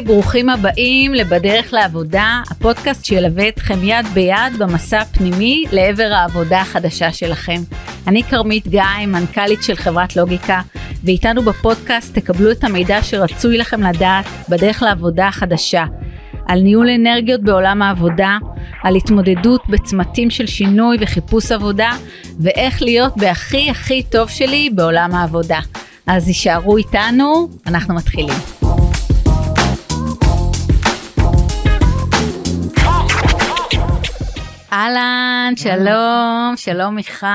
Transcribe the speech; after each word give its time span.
ברוכים 0.00 0.48
הבאים 0.48 1.14
ל"בדרך 1.14 1.72
לעבודה", 1.72 2.42
הפודקאסט 2.50 3.04
שילווה 3.04 3.48
אתכם 3.48 3.84
יד 3.84 4.06
ביד 4.14 4.58
במסע 4.58 4.98
הפנימי 4.98 5.64
לעבר 5.72 6.10
העבודה 6.12 6.60
החדשה 6.60 7.12
שלכם. 7.12 7.60
אני 8.06 8.22
כרמית 8.22 8.68
גיא, 8.68 9.06
מנכ"לית 9.06 9.62
של 9.62 9.76
חברת 9.76 10.16
לוגיקה, 10.16 10.60
ואיתנו 11.04 11.42
בפודקאסט 11.42 12.18
תקבלו 12.18 12.50
את 12.50 12.64
המידע 12.64 13.02
שרצוי 13.02 13.58
לכם 13.58 13.82
לדעת 13.82 14.24
בדרך 14.48 14.82
לעבודה 14.82 15.28
החדשה. 15.28 15.84
על 16.48 16.60
ניהול 16.60 16.90
אנרגיות 16.90 17.40
בעולם 17.40 17.82
העבודה, 17.82 18.38
על 18.82 18.94
התמודדות 18.96 19.62
בצמתים 19.68 20.30
של 20.30 20.46
שינוי 20.46 20.96
וחיפוש 21.00 21.52
עבודה, 21.52 21.90
ואיך 22.40 22.82
להיות 22.82 23.16
בהכי 23.16 23.70
הכי 23.70 24.02
טוב 24.02 24.28
שלי 24.28 24.70
בעולם 24.74 25.14
העבודה. 25.14 25.58
אז 26.06 26.28
יישארו 26.28 26.76
איתנו, 26.76 27.48
אנחנו 27.66 27.94
מתחילים. 27.94 28.59
אהלן, 34.72 35.52
שלום, 35.56 36.52
שלום 36.56 36.94
מיכל, 36.94 37.26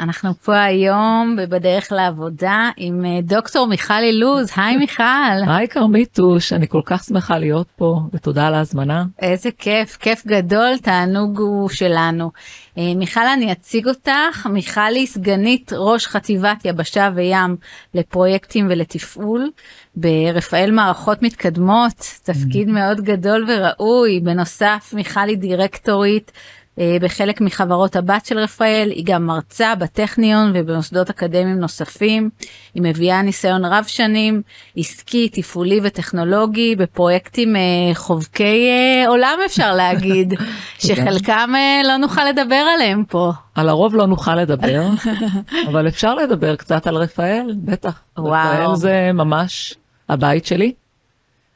אנחנו 0.00 0.34
פה 0.34 0.60
היום 0.60 1.36
בדרך 1.48 1.92
לעבודה 1.92 2.70
עם 2.76 3.04
אה, 3.04 3.20
דוקטור 3.22 3.66
מיכל 3.66 4.02
אילוז, 4.02 4.50
היי 4.56 4.76
מיכל. 4.76 5.02
היי 5.46 5.68
כרמיתוש, 5.68 6.52
אני 6.52 6.68
כל 6.68 6.80
כך 6.84 7.04
שמחה 7.04 7.38
להיות 7.38 7.66
פה 7.76 8.00
ותודה 8.12 8.46
על 8.46 8.54
ההזמנה. 8.54 9.04
איזה 9.18 9.50
כיף, 9.58 9.96
כיף 9.96 10.26
גדול, 10.26 10.78
תענוג 10.82 11.38
הוא 11.38 11.68
שלנו. 11.68 12.30
אה, 12.78 12.92
מיכל, 12.96 13.26
אני 13.36 13.52
אציג 13.52 13.88
אותך, 13.88 14.46
מיכל 14.46 14.94
היא 14.94 15.06
סגנית 15.06 15.72
ראש 15.76 16.06
חטיבת 16.06 16.64
יבשה 16.64 17.10
וים 17.14 17.56
לפרויקטים 17.94 18.66
ולתפעול 18.70 19.50
ברפאל 19.96 20.70
מערכות 20.70 21.22
מתקדמות, 21.22 22.20
תפקיד 22.22 22.68
מאוד 22.68 23.00
גדול 23.00 23.46
וראוי, 23.48 24.20
בנוסף 24.20 24.92
מיכל 24.96 25.28
היא 25.28 25.38
דירקטורית. 25.38 26.32
אה, 26.78 26.96
בחלק 27.00 27.40
מחברות 27.40 27.96
הבת 27.96 28.26
של 28.26 28.38
רפאל, 28.38 28.90
היא 28.90 29.04
גם 29.06 29.26
מרצה 29.26 29.74
בטכניון 29.74 30.52
ובמוסדות 30.54 31.10
אקדמיים 31.10 31.60
נוספים. 31.60 32.30
היא 32.74 32.82
מביאה 32.82 33.22
ניסיון 33.22 33.64
רב 33.64 33.84
שנים, 33.86 34.42
עסקי, 34.76 35.28
תפעולי 35.28 35.80
וטכנולוגי, 35.82 36.76
בפרויקטים 36.76 37.56
אה, 37.56 37.60
חובקי 37.94 38.68
אה, 38.68 39.08
עולם 39.08 39.38
אפשר 39.46 39.74
להגיד, 39.74 40.34
שחלקם 40.86 41.50
לא 41.84 41.96
נוכל 41.96 42.24
לדבר 42.24 42.64
עליהם 42.74 43.04
פה. 43.08 43.32
על 43.54 43.68
הרוב 43.68 43.94
לא 43.94 44.06
נוכל 44.06 44.34
לדבר, 44.34 44.82
אבל 45.68 45.88
אפשר 45.88 46.14
לדבר 46.14 46.56
קצת 46.56 46.86
על 46.86 46.96
רפאל, 46.96 47.54
בטח. 47.56 48.00
וואו. 48.18 48.62
רפאל 48.62 48.76
זה 48.76 49.10
ממש 49.14 49.74
הבית 50.08 50.46
שלי. 50.46 50.72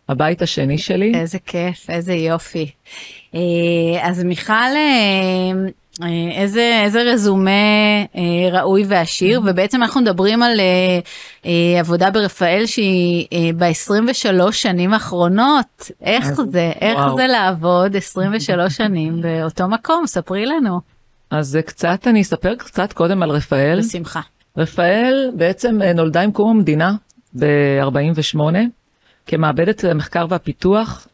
הבית 0.08 0.42
השני 0.42 0.78
שלי. 0.78 1.12
איזה 1.14 1.38
כיף, 1.38 1.90
איזה 1.90 2.14
יופי. 2.14 2.70
אה, 3.34 3.40
אז 4.02 4.24
מיכל, 4.24 4.52
אה, 4.52 5.52
אה, 6.02 6.42
איזה, 6.42 6.80
איזה 6.84 7.02
רזומה 7.02 7.50
ראוי 8.52 8.84
ועשיר, 8.88 9.40
ובעצם 9.44 9.82
אנחנו 9.82 10.00
מדברים 10.00 10.42
על 10.42 10.60
עבודה 11.80 12.10
ברפאל 12.10 12.66
שהיא 12.66 13.54
ב-23 13.56 14.52
שנים 14.52 14.94
האחרונות. 14.94 15.90
איך 16.02 16.32
זה, 16.50 16.72
איך 16.80 16.98
וואו. 16.98 17.16
זה 17.16 17.26
לעבוד 17.26 17.96
23 17.96 18.76
שנים 18.76 19.20
באותו 19.22 19.68
מקום? 19.68 20.06
ספרי 20.06 20.46
לנו. 20.46 20.80
אז 21.30 21.58
קצת, 21.66 22.06
אני 22.06 22.20
אספר 22.20 22.54
קצת 22.54 22.92
קודם 22.92 23.22
על 23.22 23.30
רפאל. 23.30 23.78
בשמחה. 23.78 24.20
רפאל 24.56 25.30
בעצם 25.36 25.78
נולדה 25.94 26.20
עם 26.20 26.32
קום 26.32 26.50
המדינה 26.50 26.94
ב-48. 27.38 28.38
כמעבדת 29.28 29.84
המחקר 29.84 30.26
והפיתוח 30.28 31.08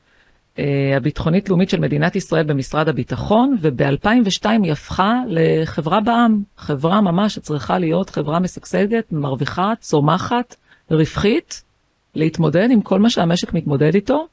אה, 0.59 0.97
הביטחונית 0.97 1.49
לאומית 1.49 1.71
של 1.71 1.81
מדינת 1.81 2.17
ישראל 2.17 2.45
במשרד 2.45 2.89
הביטחון, 2.89 3.57
וב-2002 3.61 4.47
היא 4.63 4.73
הפכה 4.73 5.21
לחברה 5.29 6.01
בעם, 6.01 6.43
חברה 6.57 7.01
ממש 7.01 7.35
שצריכה 7.35 7.79
להיות 7.79 8.11
חברה 8.11 8.39
משגשגת, 8.39 9.13
מרוויחה, 9.13 9.73
צומחת, 9.81 10.57
רווחית, 10.91 11.63
להתמודד 12.15 12.69
עם 12.71 12.81
כל 12.81 13.01
מה 13.01 13.11
שהמשק 13.11 13.53
מתמודד 13.53 13.95
איתו, 13.95 14.27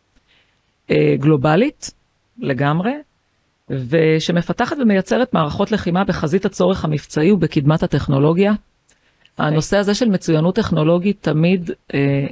אה, 0.92 1.16
גלובלית 1.20 1.92
לגמרי, 2.40 2.94
ושמפתחת 3.70 4.78
ומייצרת 4.82 5.34
מערכות 5.34 5.72
לחימה 5.72 6.04
בחזית 6.04 6.46
הצורך 6.46 6.86
המבצעי 6.86 7.32
ובקדמת 7.32 7.84
הטכנולוגיה. 7.84 8.52
Okay. 8.52 9.44
הנושא 9.44 9.78
הזה 9.78 9.96
של 9.96 10.10
מצוינות 10.10 10.56
טכנולוגית 10.56 11.18
תמיד 11.22 11.72
אה, 11.94 12.28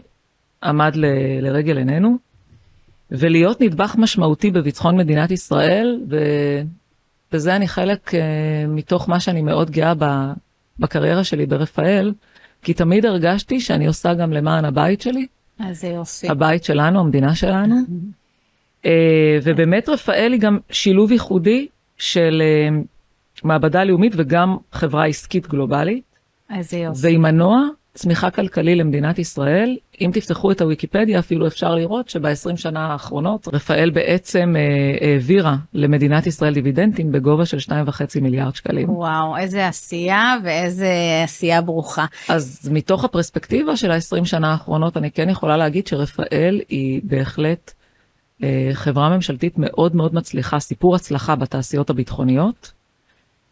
עמד 0.63 0.95
ל, 0.95 1.05
לרגל 1.41 1.77
עינינו, 1.77 2.17
ולהיות 3.11 3.61
נדבך 3.61 3.95
משמעותי 3.97 4.51
בביטחון 4.51 4.97
מדינת 4.97 5.31
ישראל, 5.31 6.01
ובזה 7.31 7.55
אני 7.55 7.67
חלק 7.67 8.09
uh, 8.09 8.13
מתוך 8.67 9.09
מה 9.09 9.19
שאני 9.19 9.41
מאוד 9.41 9.71
גאה 9.71 9.93
ב, 9.97 10.05
בקריירה 10.79 11.23
שלי 11.23 11.45
ברפאל, 11.45 12.13
כי 12.61 12.73
תמיד 12.73 13.05
הרגשתי 13.05 13.59
שאני 13.59 13.87
עושה 13.87 14.13
גם 14.13 14.33
למען 14.33 14.65
הבית 14.65 15.01
שלי. 15.01 15.27
אז 15.59 15.81
זה 15.81 15.87
יופי. 15.87 16.29
הבית 16.29 16.63
שלנו, 16.63 16.99
המדינה 16.99 17.35
שלנו. 17.35 17.75
uh, 18.83 18.87
ובאמת 19.43 19.89
רפאל 19.89 20.31
היא 20.31 20.41
גם 20.41 20.57
שילוב 20.71 21.11
ייחודי 21.11 21.67
של 21.97 22.41
uh, 22.71 23.43
מעבדה 23.43 23.83
לאומית 23.83 24.13
וגם 24.15 24.57
חברה 24.71 25.05
עסקית 25.05 25.47
גלובלית. 25.47 26.03
איזה 26.55 26.77
יופי. 26.77 27.07
ועם 27.07 27.21
מנוע 27.21 27.67
צמיחה 27.99 28.29
כלכלי 28.29 28.75
למדינת 28.75 29.19
ישראל. 29.19 29.77
אם 30.01 30.11
תפתחו 30.13 30.51
את 30.51 30.61
הוויקיפדיה 30.61 31.19
אפילו 31.19 31.47
אפשר 31.47 31.75
לראות 31.75 32.09
שב-20 32.09 32.57
שנה 32.57 32.87
האחרונות 32.87 33.47
רפאל 33.53 33.89
בעצם 33.89 34.55
אה, 34.57 35.07
העבירה 35.07 35.55
למדינת 35.73 36.27
ישראל 36.27 36.53
דיבידנדים 36.53 37.11
בגובה 37.11 37.45
של 37.45 37.57
2.5 37.57 38.21
מיליארד 38.21 38.55
שקלים. 38.55 38.89
וואו, 38.89 39.37
איזה 39.37 39.67
עשייה 39.67 40.35
ואיזה 40.43 40.91
עשייה 41.23 41.61
ברוכה. 41.61 42.05
אז 42.29 42.69
מתוך 42.71 43.03
הפרספקטיבה 43.03 43.77
של 43.77 43.91
ה-20 43.91 44.25
שנה 44.25 44.51
האחרונות 44.51 44.97
אני 44.97 45.11
כן 45.11 45.29
יכולה 45.29 45.57
להגיד 45.57 45.87
שרפאל 45.87 46.61
היא 46.69 47.01
בהחלט 47.03 47.73
אה, 48.43 48.69
חברה 48.73 49.09
ממשלתית 49.09 49.53
מאוד 49.57 49.95
מאוד 49.95 50.15
מצליחה, 50.15 50.59
סיפור 50.59 50.95
הצלחה 50.95 51.35
בתעשיות 51.35 51.89
הביטחוניות. 51.89 52.78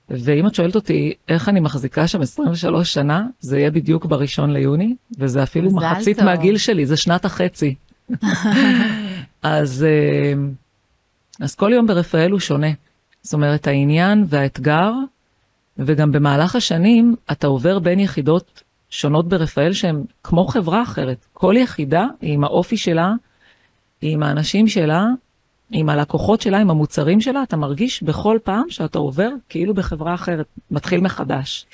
ואם 0.10 0.48
את 0.48 0.56
שואלת 0.56 0.76
אותי 0.76 1.14
איך 1.28 1.50
אני 1.50 1.60
מחזיקה 1.60 2.08
שם 2.08 2.22
23 2.22 2.94
שנה, 2.94 3.26
זה 3.40 3.60
יהיה 3.60 3.72
בדיוק 3.72 4.06
בראשון 4.06 4.54
ליוני, 4.54 4.96
וזה 5.20 5.44
אפילו 5.44 5.72
מחצית 5.72 6.18
טוב. 6.18 6.26
מהגיל 6.26 6.58
שלי, 6.58 6.86
זה 6.86 6.98
שנת 6.98 7.26
החצי. 7.26 7.76
אז, 9.42 9.86
אה, 9.88 10.34
אז 11.40 11.56
כל 11.56 11.72
יום 11.74 11.88
ברפאל 11.88 12.32
הוא 12.32 12.40
שונה. 12.40 12.72
זאת 13.22 13.34
אומרת, 13.34 13.68
העניין 13.68 14.26
והאתגר, 14.28 14.92
וגם 15.78 16.12
במהלך 16.12 16.56
השנים 16.56 17.16
אתה 17.32 17.48
עובר 17.48 17.80
בין 17.80 18.00
יחידות 18.00 18.64
שונות 18.90 19.28
ברפאל 19.30 19.74
שהן 19.74 20.04
כמו 20.24 20.48
חברה 20.48 20.82
אחרת. 20.84 21.26
כל 21.34 21.56
יחידה 21.58 22.06
היא 22.22 22.34
עם 22.34 22.44
האופי 22.44 22.78
שלה, 22.78 23.14
היא 24.02 24.14
עם 24.14 24.24
האנשים 24.24 24.68
שלה, 24.68 25.06
עם 25.72 25.90
הלקוחות 25.90 26.42
שלה, 26.42 26.58
עם 26.58 26.70
המוצרים 26.70 27.22
שלה, 27.22 27.44
אתה 27.44 27.58
מרגיש 27.58 28.04
בכל 28.04 28.38
פעם 28.44 28.64
שאתה 28.70 29.00
עובר 29.00 29.30
כאילו 29.50 29.74
בחברה 29.74 30.14
אחרת, 30.14 30.46
מתחיל 30.72 31.02
מחדש. 31.02 31.66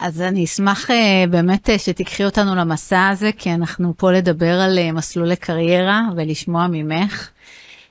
אז 0.00 0.20
אני 0.20 0.44
אשמח 0.44 0.90
uh, 0.90 0.92
באמת 1.30 1.68
uh, 1.68 1.78
שתיקחי 1.78 2.24
אותנו 2.24 2.54
למסע 2.54 3.08
הזה, 3.08 3.30
כי 3.38 3.52
אנחנו 3.54 3.92
פה 3.96 4.12
לדבר 4.12 4.60
על 4.60 4.78
uh, 4.78 4.92
מסלולי 4.92 5.36
קריירה 5.36 6.02
ולשמוע 6.16 6.66
ממך. 6.66 7.28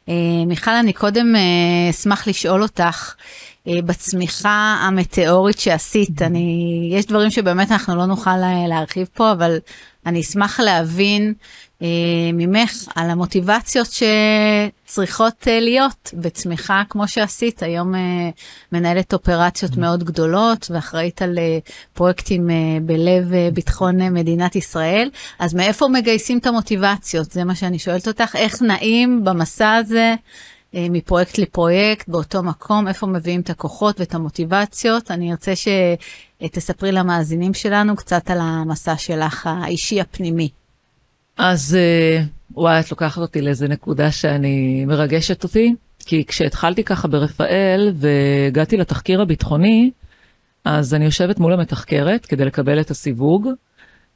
Uh, 0.06 0.10
מיכל, 0.48 0.72
אני 0.72 0.94
קודם 0.94 1.36
uh, 1.36 1.90
אשמח 1.90 2.28
לשאול 2.28 2.64
אותך, 2.64 3.16
uh, 3.16 3.72
בצמיחה 3.86 4.78
המטאורית 4.82 5.60
שעשית, 5.60 6.22
אני, 6.22 6.90
יש 6.94 7.06
דברים 7.06 7.32
שבאמת 7.32 7.72
אנחנו 7.72 7.96
לא 7.96 8.06
נוכל 8.06 8.38
להרחיב 8.70 9.08
פה, 9.14 9.32
אבל 9.32 9.58
אני 10.06 10.22
אשמח 10.22 10.60
להבין 10.60 11.34
אה, 11.82 11.88
ממך 12.34 12.72
על 12.96 13.10
המוטיבציות 13.10 13.88
שצריכות 14.86 15.48
אה, 15.48 15.60
להיות 15.60 16.14
בצמיחה 16.14 16.84
כמו 16.90 17.08
שעשית. 17.08 17.64
היום 17.64 17.96
אה, 17.96 18.30
מנהלת 18.72 19.14
אופרציות 19.14 19.72
mm-hmm. 19.72 19.80
מאוד 19.80 20.04
גדולות 20.04 20.72
ואחראית 20.72 21.22
על 21.22 21.38
אה, 21.38 21.60
פרויקטים 21.94 22.50
אה, 22.50 22.56
בלב 22.82 23.34
אה, 23.34 23.50
ביטחון 23.54 24.02
אה, 24.02 24.10
מדינת 24.10 24.56
ישראל. 24.56 25.10
אז 25.40 25.54
מאיפה 25.54 25.88
מגייסים 25.88 26.38
את 26.38 26.48
המוטיבציות? 26.48 27.32
זה 27.32 27.44
מה 27.44 27.56
שאני 27.56 27.80
שואלת 27.80 28.08
אותך. 28.08 28.36
איך 28.36 28.62
נעים 28.62 29.24
במסע 29.24 29.74
הזה? 29.74 30.16
אה, 30.76 30.88
מפרויקט 30.90 31.38
לפרויקט 31.38 32.10
באותו 32.10 32.44
מקום, 32.44 32.88
איפה 32.88 33.08
מביאים 33.08 33.42
את 33.42 33.50
הכוחות 33.50 34.00
ואת 34.00 34.16
המוטיבציות. 34.16 35.12
אני 35.12 35.32
ארצה 35.32 35.54
שתספרי 35.56 36.92
למאזינים 36.92 37.54
שלנו 37.54 37.96
קצת 37.96 38.32
על 38.32 38.38
המסע 38.42 38.98
שלך 38.98 39.48
האישי 39.48 40.02
הפנימי. 40.02 40.50
אז 41.38 41.78
אה, 41.80 42.24
וואי, 42.52 42.80
את 42.80 42.92
לוקחת 42.92 43.22
אותי 43.22 43.42
לאיזה 43.42 43.68
נקודה 43.68 44.12
שאני 44.12 44.86
מרגשת 44.86 45.44
אותי, 45.44 45.76
כי 46.00 46.26
כשהתחלתי 46.26 46.84
ככה 46.84 47.08
ברפאל 47.08 47.94
והגעתי 47.96 48.78
לתחקיר 48.78 49.22
הביטחוני, 49.22 49.92
אז 50.66 50.94
אני 50.94 51.06
יושבת 51.06 51.40
מול 51.40 51.54
המתחקרת 51.54 52.26
כדי 52.26 52.46
לקבל 52.46 52.80
את 52.80 52.92
הסיווג, 52.92 53.48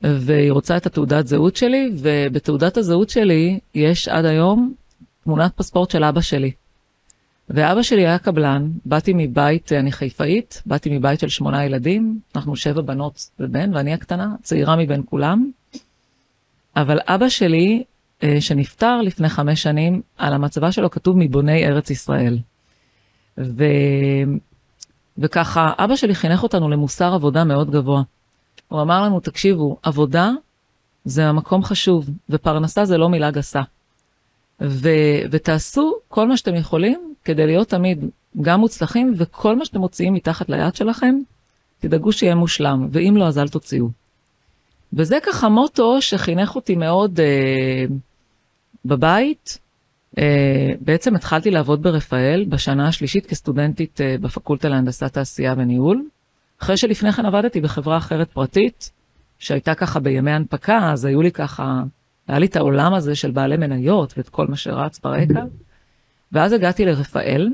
והיא 0.01 0.51
רוצה 0.51 0.77
את 0.77 0.85
התעודת 0.85 1.27
זהות 1.27 1.55
שלי, 1.55 1.91
ובתעודת 1.97 2.77
הזהות 2.77 3.09
שלי 3.09 3.59
יש 3.75 4.07
עד 4.07 4.25
היום 4.25 4.73
תמונת 5.23 5.53
פספורט 5.55 5.91
של 5.91 6.03
אבא 6.03 6.21
שלי. 6.21 6.51
ואבא 7.49 7.81
שלי 7.81 8.07
היה 8.07 8.17
קבלן, 8.17 8.71
באתי 8.85 9.13
מבית, 9.15 9.71
אני 9.71 9.91
חיפאית, 9.91 10.61
באתי 10.65 10.97
מבית 10.97 11.19
של 11.19 11.29
שמונה 11.29 11.65
ילדים, 11.65 12.19
אנחנו 12.35 12.55
שבע 12.55 12.81
בנות 12.81 13.29
ובן, 13.39 13.75
ואני 13.75 13.93
הקטנה, 13.93 14.35
צעירה 14.41 14.75
מבין 14.75 15.01
כולם. 15.05 15.51
אבל 16.75 16.99
אבא 17.07 17.29
שלי, 17.29 17.83
אה, 18.23 18.41
שנפטר 18.41 19.01
לפני 19.01 19.29
חמש 19.29 19.63
שנים, 19.63 20.01
על 20.17 20.33
המצבה 20.33 20.71
שלו 20.71 20.89
כתוב 20.89 21.17
מבוני 21.17 21.67
ארץ 21.67 21.89
ישראל. 21.89 22.39
ו... 23.37 23.63
וככה, 25.17 25.73
אבא 25.77 25.95
שלי 25.95 26.15
חינך 26.15 26.43
אותנו 26.43 26.69
למוסר 26.69 27.13
עבודה 27.13 27.43
מאוד 27.43 27.71
גבוה. 27.71 28.01
הוא 28.67 28.81
אמר 28.81 29.01
לנו, 29.01 29.19
תקשיבו, 29.19 29.77
עבודה 29.83 30.31
זה 31.05 31.27
המקום 31.27 31.63
חשוב, 31.63 32.09
ופרנסה 32.29 32.85
זה 32.85 32.97
לא 32.97 33.09
מילה 33.09 33.31
גסה. 33.31 33.61
ו... 34.61 34.89
ותעשו 35.31 35.93
כל 36.07 36.27
מה 36.27 36.37
שאתם 36.37 36.55
יכולים 36.55 37.13
כדי 37.25 37.45
להיות 37.45 37.69
תמיד 37.69 38.05
גם 38.41 38.59
מוצלחים, 38.59 39.13
וכל 39.17 39.55
מה 39.55 39.65
שאתם 39.65 39.79
מוציאים 39.79 40.13
מתחת 40.13 40.49
ליד 40.49 40.75
שלכם, 40.75 41.15
תדאגו 41.79 42.11
שיהיה 42.11 42.35
מושלם, 42.35 42.87
ואם 42.91 43.17
לא, 43.17 43.27
אז 43.27 43.37
אל 43.37 43.47
תוציאו. 43.47 43.89
וזה 44.93 45.17
ככה 45.23 45.49
מוטו 45.49 46.01
שחינך 46.01 46.55
אותי 46.55 46.75
מאוד 46.75 47.19
אה, 47.19 47.85
בבית. 48.85 49.57
אה, 50.17 50.69
בעצם 50.81 51.15
התחלתי 51.15 51.51
לעבוד 51.51 51.83
ברפאל 51.83 52.45
בשנה 52.49 52.87
השלישית 52.87 53.25
כסטודנטית 53.25 54.01
אה, 54.01 54.15
בפקולטה 54.21 54.69
להנדסת 54.69 55.13
תעשייה 55.13 55.53
וניהול. 55.57 56.03
אחרי 56.61 56.77
שלפני 56.77 57.11
כן 57.11 57.25
עבדתי 57.25 57.61
בחברה 57.61 57.97
אחרת 57.97 58.31
פרטית, 58.31 58.91
שהייתה 59.39 59.75
ככה 59.75 59.99
בימי 59.99 60.31
הנפקה, 60.31 60.91
אז 60.91 61.05
היו 61.05 61.21
לי 61.21 61.31
ככה, 61.31 61.83
היה 62.29 62.39
לי 62.39 62.45
את 62.45 62.55
העולם 62.55 62.93
הזה 62.93 63.15
של 63.15 63.31
בעלי 63.31 63.57
מניות 63.57 64.13
ואת 64.17 64.29
כל 64.29 64.47
מה 64.47 64.55
שרץ 64.55 64.99
ברקע. 64.99 65.41
ואז 66.31 66.53
הגעתי 66.53 66.85
לרפאל, 66.85 67.49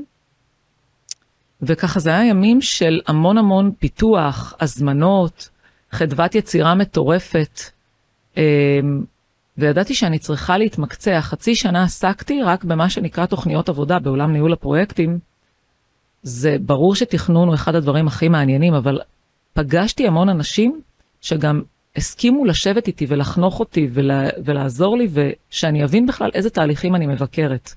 וככה 1.62 2.00
זה 2.00 2.10
היה 2.10 2.30
ימים 2.30 2.60
של 2.60 3.00
המון 3.06 3.38
המון 3.38 3.70
פיתוח, 3.78 4.54
הזמנות, 4.60 5.50
חדוות 5.90 6.34
יצירה 6.34 6.74
מטורפת, 6.74 7.60
אמ, 8.36 8.42
וידעתי 9.58 9.94
שאני 9.94 10.18
צריכה 10.18 10.58
להתמקצע. 10.58 11.20
חצי 11.20 11.54
שנה 11.54 11.82
עסקתי 11.82 12.42
רק 12.42 12.64
במה 12.64 12.90
שנקרא 12.90 13.26
תוכניות 13.26 13.68
עבודה 13.68 13.98
בעולם 13.98 14.32
ניהול 14.32 14.52
הפרויקטים. 14.52 15.18
זה 16.22 16.56
ברור 16.60 16.94
שתכנון 16.94 17.48
הוא 17.48 17.54
אחד 17.54 17.74
הדברים 17.74 18.06
הכי 18.06 18.28
מעניינים, 18.28 18.74
אבל 18.74 19.00
פגשתי 19.52 20.06
המון 20.06 20.28
אנשים 20.28 20.80
שגם 21.20 21.62
הסכימו 21.96 22.44
לשבת 22.44 22.86
איתי 22.86 23.06
ולחנוך 23.08 23.60
אותי 23.60 23.88
ולה, 23.92 24.28
ולעזור 24.44 24.98
לי, 24.98 25.08
ושאני 25.12 25.84
אבין 25.84 26.06
בכלל 26.06 26.30
איזה 26.34 26.50
תהליכים 26.50 26.94
אני 26.94 27.06
מבקרת. 27.06 27.74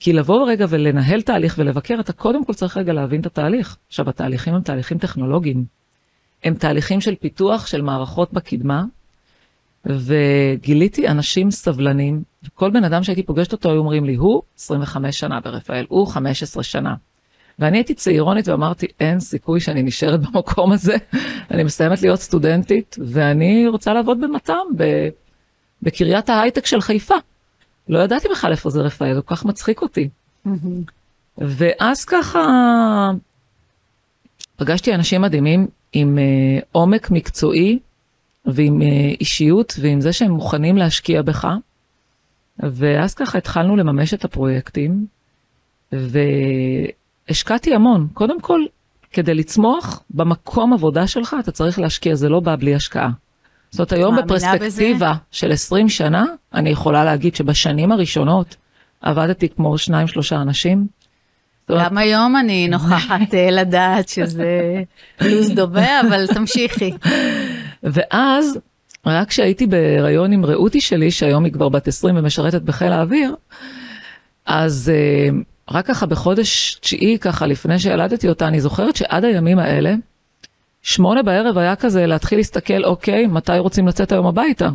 כי 0.00 0.12
לבוא 0.12 0.50
רגע 0.50 0.66
ולנהל 0.68 1.22
תהליך 1.22 1.54
ולבקר, 1.58 2.00
אתה 2.00 2.12
קודם 2.12 2.44
כל 2.44 2.54
צריך 2.54 2.76
רגע 2.76 2.92
להבין 2.92 3.20
את 3.20 3.26
התהליך. 3.26 3.76
עכשיו, 3.88 4.08
התהליכים 4.08 4.54
הם 4.54 4.62
תהליכים 4.62 4.98
טכנולוגיים. 4.98 5.64
הם 6.44 6.54
תהליכים 6.54 7.00
של 7.00 7.14
פיתוח 7.14 7.66
של 7.66 7.82
מערכות 7.82 8.32
בקדמה, 8.32 8.84
וגיליתי 9.84 11.08
אנשים 11.08 11.50
סבלנים, 11.50 12.22
וכל 12.44 12.70
בן 12.70 12.84
אדם 12.84 13.02
שהייתי 13.02 13.22
פוגשת 13.22 13.52
אותו, 13.52 13.70
היו 13.70 13.78
אומרים 13.78 14.04
לי, 14.04 14.14
הוא 14.14 14.42
25 14.58 15.18
שנה 15.18 15.40
ברפאל, 15.40 15.86
הוא 15.88 16.06
15 16.06 16.62
שנה. 16.62 16.94
ואני 17.60 17.78
הייתי 17.78 17.94
צעירונית 17.94 18.48
ואמרתי, 18.48 18.86
אין 19.00 19.20
סיכוי 19.20 19.60
שאני 19.60 19.82
נשארת 19.82 20.20
במקום 20.26 20.72
הזה. 20.72 20.96
אני 21.50 21.64
מסיימת 21.64 22.02
להיות 22.02 22.20
סטודנטית, 22.20 22.96
ואני 23.06 23.66
רוצה 23.66 23.92
לעבוד 23.92 24.20
במת"ם, 24.20 24.66
בקריית 25.82 26.28
ההייטק 26.28 26.66
של 26.66 26.80
חיפה. 26.80 27.14
לא 27.88 27.98
ידעתי 27.98 28.28
בכלל 28.28 28.52
איפה 28.52 28.70
זה 28.70 28.80
רפאל, 28.80 29.14
זה 29.14 29.22
כל 29.22 29.36
כך 29.36 29.44
מצחיק 29.44 29.82
אותי. 29.82 30.08
ואז 31.38 32.04
ככה 32.04 32.40
פגשתי 34.56 34.94
אנשים 34.94 35.22
מדהימים 35.22 35.66
עם 35.92 36.18
uh, 36.18 36.64
עומק 36.72 37.10
מקצועי 37.10 37.78
ועם 38.44 38.80
uh, 38.80 38.84
אישיות 39.20 39.74
ועם 39.80 40.00
זה 40.00 40.12
שהם 40.12 40.30
מוכנים 40.30 40.76
להשקיע 40.76 41.22
בך. 41.22 41.48
ואז 42.58 43.14
ככה 43.14 43.38
התחלנו 43.38 43.76
לממש 43.76 44.14
את 44.14 44.24
הפרויקטים, 44.24 45.06
והשקעתי 47.28 47.74
המון. 47.74 48.08
קודם 48.14 48.40
כל, 48.40 48.60
כדי 49.12 49.34
לצמוח 49.34 50.02
במקום 50.10 50.72
עבודה 50.72 51.06
שלך, 51.06 51.36
אתה 51.40 51.52
צריך 51.52 51.78
להשקיע, 51.78 52.14
זה 52.14 52.28
לא 52.28 52.40
בא 52.40 52.56
בלי 52.56 52.74
השקעה. 52.74 53.10
זאת 53.70 53.78
אומרת, 53.78 53.92
היום 53.92 54.16
בפרספקטיבה 54.16 55.12
בזה? 55.12 55.20
של 55.30 55.52
20 55.52 55.88
שנה, 55.88 56.24
אני 56.54 56.70
יכולה 56.70 57.04
להגיד 57.04 57.34
שבשנים 57.34 57.92
הראשונות 57.92 58.56
עבדתי 59.00 59.48
כמו 59.48 59.78
שניים, 59.78 60.06
שלושה 60.06 60.42
אנשים. 60.42 60.86
גם 61.70 61.98
היום 61.98 62.36
אני 62.36 62.68
נוכחת 62.68 63.34
אה, 63.34 63.50
לדעת 63.50 64.08
שזה 64.08 64.82
לו"ז 65.20 65.50
דומה, 65.54 66.00
אבל 66.00 66.26
תמשיכי. 66.26 66.92
ואז, 67.82 68.58
רק 69.06 69.28
כשהייתי 69.28 69.66
בהיריון 69.66 70.32
עם 70.32 70.44
רעותי 70.44 70.80
שלי, 70.80 71.10
שהיום 71.10 71.44
היא 71.44 71.52
כבר 71.52 71.68
בת 71.68 71.88
20 71.88 72.16
ומשרתת 72.16 72.62
בחיל 72.62 72.92
האוויר, 72.92 73.34
אז 74.46 74.92
אה, 74.94 75.28
רק 75.70 75.86
ככה 75.86 76.06
בחודש 76.06 76.78
תשיעי, 76.80 77.18
ככה 77.18 77.46
לפני 77.46 77.78
שילדתי 77.78 78.28
אותה, 78.28 78.48
אני 78.48 78.60
זוכרת 78.60 78.96
שעד 78.96 79.24
הימים 79.24 79.58
האלה, 79.58 79.94
שמונה 80.82 81.22
בערב 81.22 81.58
היה 81.58 81.76
כזה 81.76 82.06
להתחיל 82.06 82.38
להסתכל, 82.38 82.84
אוקיי, 82.84 83.26
מתי 83.26 83.58
רוצים 83.58 83.88
לצאת 83.88 84.12
היום 84.12 84.26
הביתה? 84.26 84.68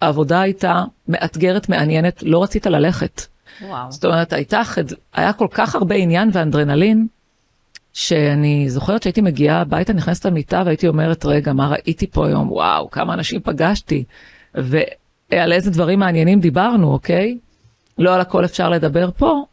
העבודה 0.00 0.40
הייתה 0.40 0.84
מאתגרת, 1.08 1.68
מעניינת, 1.68 2.22
לא 2.22 2.42
רצית 2.42 2.66
ללכת. 2.66 3.22
וואו. 3.62 3.92
זאת 3.92 4.04
אומרת, 4.04 4.32
הייתה, 4.32 4.62
היה 5.14 5.32
כל 5.32 5.48
כך 5.50 5.74
הרבה 5.74 5.94
עניין 5.94 6.30
ואנדרנלין, 6.32 7.06
שאני 7.92 8.70
זוכרת 8.70 9.02
שהייתי 9.02 9.20
מגיעה 9.20 9.60
הביתה, 9.60 9.92
נכנסת 9.92 10.26
למיטה 10.26 10.62
והייתי 10.66 10.88
אומרת, 10.88 11.24
רגע, 11.24 11.52
מה 11.52 11.68
ראיתי 11.68 12.06
פה 12.06 12.26
היום? 12.26 12.52
וואו, 12.52 12.90
כמה 12.90 13.14
אנשים 13.14 13.40
פגשתי, 13.40 14.04
ועל 14.54 15.52
איזה 15.52 15.70
דברים 15.70 15.98
מעניינים 15.98 16.40
דיברנו, 16.40 16.92
אוקיי? 16.92 17.38
לא 17.98 18.14
על 18.14 18.20
הכל 18.20 18.44
אפשר 18.44 18.70
לדבר 18.70 19.10
פה, 19.16 19.44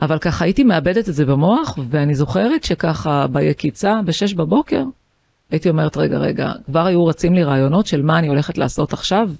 אבל 0.00 0.18
ככה 0.18 0.44
הייתי 0.44 0.64
מאבדת 0.64 1.08
את 1.08 1.14
זה 1.14 1.24
במוח, 1.26 1.78
ואני 1.90 2.14
זוכרת 2.14 2.64
שככה 2.64 3.26
ביקיצה, 3.26 4.00
בשש 4.04 4.34
בבוקר, 4.34 4.84
הייתי 5.50 5.68
אומרת, 5.68 5.96
רגע, 5.96 6.18
רגע, 6.18 6.52
כבר 6.66 6.86
היו 6.86 7.06
רצים 7.06 7.34
לי 7.34 7.44
רעיונות 7.44 7.86
של 7.86 8.02
מה 8.02 8.18
אני 8.18 8.28
הולכת 8.28 8.58
לעשות 8.58 8.92
עכשיו, 8.92 9.30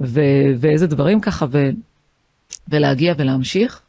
ו- 0.00 0.52
ואיזה 0.58 0.86
דברים 0.86 1.20
ככה, 1.20 1.46
ו- 1.50 1.70
ולהגיע 2.68 3.14
ולהמשיך. 3.18 3.80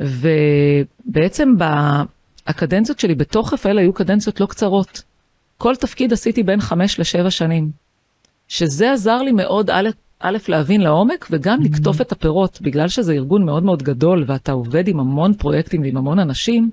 ובעצם 0.00 1.54
הקדנציות 2.46 2.98
שלי 3.00 3.14
בתוך 3.14 3.52
רפאל 3.52 3.78
היו 3.78 3.92
קדנציות 3.92 4.40
לא 4.40 4.46
קצרות. 4.46 5.02
כל 5.58 5.76
תפקיד 5.76 6.12
עשיתי 6.12 6.42
בין 6.42 6.60
חמש 6.60 7.00
לשבע 7.00 7.30
שנים. 7.30 7.70
שזה 8.48 8.92
עזר 8.92 9.22
לי 9.22 9.32
מאוד, 9.32 9.70
א', 9.70 9.88
א', 10.20 10.38
להבין 10.48 10.80
לעומק 10.80 11.26
וגם 11.30 11.58
mm-hmm. 11.60 11.64
לקטוף 11.64 12.00
את 12.00 12.12
הפירות, 12.12 12.60
בגלל 12.60 12.88
שזה 12.88 13.12
ארגון 13.12 13.44
מאוד 13.44 13.62
מאוד 13.62 13.82
גדול 13.82 14.24
ואתה 14.26 14.52
עובד 14.52 14.88
עם 14.88 15.00
המון 15.00 15.34
פרויקטים 15.34 15.82
ועם 15.82 15.96
המון 15.96 16.18
אנשים, 16.18 16.70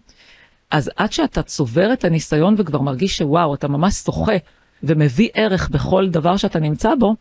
אז 0.71 0.91
עד 0.95 1.11
שאתה 1.11 1.43
צובר 1.43 1.93
את 1.93 2.05
הניסיון 2.05 2.55
וכבר 2.57 2.81
מרגיש 2.81 3.17
שוואו, 3.17 3.53
אתה 3.53 3.67
ממש 3.67 3.93
שוחה 3.93 4.35
ומביא 4.83 5.29
ערך 5.33 5.69
בכל 5.69 6.09
דבר 6.09 6.37
שאתה 6.37 6.59
נמצא 6.59 6.95
בו, 6.99 7.15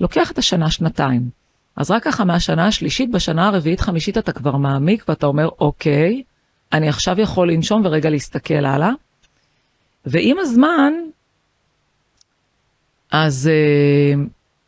לוקח 0.00 0.30
את 0.30 0.38
השנה, 0.38 0.70
שנתיים. 0.70 1.30
אז 1.76 1.90
רק 1.90 2.04
ככה 2.04 2.24
מהשנה 2.24 2.66
השלישית, 2.66 3.10
בשנה 3.10 3.48
הרביעית, 3.48 3.80
חמישית 3.80 4.18
אתה 4.18 4.32
כבר 4.32 4.56
מעמיק 4.56 5.04
ואתה 5.08 5.26
אומר, 5.26 5.48
אוקיי, 5.60 6.22
אני 6.72 6.88
עכשיו 6.88 7.20
יכול 7.20 7.52
לנשום 7.52 7.82
ורגע 7.84 8.10
להסתכל 8.10 8.64
הלאה. 8.64 8.90
ועם 10.06 10.38
הזמן, 10.38 10.92
אז 13.10 13.50
אה, 13.52 14.22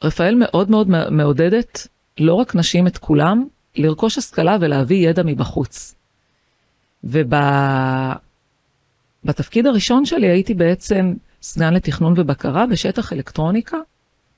רפאל 0.05 0.35
מאוד 0.39 0.71
מאוד 0.71 0.89
מעודדת, 1.11 1.87
לא 2.19 2.35
רק 2.35 2.55
נשים, 2.55 2.87
את 2.87 2.99
כולם, 2.99 3.47
לרכוש 3.77 4.19
השכלה 4.19 4.57
ולהביא 4.61 5.09
ידע 5.09 5.23
מבחוץ. 5.23 5.95
ובתפקיד 7.05 8.17
הראשון 9.67 10.07
שלי 10.07 10.27
הייתי 10.27 10.55
בעצם 10.55 11.15
סגן 11.43 11.75
לתכנון 11.75 12.15
ובקרה 12.17 12.67
בשטח 12.67 13.13
אלקטרוניקה. 13.13 13.77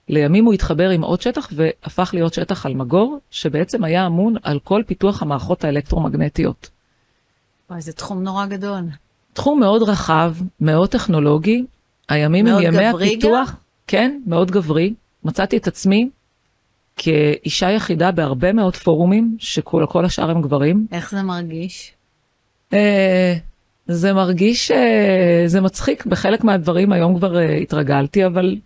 לימים 0.09 0.45
הוא 0.45 0.55
התחבר 0.55 0.91
עם 0.91 1.03
עוד 1.03 1.21
שטח 1.21 1.49
והפך 1.53 2.11
להיות 2.15 2.35
שטח 2.35 2.67
אלמגור, 2.67 3.19
שבעצם 3.31 3.85
היה 3.85 4.07
אמון 4.07 4.35
על 4.43 4.59
כל 4.59 4.83
פיתוח 4.87 5.23
המערכות 5.23 5.65
האלקטרומגנטיות. 5.65 6.71
וואי, 7.71 7.81
זה 7.81 7.93
תחום 7.93 8.23
נורא 8.23 8.47
גדול. 8.47 8.83
תחום 9.33 9.61
מאוד 9.61 9.83
רחב, 9.83 10.35
מאוד 10.61 10.89
טכנולוגי. 10.89 11.65
הימים 12.09 12.47
הם 12.47 12.63
ימי 12.63 12.87
הפיתוח. 12.87 13.51
גם? 13.51 13.57
כן, 13.87 14.21
מאוד 14.27 14.51
גברי. 14.51 14.95
מצאתי 15.25 15.57
את 15.57 15.67
עצמי 15.67 16.09
כאישה 16.97 17.71
יחידה 17.71 18.11
בהרבה 18.11 18.53
מאוד 18.53 18.77
פורומים, 18.77 19.37
שכל 19.39 20.05
השאר 20.05 20.31
הם 20.31 20.43
גברים. 20.43 20.87
איך 20.93 21.11
זה 21.11 21.23
מרגיש? 21.23 21.93
אה, 22.73 23.35
זה 23.87 24.13
מרגיש, 24.13 24.71
אה, 24.71 25.43
זה 25.47 25.61
מצחיק, 25.61 26.07
בחלק 26.07 26.45
מהדברים 26.45 26.93
היום 26.93 27.17
כבר 27.19 27.39
אה, 27.39 27.57
התרגלתי, 27.57 28.27
אבל 28.27 28.57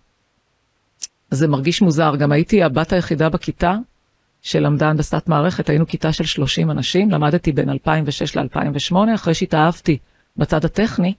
זה 1.31 1.47
מרגיש 1.47 1.81
מוזר, 1.81 2.15
גם 2.15 2.31
הייתי 2.31 2.63
הבת 2.63 2.93
היחידה 2.93 3.29
בכיתה 3.29 3.75
שלמדה 4.41 4.89
הנדסת 4.89 5.23
מערכת, 5.27 5.69
היינו 5.69 5.87
כיתה 5.87 6.11
של 6.11 6.23
30 6.23 6.71
אנשים, 6.71 7.11
למדתי 7.11 7.51
בין 7.51 7.69
2006 7.69 8.37
ל-2008, 8.37 8.95
אחרי 9.15 9.33
שהתאהבתי 9.33 9.97
בצד 10.37 10.65
הטכני, 10.65 11.13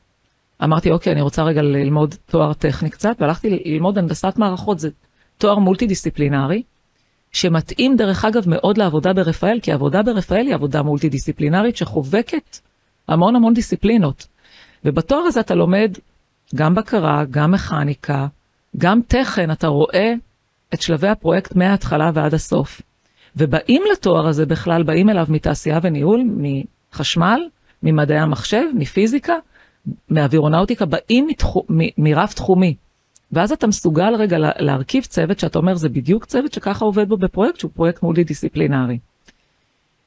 אמרתי, 0.65 0.91
אוקיי, 0.91 1.13
אני 1.13 1.21
רוצה 1.21 1.43
רגע 1.43 1.63
ללמוד 1.63 2.15
תואר 2.27 2.53
טכני 2.53 2.91
קצת, 2.91 3.17
והלכתי 3.21 3.63
ללמוד 3.65 3.99
הנדסת 3.99 4.35
מערכות, 4.37 4.79
זה 4.79 4.89
תואר 5.39 5.59
מולטי 5.59 5.87
דיסציפלינרי, 5.87 6.63
שמתאים 7.33 7.97
דרך 7.97 8.25
אגב 8.25 8.49
מאוד 8.49 8.79
לעבודה 8.79 9.13
ברפאל, 9.13 9.61
כי 9.63 9.73
העבודה 9.73 10.03
ברפאל 10.03 10.47
היא 10.47 10.55
עבודה 10.55 10.83
מולטי 10.83 11.09
דיסציפלינרית 11.09 11.77
שחובקת 11.77 12.59
המון 13.09 13.37
המון 13.37 13.55
דיסציפלינות. 13.55 14.27
ובתואר 14.85 15.21
הזה 15.21 15.41
אתה 15.41 15.55
לומד 15.55 15.99
גם 16.55 16.75
בקרה, 16.75 17.25
גם 17.31 17.51
מכניקה, 17.51 18.27
גם 18.77 19.01
תכן, 19.09 19.51
אתה 19.51 19.67
רואה 19.67 20.13
את 20.75 20.83
שלבי 20.83 21.09
הפרויקט 21.09 21.57
מההתחלה 21.57 22.11
ועד 22.15 22.35
הסוף. 22.35 22.83
ובאים 23.37 23.83
לתואר 23.93 24.27
הזה 24.27 24.47
בכלל, 24.47 24.83
באים 24.83 25.11
אליו 25.11 25.27
מתעשייה 25.29 25.79
וניהול, 25.83 26.25
מחשמל, 26.93 27.41
ממדעי 27.83 28.19
המחשב, 28.19 28.63
מפיזיקה, 28.75 29.35
מאווירונאוטיקה, 30.11 30.85
באים 30.85 31.27
מתחו, 31.27 31.65
מ, 31.71 31.79
מרב 31.99 32.29
תחומי. 32.29 32.75
ואז 33.33 33.53
אתה 33.53 33.67
מסוגל 33.67 34.15
רגע 34.15 34.39
להרכיב 34.39 35.05
צוות 35.05 35.39
שאתה 35.39 35.59
אומר, 35.59 35.75
זה 35.75 35.89
בדיוק 35.89 36.25
צוות 36.25 36.53
שככה 36.53 36.85
עובד 36.85 37.09
בו 37.09 37.17
בפרויקט, 37.17 37.59
שהוא 37.59 37.71
פרויקט 37.75 38.03
מולטי 38.03 38.25
דיסציפלינרי. 38.25 38.99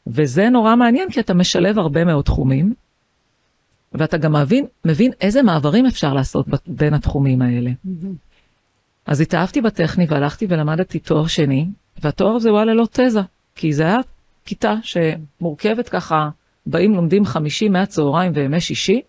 וזה 0.08 0.50
נורא 0.50 0.76
מעניין, 0.76 1.12
כי 1.12 1.20
אתה 1.20 1.34
משלב 1.34 1.80
הרבה 1.80 2.06
מאוד 2.06 2.26
תחומים, 2.26 2.74
ואתה 3.94 4.18
גם 4.18 4.36
מבין, 4.36 4.66
מבין 4.86 5.12
איזה 5.22 5.44
מעברים 5.44 5.86
אפשר 5.86 6.14
לעשות 6.14 6.46
בין 6.68 6.94
התחומים 6.94 7.42
האלה. 7.42 7.70
Mm-hmm. 7.70 8.08
אז 9.06 9.22
התאהבתי 9.22 9.62
בטכני 9.62 10.06
והלכתי 10.10 10.46
ולמדתי 10.50 11.00
תואר 11.00 11.28
שני, 11.28 11.68
והתואר 12.02 12.36
הזה 12.36 12.50
הוא 12.50 12.58
היה 12.58 12.66
ללא 12.66 12.88
תזה, 12.92 13.22
כי 13.56 13.74
זה 13.74 13.84
היה 13.84 13.98
כיתה 14.46 14.76
שמורכבת 14.84 15.90
ככה, 15.90 16.30
באים 16.66 16.94
לומדים 16.94 17.26
חמישי 17.26 17.70
מהצהריים 17.70 18.32
וימי 18.36 18.62
שישי, 18.62 19.02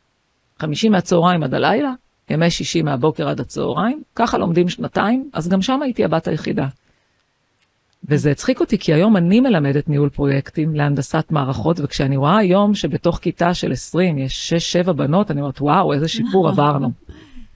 חמישי 0.58 0.88
מהצהריים 0.88 1.42
עד 1.42 1.54
הלילה, 1.54 1.92
ימי 2.30 2.50
שישי 2.50 2.82
מהבוקר 2.82 3.28
עד 3.28 3.40
הצהריים, 3.40 4.02
ככה 4.14 4.38
לומדים 4.38 4.68
שנתיים, 4.68 5.30
אז 5.32 5.48
גם 5.48 5.62
שם 5.62 5.82
הייתי 5.82 6.04
הבת 6.04 6.28
היחידה. 6.28 6.66
וזה 8.08 8.30
הצחיק 8.30 8.60
אותי, 8.60 8.78
כי 8.78 8.94
היום 8.94 9.16
אני 9.16 9.40
מלמדת 9.40 9.88
ניהול 9.88 10.08
פרויקטים 10.08 10.74
להנדסת 10.74 11.26
מערכות, 11.30 11.80
וכשאני 11.80 12.16
רואה 12.16 12.38
היום 12.38 12.74
שבתוך 12.74 13.18
כיתה 13.18 13.54
של 13.54 13.72
20 13.72 14.18
יש 14.18 14.52
6-7 14.86 14.92
בנות, 14.92 15.30
אני 15.30 15.40
אומרת, 15.40 15.60
וואו, 15.60 15.92
איזה 15.92 16.08
שיפור 16.08 16.48
עברנו. 16.50 16.90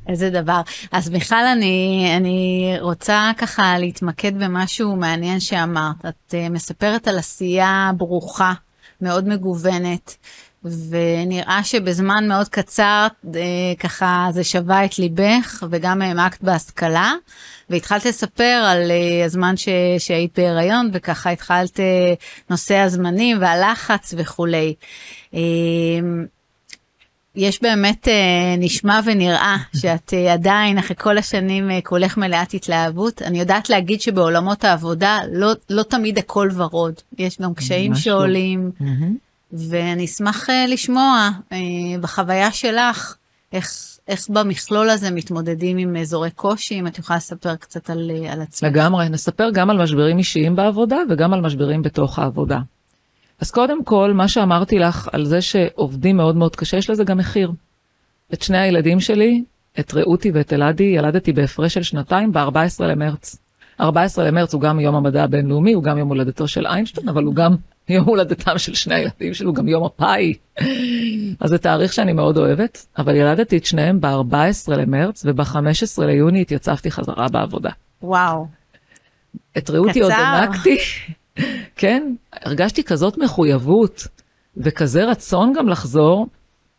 איזה 0.08 0.30
דבר. 0.30 0.60
אז 0.92 1.10
מיכל, 1.10 1.46
אני, 1.52 2.06
אני 2.16 2.74
רוצה 2.80 3.30
ככה 3.38 3.78
להתמקד 3.78 4.38
במשהו 4.38 4.96
מעניין 4.96 5.40
שאמרת. 5.40 6.06
את 6.08 6.34
uh, 6.34 6.52
מספרת 6.52 7.08
על 7.08 7.18
עשייה 7.18 7.90
ברוכה, 7.96 8.52
מאוד 9.00 9.28
מגוונת, 9.28 10.16
ונראה 10.64 11.60
שבזמן 11.64 12.28
מאוד 12.28 12.48
קצר 12.48 13.06
uh, 13.24 13.28
ככה 13.78 14.28
זה 14.30 14.44
שווה 14.44 14.84
את 14.84 14.98
ליבך, 14.98 15.64
וגם 15.70 16.02
העמקת 16.02 16.42
בהשכלה, 16.42 17.12
והתחלת 17.70 18.06
לספר 18.06 18.64
על 18.66 18.90
uh, 18.90 19.24
הזמן 19.24 19.56
ש, 19.56 19.68
שהיית 19.98 20.38
בהיריון, 20.38 20.90
וככה 20.92 21.30
התחלת 21.30 21.76
uh, 21.76 21.80
נושא 22.50 22.76
הזמנים 22.76 23.36
והלחץ 23.40 24.14
וכולי. 24.16 24.74
Uh, 25.32 25.36
יש 27.36 27.62
באמת 27.62 28.08
אה, 28.08 28.56
נשמע 28.58 29.00
ונראה 29.04 29.56
שאת 29.76 30.14
אה, 30.14 30.32
עדיין 30.32 30.78
אחרי 30.78 30.96
כל 30.98 31.18
השנים 31.18 31.70
אה, 31.70 31.80
כולך 31.82 32.16
מלאת 32.16 32.54
התלהבות. 32.54 33.22
אני 33.22 33.40
יודעת 33.40 33.70
להגיד 33.70 34.00
שבעולמות 34.00 34.64
העבודה 34.64 35.18
לא, 35.32 35.52
לא 35.70 35.82
תמיד 35.82 36.18
הכל 36.18 36.48
ורוד, 36.54 36.94
יש 37.18 37.40
גם 37.40 37.54
קשיים 37.54 37.92
לא. 37.92 37.98
שעולים, 37.98 38.70
mm-hmm. 38.80 39.33
ואני 39.54 40.04
אשמח 40.04 40.50
אה, 40.50 40.66
לשמוע 40.68 41.30
אה, 41.52 41.58
בחוויה 42.00 42.52
שלך 42.52 43.16
איך, 43.52 43.98
איך 44.08 44.28
במכלול 44.28 44.90
הזה 44.90 45.10
מתמודדים 45.10 45.76
עם 45.76 45.96
אזורי 45.96 46.30
קושי, 46.30 46.80
אם 46.80 46.86
את 46.86 46.98
יכולה 46.98 47.16
לספר 47.16 47.56
קצת 47.56 47.90
על, 47.90 48.10
אה, 48.10 48.32
על 48.32 48.42
עצמך. 48.42 48.70
לגמרי, 48.70 49.08
נספר 49.08 49.50
גם 49.50 49.70
על 49.70 49.82
משברים 49.82 50.18
אישיים 50.18 50.56
בעבודה 50.56 50.96
וגם 51.10 51.34
על 51.34 51.40
משברים 51.40 51.82
בתוך 51.82 52.18
העבודה. 52.18 52.58
אז 53.40 53.50
קודם 53.50 53.84
כל, 53.84 54.12
מה 54.12 54.28
שאמרתי 54.28 54.78
לך 54.78 55.08
על 55.12 55.24
זה 55.24 55.42
שעובדים 55.42 56.16
מאוד 56.16 56.36
מאוד 56.36 56.56
קשה, 56.56 56.76
יש 56.76 56.90
לזה 56.90 57.04
גם 57.04 57.18
מחיר. 57.18 57.52
את 58.34 58.42
שני 58.42 58.58
הילדים 58.58 59.00
שלי, 59.00 59.44
את 59.80 59.94
רעותי 59.94 60.30
ואת 60.34 60.52
אלעדי, 60.52 60.84
ילדתי 60.84 61.32
בהפרש 61.32 61.74
של 61.74 61.82
שנתיים 61.82 62.32
ב-14 62.32 62.84
למרץ. 62.84 63.36
14 63.80 64.24
למרץ 64.24 64.54
הוא 64.54 64.60
גם 64.60 64.80
יום 64.80 64.94
המדע 64.94 65.24
הבינלאומי, 65.24 65.72
הוא 65.72 65.82
גם 65.82 65.98
יום 65.98 66.08
הולדתו 66.08 66.48
של 66.48 66.66
איינשטיין, 66.66 67.08
אבל 67.08 67.24
הוא 67.24 67.34
גם 67.34 67.56
יום 67.88 68.06
הולדתם 68.06 68.58
של 68.58 68.74
שני 68.74 68.94
הילדים 68.94 69.34
שלו, 69.34 69.52
גם 69.52 69.68
יום 69.68 69.84
הפאי. 69.84 70.34
אז 71.40 71.50
זה 71.50 71.58
תאריך 71.58 71.92
שאני 71.92 72.12
מאוד 72.12 72.38
אוהבת, 72.38 72.86
אבל 72.98 73.16
ילדתי 73.16 73.56
את 73.56 73.64
שניהם 73.64 74.00
ב-14 74.00 74.72
למרץ, 74.72 75.24
וב-15 75.26 76.04
ליוני 76.04 76.40
התייצבתי 76.40 76.90
חזרה 76.90 77.28
בעבודה. 77.28 77.70
וואו. 78.02 78.46
את 79.58 79.70
רעותי 79.70 80.00
עוד 80.00 80.12
הענקתי. 80.12 80.78
כן, 81.76 82.14
הרגשתי 82.32 82.84
כזאת 82.84 83.18
מחויבות 83.18 84.06
וכזה 84.56 85.04
רצון 85.04 85.52
גם 85.56 85.68
לחזור, 85.68 86.26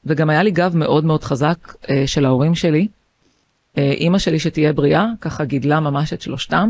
וגם 0.06 0.30
היה 0.30 0.44
לי 0.44 0.52
גב 0.52 0.76
מאוד 0.76 1.06
מאוד 1.06 1.24
חזק 1.24 1.74
אה, 1.90 2.04
של 2.08 2.26
ההורים 2.26 2.56
שלי. 2.56 2.88
אה, 3.78 3.92
אימא 3.92 4.20
שלי 4.20 4.40
שתהיה 4.40 4.74
בריאה, 4.74 5.06
ככה 5.22 5.46
גידלה 5.46 5.80
ממש 5.80 6.14
את 6.14 6.22
שלושתם. 6.22 6.70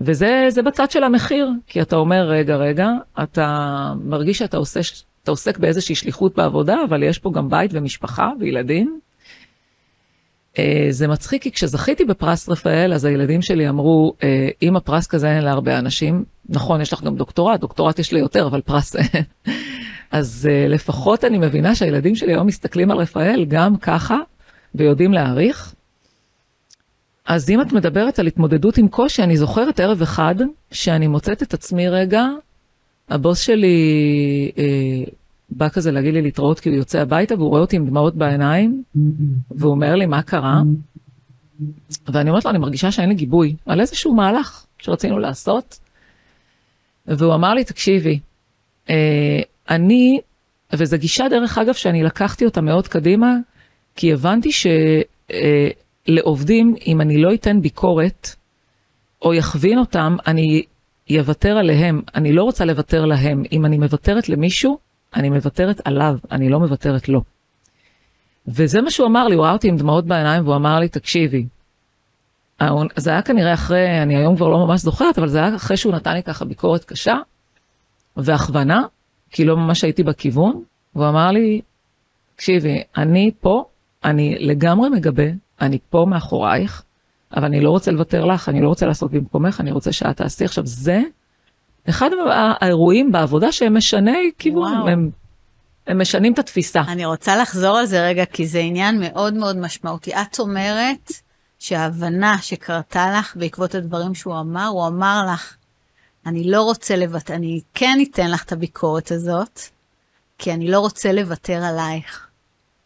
וזה 0.00 0.62
בצד 0.66 0.90
של 0.90 1.04
המחיר, 1.04 1.50
כי 1.66 1.82
אתה 1.82 1.96
אומר, 1.96 2.28
רגע, 2.28 2.56
רגע, 2.56 2.88
אתה 3.22 3.46
מרגיש 4.04 4.38
שאתה 4.38 4.56
עושה, 4.56 4.80
עוסק 5.28 5.58
באיזושהי 5.58 5.94
שליחות 5.94 6.36
בעבודה, 6.36 6.76
אבל 6.88 7.02
יש 7.02 7.18
פה 7.18 7.30
גם 7.34 7.48
בית 7.48 7.70
ומשפחה 7.74 8.30
וילדים. 8.40 9.00
אה, 10.58 10.86
זה 10.90 11.08
מצחיק, 11.08 11.42
כי 11.42 11.52
כשזכיתי 11.52 12.04
בפרס 12.04 12.48
רפאל, 12.48 12.92
אז 12.92 13.04
הילדים 13.04 13.42
שלי 13.42 13.68
אמרו, 13.68 14.14
אה, 14.22 14.48
אם 14.62 14.76
הפרס 14.76 15.06
כזה 15.06 15.30
אין 15.30 15.44
להרבה 15.44 15.78
אנשים, 15.78 16.24
נכון, 16.48 16.80
יש 16.80 16.92
לך 16.92 17.02
גם 17.02 17.16
דוקטורט, 17.16 17.60
דוקטורט 17.60 17.98
יש 17.98 18.12
לי 18.12 18.20
יותר, 18.20 18.46
אבל 18.46 18.60
פרס 18.60 18.96
אין. 18.96 19.24
אז 20.10 20.48
אה, 20.50 20.68
לפחות 20.68 21.24
אני 21.24 21.38
מבינה 21.38 21.74
שהילדים 21.74 22.14
שלי 22.14 22.32
היום 22.32 22.46
מסתכלים 22.46 22.90
על 22.90 22.98
רפאל 22.98 23.44
גם 23.48 23.76
ככה, 23.76 24.16
ויודעים 24.74 25.12
להעריך. 25.12 25.74
אז 27.30 27.50
אם 27.50 27.60
את 27.60 27.72
מדברת 27.72 28.18
על 28.18 28.26
התמודדות 28.26 28.78
עם 28.78 28.88
קושי, 28.88 29.22
אני 29.22 29.36
זוכרת 29.36 29.80
ערב 29.80 30.02
אחד 30.02 30.34
שאני 30.72 31.06
מוצאת 31.06 31.42
את 31.42 31.54
עצמי 31.54 31.88
רגע, 31.88 32.26
הבוס 33.08 33.40
שלי 33.40 33.76
אה, 34.58 34.64
בא 35.50 35.68
כזה 35.68 35.90
להגיד 35.90 36.14
לי 36.14 36.22
להתראות 36.22 36.60
כי 36.60 36.68
הוא 36.68 36.76
יוצא 36.76 37.00
הביתה 37.00 37.34
והוא 37.34 37.48
רואה 37.48 37.60
אותי 37.60 37.76
עם 37.76 37.86
דמעות 37.86 38.14
בעיניים, 38.14 38.82
והוא 39.50 39.70
אומר 39.70 39.94
לי 39.94 40.06
מה 40.06 40.22
קרה, 40.22 40.62
ואני 42.08 42.30
אומרת 42.30 42.44
לו 42.44 42.50
אני 42.50 42.58
מרגישה 42.58 42.92
שאין 42.92 43.08
לי 43.08 43.14
גיבוי 43.14 43.56
על 43.66 43.80
איזשהו 43.80 44.14
מהלך 44.14 44.66
שרצינו 44.78 45.18
לעשות, 45.18 45.78
והוא 47.06 47.34
אמר 47.34 47.54
לי 47.54 47.64
תקשיבי, 47.64 48.18
אה, 48.90 49.40
אני, 49.70 50.20
וזו 50.72 50.96
גישה 50.98 51.28
דרך 51.28 51.58
אגב 51.58 51.74
שאני 51.74 52.02
לקחתי 52.02 52.44
אותה 52.44 52.60
מאוד 52.60 52.88
קדימה, 52.88 53.36
כי 53.96 54.12
הבנתי 54.12 54.52
שלעובדים 54.52 55.04
אה, 55.32 55.70
אם 56.86 57.00
אני 57.00 57.22
לא 57.22 57.34
אתן 57.34 57.60
ביקורת 57.60 58.28
או 59.22 59.34
יכווין 59.34 59.78
אותם, 59.78 60.16
אני 60.26 60.62
אוותר 61.18 61.56
עליהם, 61.58 62.02
אני 62.14 62.32
לא 62.32 62.42
רוצה 62.42 62.64
לוותר 62.64 63.04
להם. 63.04 63.42
אם 63.52 63.66
אני 63.66 63.78
מוותרת 63.78 64.28
למישהו, 64.28 64.78
אני 65.16 65.30
מוותרת 65.30 65.80
עליו, 65.84 66.18
אני 66.32 66.48
לא 66.48 66.60
מוותרת 66.60 67.08
לו. 67.08 67.22
וזה 68.48 68.82
מה 68.82 68.90
שהוא 68.90 69.06
אמר 69.06 69.28
לי, 69.28 69.34
הוא 69.34 69.44
ראה 69.44 69.52
אותי 69.52 69.68
עם 69.68 69.76
דמעות 69.76 70.06
בעיניים 70.06 70.44
והוא 70.44 70.56
אמר 70.56 70.78
לי, 70.78 70.88
תקשיבי, 70.88 71.46
זה 72.96 73.10
היה 73.10 73.22
כנראה 73.22 73.54
אחרי, 73.54 74.02
אני 74.02 74.16
היום 74.16 74.36
כבר 74.36 74.48
לא 74.48 74.66
ממש 74.66 74.80
זוכרת, 74.80 75.18
אבל 75.18 75.28
זה 75.28 75.38
היה 75.38 75.56
אחרי 75.56 75.76
שהוא 75.76 75.92
נתן 75.92 76.14
לי 76.14 76.22
ככה 76.22 76.44
ביקורת 76.44 76.84
קשה 76.84 77.16
והכוונה, 78.16 78.82
כי 79.30 79.44
לא 79.44 79.56
ממש 79.56 79.84
הייתי 79.84 80.02
בכיוון, 80.02 80.62
והוא 80.94 81.08
אמר 81.08 81.30
לי, 81.30 81.60
תקשיבי, 82.36 82.82
אני 82.96 83.30
פה, 83.40 83.64
אני 84.04 84.36
לגמרי 84.38 84.88
מגבה, 84.88 85.24
אני 85.60 85.78
פה 85.90 86.06
מאחורייך, 86.08 86.82
אבל 87.36 87.44
אני 87.44 87.60
לא 87.60 87.70
רוצה 87.70 87.90
לוותר 87.90 88.24
לך, 88.24 88.48
אני 88.48 88.60
לא 88.60 88.68
רוצה 88.68 88.86
לעשות 88.86 89.10
במקומך, 89.10 89.60
אני 89.60 89.72
רוצה 89.72 89.92
שאת 89.92 90.16
תעשי. 90.16 90.44
עכשיו, 90.44 90.66
זה 90.66 91.02
אחד 91.88 92.10
האירועים 92.60 93.12
בעבודה 93.12 93.52
שהם 93.52 93.76
משני 93.76 94.30
כיוון, 94.38 94.88
הם, 94.88 95.10
הם 95.86 96.00
משנים 96.00 96.32
את 96.32 96.38
התפיסה. 96.38 96.80
אני 96.88 97.04
רוצה 97.04 97.36
לחזור 97.36 97.78
על 97.78 97.86
זה 97.86 98.06
רגע, 98.06 98.24
כי 98.24 98.46
זה 98.46 98.58
עניין 98.58 99.00
מאוד 99.00 99.34
מאוד 99.34 99.56
משמעותי. 99.56 100.14
את 100.14 100.38
אומרת 100.38 101.12
שההבנה 101.58 102.38
שקרתה 102.38 103.18
לך 103.18 103.36
בעקבות 103.36 103.74
הדברים 103.74 104.14
שהוא 104.14 104.40
אמר, 104.40 104.66
הוא 104.66 104.86
אמר 104.86 105.26
לך, 105.32 105.56
אני 106.26 106.50
לא 106.50 106.62
רוצה 106.62 106.96
לוותר, 106.96 107.34
אני 107.34 107.60
כן 107.74 107.98
אתן 108.02 108.30
לך 108.30 108.44
את 108.44 108.52
הביקורת 108.52 109.10
הזאת, 109.10 109.60
כי 110.38 110.52
אני 110.52 110.70
לא 110.70 110.80
רוצה 110.80 111.12
לוותר 111.12 111.64
עלייך. 111.64 112.26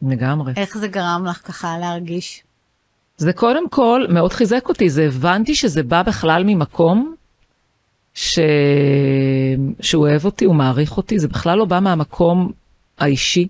לגמרי. 0.03 0.53
איך 0.57 0.79
זה 0.79 0.89
גרם 0.89 1.27
לך 1.29 1.47
ככה 1.47 1.79
להרגיש? 1.79 2.43
זה 3.17 3.33
קודם 3.33 3.69
כל 3.69 4.07
מאוד 4.09 4.33
חיזק 4.33 4.69
אותי, 4.69 4.91
זה 4.91 5.05
הבנתי 5.05 5.55
שזה 5.55 5.83
בא 5.83 6.03
בכלל 6.03 6.43
ממקום 6.47 7.15
ש... 8.15 8.39
שהוא 9.81 10.09
אוהב 10.09 10.25
אותי, 10.25 10.45
הוא 10.45 10.55
מעריך 10.55 10.97
אותי, 10.97 11.19
זה 11.19 11.29
בכלל 11.29 11.59
לא 11.59 11.65
בא 11.65 11.81
מהמקום 11.81 12.53
האישי. 12.99 13.49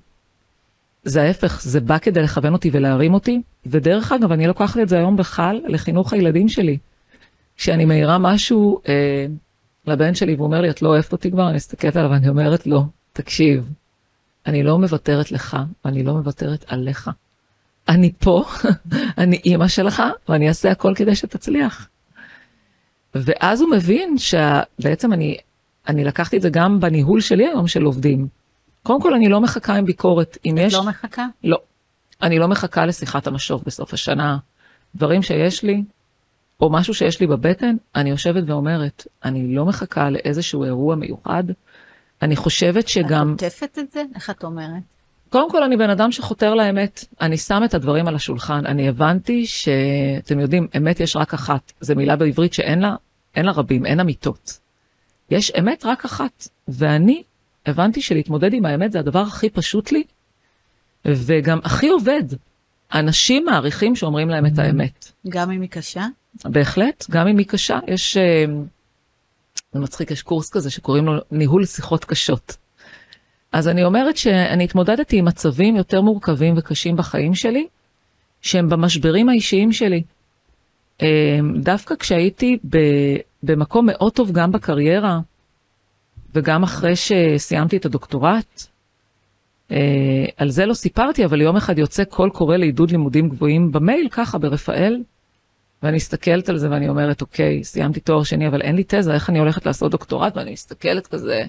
זה 1.05 1.23
ההפך, 1.23 1.61
זה 1.63 1.81
בא 1.81 1.99
כדי 1.99 2.23
לכוון 2.23 2.53
אותי 2.53 2.71
ולהרים 2.73 3.15
אותי, 3.15 3.43
ודרך 3.67 4.13
אגב, 4.13 4.33
אני 4.33 4.47
לוקחת 4.47 4.81
את 4.81 4.89
זה 4.89 4.99
היום 4.99 5.17
בכלל 5.17 5.61
לחינוך 5.67 6.13
הילדים 6.13 6.49
שלי. 6.49 6.79
כשאני 7.57 7.85
מעירה 7.85 8.19
משהו 8.19 8.81
אה, 8.89 9.27
לבן 9.87 10.15
שלי 10.15 10.35
והוא 10.35 10.47
אומר 10.47 10.61
לי, 10.61 10.71
את 10.71 10.83
לא 10.83 10.89
אוהבת 10.89 11.13
אותי 11.13 11.31
כבר, 11.31 11.49
אני 11.49 11.57
מסתכלת 11.57 11.97
עליו 11.97 12.11
ואני 12.11 12.29
אומרת 12.29 12.67
לו, 12.67 12.85
תקשיב, 13.13 13.71
אני 14.47 14.63
לא 14.63 14.79
מוותרת 14.79 15.33
לך, 15.33 15.57
ואני 15.85 16.03
לא 16.03 16.13
מוותרת 16.13 16.65
עליך. 16.69 17.11
אני 17.89 18.13
פה, 18.19 18.45
אני 19.19 19.37
אימא 19.45 19.69
שלך, 19.69 20.03
ואני 20.29 20.49
אעשה 20.49 20.71
הכל 20.71 20.93
כדי 20.97 21.17
שתצליח. 21.17 21.89
ואז 23.15 23.61
הוא 23.61 23.71
מבין 23.71 24.17
שבעצם 24.19 25.13
אני, 25.13 25.37
אני 25.89 26.05
לקחתי 26.05 26.37
את 26.37 26.43
זה 26.43 26.51
גם 26.51 26.81
בניהול 26.81 27.21
שלי 27.21 27.47
היום 27.47 27.69
של 27.69 27.83
עובדים. 27.83 28.29
קודם 28.83 29.03
כל, 29.03 29.15
אני 29.15 29.29
לא 29.29 29.41
מחכה 29.41 29.75
עם 29.75 29.85
ביקורת. 29.85 30.39
אם 30.45 30.59
את 30.59 30.63
יש... 30.63 30.75
לא 30.75 30.83
מחכה? 30.83 31.27
לא. 31.45 31.59
אני 32.23 32.39
לא 32.39 32.49
מחכה 32.49 32.87
לשיחת 32.87 33.27
המשוב 33.27 33.63
בסוף 33.67 33.95
השנה. 33.95 34.39
דברים 34.95 35.23
שיש 35.23 35.63
לי, 35.63 35.83
או 36.61 36.71
משהו 36.71 36.95
שיש 36.95 37.21
לי 37.21 37.27
בבטן, 37.27 37.77
אני 37.95 38.11
יושבת 38.11 38.45
ואומרת, 38.47 39.07
אני 39.25 39.55
לא 39.55 39.65
מחכה 39.65 40.11
לאיזשהו 40.11 40.65
אירוע 40.65 40.95
מיוחד. 40.95 41.45
אני 42.23 42.37
חושבת 42.37 42.89
שגם... 42.89 43.35
את 43.37 43.43
עוטפת 43.43 43.79
את 43.79 43.93
זה? 43.93 44.03
איך 44.15 44.31
את 44.31 44.45
אומרת? 44.45 44.83
קודם 45.35 45.51
כל, 45.51 45.63
אני 45.63 45.77
בן 45.77 45.91
אדם 45.91 46.13
שחותר 46.13 46.55
לאמת. 46.55 47.05
אני 47.21 47.37
שם 47.37 47.63
את 47.65 47.75
הדברים 47.75 48.09
על 48.09 48.15
השולחן. 48.15 48.67
אני 48.67 48.89
הבנתי 48.89 49.47
שאתם 49.47 50.41
יודעים, 50.41 50.69
אמת 50.77 51.01
יש 51.01 51.17
רק 51.17 51.35
אחת. 51.35 51.73
זו 51.81 51.95
מילה 51.95 52.17
בעברית 52.17 52.55
שאין 52.55 52.79
לה, 52.79 52.97
אין 53.37 53.47
לה 53.47 53.53
רבים, 53.53 53.87
אין 53.87 54.01
אמיתות. 54.01 54.59
יש 55.31 55.53
אמת 55.59 55.85
רק 55.87 56.05
אחת. 56.05 56.49
ואני 56.69 57.23
הבנתי 57.67 58.03
שלהתמודד 58.03 58.55
עם 58.55 58.65
האמת 58.65 58.93
זה 58.93 58.99
הדבר 58.99 59.21
הכי 59.21 59.51
פשוט 59.51 59.93
לי, 59.93 60.03
וגם 61.05 61.59
הכי 61.65 61.89
עובד. 61.89 62.25
אנשים 62.95 63.45
מעריכים 63.45 63.97
שאומרים 63.97 64.29
להם 64.29 64.47
את 64.47 64.59
האמת. 64.59 65.13
גם 65.29 65.51
אם 65.51 65.61
היא 65.61 65.71
קשה? 65.71 66.07
בהחלט, 66.45 67.07
גם 67.11 67.29
אם 67.29 67.39
היא 67.39 67.47
קשה. 67.47 67.79
יש, 67.87 68.17
אה, 68.17 68.45
זה 69.73 69.81
מצחיק, 69.81 70.11
יש 70.11 70.23
קורס 70.23 70.51
כזה 70.51 70.71
שקוראים 70.71 71.05
לו 71.05 71.13
ניהול 71.31 71.67
שיחות 71.67 72.05
קשות. 72.05 72.64
אז 73.55 73.69
אני 73.69 73.85
אומרת 73.85 74.17
שאני 74.17 74.65
התמודדתי 74.65 75.19
עם 75.19 75.25
מצבים 75.25 75.77
יותר 75.77 76.01
מורכבים 76.01 76.55
וקשים 76.57 76.97
בחיים 76.97 77.35
שלי, 77.35 77.67
שהם 78.43 78.69
במשברים 78.69 79.29
האישיים 79.29 79.73
שלי. 79.73 80.03
אה, 81.03 81.39
דווקא 81.61 81.95
כשהייתי 81.95 82.59
במקום 83.43 83.87
מאוד 83.87 84.13
טוב 84.13 84.33
גם 84.33 84.53
בקריירה, 84.53 85.21
וגם 86.35 86.63
אחרי 86.63 86.93
שסיימתי 86.97 87.77
את 87.77 87.87
הדוקטורט, 87.87 88.63
אה, 89.71 90.25
על 90.37 90.51
זה 90.51 90.67
לא 90.67 90.75
סיפרתי, 90.75 91.25
אבל 91.25 91.41
יום 91.41 91.57
אחד 91.57 91.79
יוצא 91.79 92.05
קול 92.05 92.31
קורא 92.31 92.57
לעידוד 92.57 92.91
לימודים 92.91 93.29
גבוהים 93.29 93.73
במייל, 93.73 94.09
ככה, 94.11 94.39
ברפאל, 94.39 95.03
ואני 95.83 95.97
מסתכלת 95.97 96.49
על 96.49 96.59
זה 96.59 96.71
ואני 96.71 96.89
אומרת, 96.89 97.21
אוקיי, 97.21 97.65
סיימתי 97.65 98.01
תואר 98.01 98.23
שני, 98.23 98.49
אבל 98.49 98.63
אין 98.63 98.77
לי 98.77 98.85
תזה, 98.87 99.15
איך 99.15 99.31
אני 99.31 99.39
הולכת 99.39 99.67
לעשות 99.67 99.93
דוקטורט? 99.93 100.37
ואני 100.37 100.53
מסתכלת 100.53 101.07
כזה, 101.07 101.45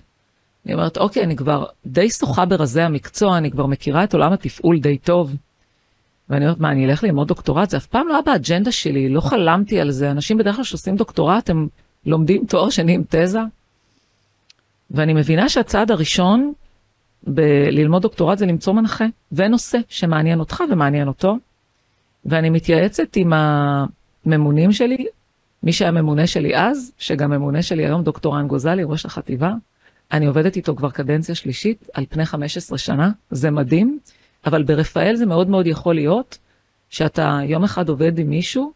אני 0.66 0.74
אומרת, 0.74 0.98
אוקיי, 0.98 1.24
אני 1.24 1.36
כבר 1.36 1.66
די 1.86 2.10
שוחה 2.10 2.46
ברזי 2.46 2.82
המקצוע, 2.82 3.38
אני 3.38 3.52
כבר 3.52 3.66
מכירה 3.66 4.04
את 4.04 4.14
עולם 4.14 4.34
התפעול 4.34 4.80
די 4.80 4.98
טוב. 4.98 5.36
ואני 6.30 6.46
אומרת, 6.46 6.60
מה, 6.60 6.72
אני 6.72 6.86
אלך 6.86 7.04
ללמוד 7.04 7.28
דוקטורט? 7.28 7.70
זה 7.70 7.78
אף 7.78 7.86
פעם 7.86 8.08
לא 8.08 8.14
היה 8.14 8.22
באג'נדה 8.22 8.72
שלי, 8.72 9.10
לא 9.10 9.22
חלמתי 9.22 9.82
על 9.82 9.92
זה. 9.92 10.12
אנשים 10.12 10.38
בדרך 10.38 10.56
כלל 10.56 10.64
שעושים 10.64 10.96
דוקטורט, 10.96 11.50
הם 11.50 11.68
לומדים 12.06 12.46
תואר 12.46 12.70
שני 12.70 12.94
עם 12.94 13.04
תזה. 13.10 13.40
ואני 14.92 15.14
מבינה 15.14 15.50
שהצעד 15.50 15.92
הראשון 15.92 16.54
בללמוד 17.28 18.02
דוקטורט 18.02 18.38
זה 18.38 18.46
למצוא 18.46 18.74
מנחה 18.74 19.06
ונושא 19.32 19.78
שמעניין 19.90 20.40
אותך 20.40 20.64
ומעניין 20.72 21.08
אותו. 21.08 21.38
ואני 22.26 22.50
מתייעצת 22.50 23.16
עם 23.16 23.34
הממונים 23.34 24.72
שלי, 24.72 25.06
מי 25.64 25.74
שהיה 25.74 25.92
ממונה 25.92 26.28
שלי 26.28 26.58
אז, 26.58 26.92
שגם 26.98 27.32
ממונה 27.32 27.62
שלי 27.62 27.86
היום, 27.86 28.04
דוקטור 28.04 28.38
רן 28.38 28.48
גוזלי, 28.48 28.84
ראש 28.84 29.06
החטיבה. 29.06 29.54
אני 30.12 30.26
עובדת 30.26 30.56
איתו 30.56 30.76
כבר 30.76 30.90
קדנציה 30.90 31.36
שלישית 31.36 31.90
על 31.94 32.06
פני 32.10 32.26
15 32.26 32.78
שנה, 32.78 33.12
זה 33.32 33.52
מדהים, 33.52 34.00
אבל 34.46 34.64
ברפאל 34.64 35.16
זה 35.16 35.26
מאוד 35.26 35.50
מאוד 35.50 35.68
יכול 35.68 35.96
להיות 35.96 36.38
שאתה 36.90 37.40
יום 37.44 37.64
אחד 37.64 37.90
עובד 37.90 38.20
עם 38.20 38.30
מישהו, 38.30 38.74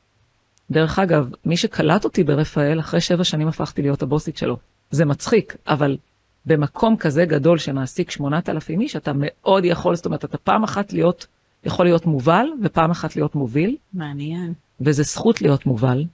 דרך 0.71 0.99
אגב, 0.99 1.31
מי 1.45 1.57
שקלט 1.57 2.03
אותי 2.03 2.23
ברפאל, 2.23 2.79
אחרי 2.79 3.01
שבע 3.01 3.23
שנים 3.23 3.47
הפכתי 3.47 3.81
להיות 3.81 4.01
הבוסית 4.01 4.37
שלו. 4.37 4.57
זה 4.91 5.05
מצחיק, 5.05 5.55
אבל 5.67 5.97
במקום 6.45 6.97
כזה 6.97 7.25
גדול 7.25 7.57
שמעסיק 7.57 8.11
8,000 8.11 8.81
איש, 8.81 8.95
אתה 8.95 9.11
מאוד 9.15 9.65
יכול, 9.65 9.95
זאת 9.95 10.05
אומרת, 10.05 10.25
אתה 10.25 10.37
פעם 10.37 10.63
אחת 10.63 10.93
להיות, 10.93 11.27
יכול 11.63 11.85
להיות 11.85 12.05
מובל, 12.05 12.45
ופעם 12.63 12.91
אחת 12.91 13.15
להיות 13.15 13.35
מוביל. 13.35 13.77
מעניין. 13.93 14.53
וזה 14.81 15.03
זכות 15.03 15.41
להיות 15.41 15.65
מובל. 15.65 16.05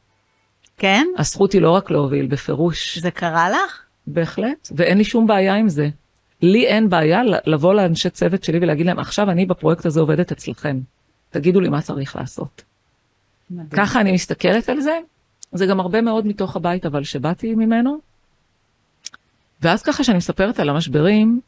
כן? 0.78 1.08
הזכות 1.18 1.54
היא 1.54 1.62
לא 1.62 1.72
רק 1.72 1.92
להוביל, 1.92 2.28
בפירוש. 2.28 2.98
זה 2.98 3.12
קרה 3.12 3.50
לך? 3.50 3.85
בהחלט, 4.08 4.70
ואין 4.76 4.98
לי 4.98 5.04
שום 5.04 5.28
בעיה 5.28 5.56
עם 5.56 5.70
זה. 5.70 5.90
לי 6.42 6.68
אין 6.68 6.90
בעיה 6.90 7.22
לבוא 7.46 7.74
לאנשי 7.74 8.10
צוות 8.10 8.44
שלי 8.44 8.58
ולהגיד 8.62 8.86
להם, 8.86 9.00
עכשיו 9.00 9.32
אני 9.32 9.46
בפרויקט 9.46 9.86
הזה 9.86 10.00
עובדת 10.00 10.32
אצלכם, 10.32 10.80
תגידו 11.30 11.60
לי 11.60 11.70
מה 11.70 11.82
צריך 11.82 12.16
לעשות. 12.16 12.64
מדהים. 13.50 13.70
ככה 13.70 14.02
אני 14.02 14.12
מסתכלת 14.12 14.70
על 14.70 14.82
זה, 14.82 15.00
זה 15.52 15.66
גם 15.66 15.80
הרבה 15.80 16.02
מאוד 16.02 16.28
מתוך 16.28 16.56
הבית 16.56 16.86
אבל 16.86 17.04
שבאתי 17.04 17.56
ממנו. 17.56 17.98
ואז 19.62 19.84
ככה 19.84 20.04
שאני 20.04 20.18
מספרת 20.18 20.60
על 20.60 20.70
המשברים, 20.70 21.42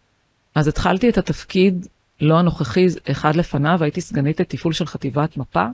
אז 0.55 0.67
התחלתי 0.67 1.09
את 1.09 1.17
התפקיד 1.17 1.87
לא 2.21 2.39
הנוכחי, 2.39 2.87
אחד 3.11 3.35
לפניו, 3.35 3.83
הייתי 3.83 4.01
סגנית 4.01 4.39
לתפעול 4.39 4.73
של 4.73 4.85
חטיבת 4.85 5.37
מפה. 5.37 5.65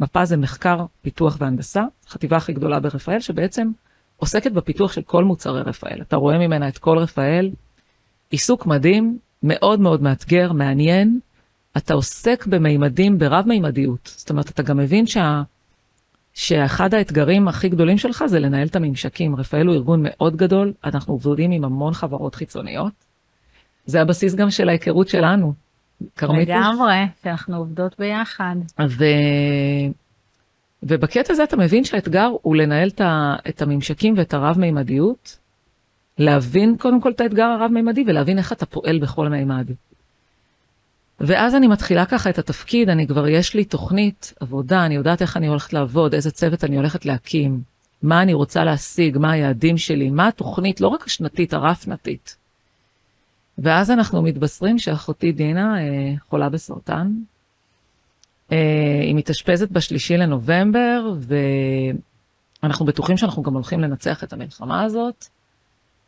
מפה 0.00 0.24
זה 0.24 0.36
מחקר, 0.36 0.84
פיתוח 1.02 1.36
והנדסה, 1.40 1.84
חטיבה 2.08 2.36
הכי 2.36 2.52
גדולה 2.52 2.80
ברפאל, 2.80 3.20
שבעצם 3.20 3.70
עוסקת 4.20 4.52
בפיתוח 4.52 4.92
של 4.92 5.02
כל 5.02 5.24
מוצרי 5.24 5.62
רפאל. 5.62 6.02
אתה 6.02 6.16
רואה 6.16 6.38
ממנה 6.38 6.68
את 6.68 6.78
כל 6.78 6.98
רפאל, 6.98 7.50
עיסוק 8.30 8.66
מדהים, 8.66 9.18
מאוד 9.42 9.80
מאוד 9.80 10.02
מאתגר, 10.02 10.52
מעניין. 10.52 11.20
אתה 11.76 11.94
עוסק 11.94 12.46
במימדים, 12.46 13.18
ברב-מימדיות. 13.18 14.14
זאת 14.16 14.30
אומרת, 14.30 14.50
אתה 14.50 14.62
גם 14.62 14.76
מבין 14.76 15.06
שה... 15.06 15.42
שאחד 16.34 16.94
האתגרים 16.94 17.48
הכי 17.48 17.68
גדולים 17.68 17.98
שלך 17.98 18.24
זה 18.26 18.38
לנהל 18.38 18.66
את 18.66 18.76
הממשקים. 18.76 19.36
רפאל 19.36 19.66
הוא 19.66 19.74
ארגון 19.74 20.00
מאוד 20.02 20.36
גדול, 20.36 20.72
אנחנו 20.84 21.14
עובדים 21.14 21.50
עם 21.50 21.64
המון 21.64 21.92
חברות 21.92 22.34
חיצוניות. 22.34 22.92
זה 23.86 24.00
הבסיס 24.00 24.34
גם 24.34 24.50
של 24.50 24.68
ההיכרות 24.68 25.08
שלנו. 25.08 25.52
כרמית. 26.16 26.48
לגמרי, 26.48 27.06
שאנחנו 27.22 27.56
עובדות 27.56 27.98
ביחד. 27.98 28.56
ו... 28.88 29.04
ובקטע 30.82 31.32
הזה 31.32 31.44
אתה 31.44 31.56
מבין 31.56 31.84
שהאתגר 31.84 32.30
הוא 32.42 32.56
לנהל 32.56 32.90
את 33.48 33.62
הממשקים 33.62 34.14
ואת 34.16 34.34
הרב-מימדיות, 34.34 35.38
להבין 36.18 36.76
קודם 36.78 37.00
כל 37.00 37.10
את 37.10 37.20
האתגר 37.20 37.44
הרב-מימדי 37.44 38.04
ולהבין 38.06 38.38
איך 38.38 38.52
אתה 38.52 38.66
פועל 38.66 38.98
בכל 38.98 39.28
מימד. 39.28 39.66
ואז 41.20 41.54
אני 41.54 41.66
מתחילה 41.66 42.06
ככה 42.06 42.30
את 42.30 42.38
התפקיד, 42.38 42.88
אני 42.88 43.06
כבר 43.06 43.28
יש 43.28 43.54
לי 43.54 43.64
תוכנית 43.64 44.34
עבודה, 44.40 44.86
אני 44.86 44.94
יודעת 44.94 45.22
איך 45.22 45.36
אני 45.36 45.46
הולכת 45.46 45.72
לעבוד, 45.72 46.14
איזה 46.14 46.30
צוות 46.30 46.64
אני 46.64 46.76
הולכת 46.76 47.06
להקים, 47.06 47.60
מה 48.02 48.22
אני 48.22 48.34
רוצה 48.34 48.64
להשיג, 48.64 49.18
מה 49.18 49.30
היעדים 49.30 49.78
שלי, 49.78 50.10
מה 50.10 50.28
התוכנית, 50.28 50.80
לא 50.80 50.88
רק 50.88 51.06
השנתית, 51.06 51.52
הרב-שנתית. 51.54 52.36
ואז 53.58 53.90
אנחנו 53.90 54.22
מתבשרים 54.22 54.78
שאחותי 54.78 55.32
דינה 55.32 55.80
אה, 55.80 56.12
חולה 56.28 56.48
בסרטן. 56.48 57.12
אה, 58.52 59.00
היא 59.02 59.14
מתאשפזת 59.14 59.70
בשלישי 59.70 60.16
לנובמבר, 60.16 61.12
ואנחנו 62.62 62.86
בטוחים 62.86 63.16
שאנחנו 63.16 63.42
גם 63.42 63.54
הולכים 63.54 63.80
לנצח 63.80 64.24
את 64.24 64.32
המלחמה 64.32 64.82
הזאת, 64.82 65.24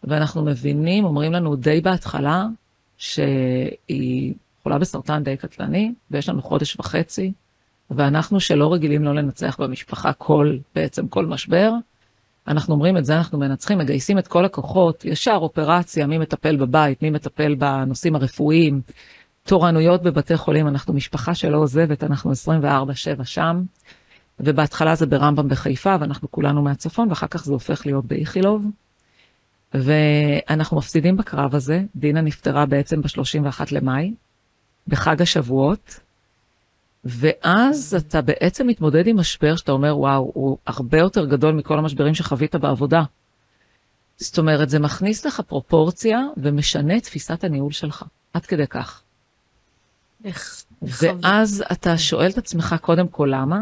ואנחנו 0.04 0.44
מבינים, 0.44 1.04
אומרים 1.04 1.32
לנו 1.32 1.56
די 1.56 1.80
בהתחלה, 1.80 2.46
שהיא 2.98 4.34
חולה 4.62 4.78
בסרטן 4.78 5.22
די 5.24 5.36
קטלני, 5.36 5.92
ויש 6.10 6.28
לנו 6.28 6.42
חודש 6.42 6.76
וחצי, 6.76 7.32
ואנחנו 7.90 8.40
שלא 8.40 8.72
רגילים 8.72 9.04
לא 9.04 9.14
לנצח 9.14 9.60
במשפחה 9.60 10.12
כל, 10.12 10.56
בעצם 10.74 11.08
כל 11.08 11.26
משבר, 11.26 11.72
אנחנו 12.48 12.74
אומרים 12.74 12.96
את 12.96 13.04
זה 13.04 13.16
אנחנו 13.16 13.38
מנצחים, 13.38 13.78
מגייסים 13.78 14.18
את 14.18 14.28
כל 14.28 14.44
הכוחות, 14.44 15.04
ישר 15.04 15.38
אופרציה, 15.40 16.06
מי 16.06 16.18
מטפל 16.18 16.56
בבית, 16.56 17.02
מי 17.02 17.10
מטפל 17.10 17.54
בנושאים 17.54 18.16
הרפואיים, 18.16 18.80
תורנויות 19.44 20.02
בבתי 20.02 20.36
חולים, 20.36 20.68
אנחנו 20.68 20.94
משפחה 20.94 21.34
שלא 21.34 21.58
עוזבת, 21.58 22.04
אנחנו 22.04 22.32
24-7 22.32 23.24
שם, 23.24 23.62
ובהתחלה 24.40 24.94
זה 24.94 25.06
ברמב"ם 25.06 25.48
בחיפה, 25.48 25.96
ואנחנו 26.00 26.30
כולנו 26.30 26.62
מהצפון, 26.62 27.08
ואחר 27.08 27.26
כך 27.26 27.44
זה 27.44 27.52
הופך 27.52 27.86
להיות 27.86 28.04
באיכילוב. 28.04 28.66
ואנחנו 29.74 30.76
מפסידים 30.76 31.16
בקרב 31.16 31.54
הזה, 31.54 31.82
דינה 31.96 32.20
נפטרה 32.20 32.66
בעצם 32.66 33.02
ב-31 33.02 33.60
למאי, 33.72 34.14
בחג 34.88 35.22
השבועות, 35.22 36.00
ואז 37.04 37.96
אתה 37.98 38.22
בעצם 38.22 38.66
מתמודד 38.66 39.06
עם 39.06 39.18
משבר 39.18 39.56
שאתה 39.56 39.72
אומר, 39.72 39.98
וואו, 39.98 40.30
הוא 40.34 40.58
הרבה 40.66 40.98
יותר 40.98 41.26
גדול 41.26 41.54
מכל 41.54 41.78
המשברים 41.78 42.14
שחווית 42.14 42.54
בעבודה. 42.54 43.02
זאת 44.16 44.38
אומרת, 44.38 44.70
זה 44.70 44.78
מכניס 44.78 45.26
לך 45.26 45.40
פרופורציה 45.40 46.20
ומשנה 46.36 47.00
תפיסת 47.00 47.44
הניהול 47.44 47.72
שלך, 47.72 48.04
עד 48.32 48.46
כדי 48.46 48.66
כך. 48.66 49.02
ואז 50.82 51.64
אתה 51.72 51.98
שואל 51.98 52.30
את 52.30 52.38
עצמך 52.38 52.74
קודם 52.80 53.08
כל 53.08 53.28
למה, 53.32 53.60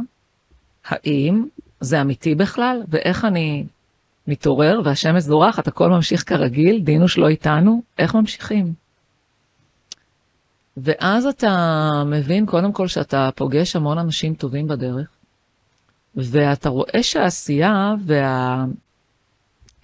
האם 0.84 1.44
זה 1.80 2.00
אמיתי 2.00 2.34
בכלל, 2.34 2.82
ואיך 2.88 3.24
אני 3.24 3.64
מתעורר? 4.26 4.80
והשמש 4.84 5.22
זורחת, 5.22 5.68
הכל 5.68 5.90
ממשיך 5.90 6.28
כרגיל, 6.28 6.80
דינוש 6.80 7.18
לא 7.18 7.28
איתנו, 7.28 7.82
איך 7.98 8.14
ממשיכים? 8.14 8.72
ואז 10.76 11.26
אתה 11.26 12.02
מבין 12.06 12.46
קודם 12.46 12.72
כל 12.72 12.88
שאתה 12.88 13.30
פוגש 13.36 13.76
המון 13.76 13.98
אנשים 13.98 14.34
טובים 14.34 14.68
בדרך, 14.68 15.08
ואתה 16.16 16.68
רואה 16.68 17.02
שהעשייה 17.02 17.94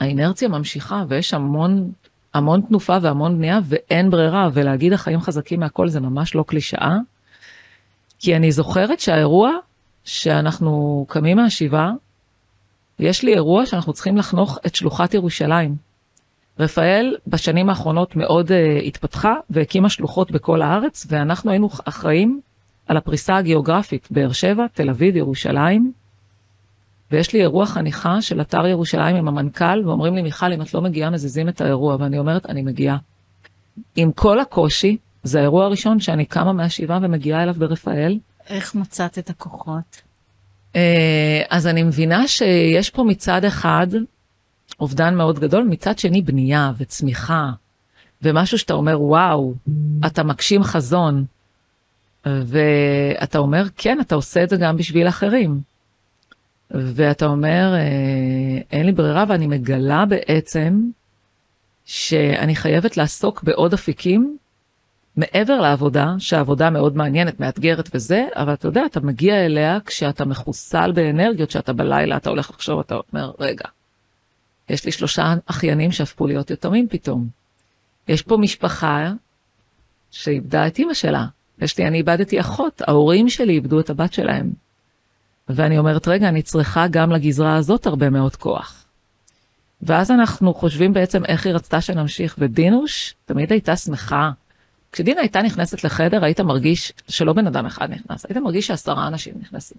והאינרציה 0.01 0.49
ממשיכה, 0.49 1.05
ויש 1.09 1.35
המון, 1.35 1.93
המון 2.37 2.61
תנופה 2.61 2.97
והמון 3.03 3.39
בנייה, 3.39 3.61
ואין 3.65 4.11
ברירה, 4.11 4.49
ולהגיד 4.53 4.93
החיים 4.93 5.21
חזקים 5.21 5.61
מהכל 5.61 5.89
זה 5.89 6.01
ממש 6.01 6.35
לא 6.35 6.45
קלישאה. 6.47 6.97
כי 8.19 8.37
אני 8.37 8.53
זוכרת 8.53 9.01
שהאירוע 9.01 9.53
שאנחנו 10.05 11.05
קמים 11.09 11.37
מהשבעה, 11.37 11.93
יש 12.99 13.23
לי 13.23 13.35
אירוע 13.35 13.67
שאנחנו 13.67 13.93
צריכים 13.93 14.17
לחנוך 14.17 14.59
את 14.67 14.75
שלוחת 14.75 15.15
ירושלים. 15.15 15.75
רפאל 16.61 17.17
בשנים 17.27 17.69
האחרונות 17.69 18.17
מאוד 18.17 18.51
uh, 18.51 18.85
התפתחה 18.85 19.35
והקימה 19.51 19.89
שלוחות 19.89 20.31
בכל 20.31 20.63
הארץ, 20.63 21.07
ואנחנו 21.09 21.51
היינו 21.51 21.69
אחראים 21.85 22.41
על 22.87 22.97
הפריסה 22.97 23.37
הגיאוגרפית, 23.37 24.09
באר 24.11 24.33
שבע, 24.33 24.67
תל 24.73 24.91
אביב, 24.91 25.17
ירושלים. 25.17 25.93
ויש 27.11 27.33
לי 27.33 27.41
אירוע 27.41 27.67
חניכה 27.67 28.23
של 28.23 28.41
אתר 28.41 28.67
ירושלים 28.67 29.17
עם 29.17 29.29
המנכ"ל, 29.29 29.83
ואומרים 29.89 30.15
לי, 30.15 30.23
מיכל, 30.23 30.53
אם 30.53 30.63
את 30.63 30.75
לא 30.75 30.81
מגיעה, 30.81 31.11
מזיזים 31.11 31.49
את 31.49 31.61
האירוע, 31.61 31.97
ואני 32.01 32.19
אומרת, 32.19 32.47
אני 32.47 32.63
מגיעה. 32.63 32.97
עם 33.97 34.13
כל 34.13 34.41
הקושי, 34.41 34.97
זה 35.23 35.39
האירוע 35.39 35.65
הראשון 35.65 36.01
שאני 36.01 36.25
קמה 36.25 36.53
מהשבעה 36.53 36.99
ומגיעה 37.03 37.43
אליו 37.43 37.55
ברפאל. 37.55 38.19
איך 38.49 38.75
מצאת 38.75 39.19
את 39.19 39.31
הכוחות? 39.31 40.03
אה, 40.77 41.43
אז 41.51 41.67
אני 41.67 41.83
מבינה 41.83 42.29
שיש 42.29 42.91
פה 42.91 43.05
מצד 43.05 43.45
אחד 43.45 43.87
אובדן 44.81 45.15
מאוד 45.15 45.39
גדול, 45.39 45.65
מצד 45.65 45.99
שני 45.99 46.23
בנייה 46.23 46.73
וצמיחה, 46.79 47.51
ומשהו 48.23 48.59
שאתה 48.59 48.75
אומר, 48.75 49.03
וואו, 49.03 49.55
אתה 50.07 50.23
מגשים 50.23 50.63
חזון, 50.63 51.25
ואתה 52.27 53.39
אומר, 53.39 53.67
כן, 53.77 53.99
אתה 54.01 54.15
עושה 54.15 54.43
את 54.43 54.49
זה 54.49 54.57
גם 54.57 54.77
בשביל 54.77 55.09
אחרים. 55.09 55.61
ואתה 56.71 57.27
אומר, 57.27 57.75
אה, 57.75 58.61
אין 58.73 58.87
לי 58.87 58.93
ברירה, 58.93 59.25
ואני 59.29 59.47
מגלה 59.47 60.05
בעצם 60.07 60.81
שאני 61.85 62.57
חייבת 62.57 62.97
לעסוק 62.97 63.43
בעוד 63.43 63.73
אפיקים 63.73 64.37
מעבר 65.17 65.61
לעבודה, 65.61 66.15
שהעבודה 66.19 66.71
מאוד 66.71 66.97
מעניינת, 66.97 67.41
מאתגרת 67.41 67.89
וזה, 67.95 68.27
אבל 68.35 68.53
אתה 68.53 68.69
יודע, 68.69 68.87
אתה 68.87 69.01
מגיע 69.01 69.47
אליה 69.47 69.79
כשאתה 69.87 70.25
מחוסל 70.25 70.93
באנרגיות, 70.93 71.51
שאתה 71.51 71.73
בלילה, 71.73 72.17
אתה 72.17 72.31
הולך 72.31 72.51
לחשוב, 72.51 72.81
אתה 72.81 72.97
אומר, 73.13 73.33
רגע, 73.39 73.65
יש 74.69 74.85
לי 74.85 74.93
שלושה 74.93 75.35
אחיינים 75.47 75.93
שהפכו 75.93 76.27
להיות 76.27 76.51
יתומים 76.51 76.89
פתאום. 76.89 77.29
יש 78.09 78.23
פה 78.23 78.37
משפחה 78.37 79.13
שאיבדה 80.11 80.67
את 80.67 80.79
אימא 80.79 80.95
שלה. 80.95 81.27
יש 81.59 81.79
לי, 81.79 81.87
אני 81.87 81.99
איבדתי 81.99 82.41
אחות, 82.41 82.83
ההורים 82.87 83.29
שלי 83.29 83.53
איבדו 83.53 83.81
את 83.81 83.91
הבת 83.91 84.13
שלהם. 84.13 84.66
ואני 85.49 85.79
אומרת, 85.79 86.09
רגע, 86.09 86.29
אני 86.29 86.43
צריכה 86.43 86.87
גם 86.89 87.13
לגזרה 87.13 87.57
הזאת 87.57 87.87
הרבה 87.87 88.11
מאוד 88.11 88.37
כוח. 88.37 88.85
ואז 89.83 90.11
אנחנו 90.11 90.55
חושבים 90.55 90.93
בעצם 90.93 91.25
איך 91.25 91.47
היא 91.47 91.55
רצתה 91.55 91.81
שנמשיך, 91.81 92.37
ודינוש 92.39 93.15
תמיד 93.25 93.53
הייתה 93.53 93.77
שמחה. 93.77 94.31
כשדינה 94.93 95.21
הייתה 95.21 95.43
נכנסת 95.43 95.85
לחדר, 95.85 96.25
היית 96.25 96.41
מרגיש 96.41 96.93
שלא 97.09 97.33
בן 97.33 97.47
אדם 97.47 97.67
אחד 97.67 97.91
נכנס, 97.91 98.27
היית 98.27 98.37
מרגיש 98.37 98.67
שעשרה 98.67 99.07
אנשים 99.07 99.35
נכנסים. 99.41 99.79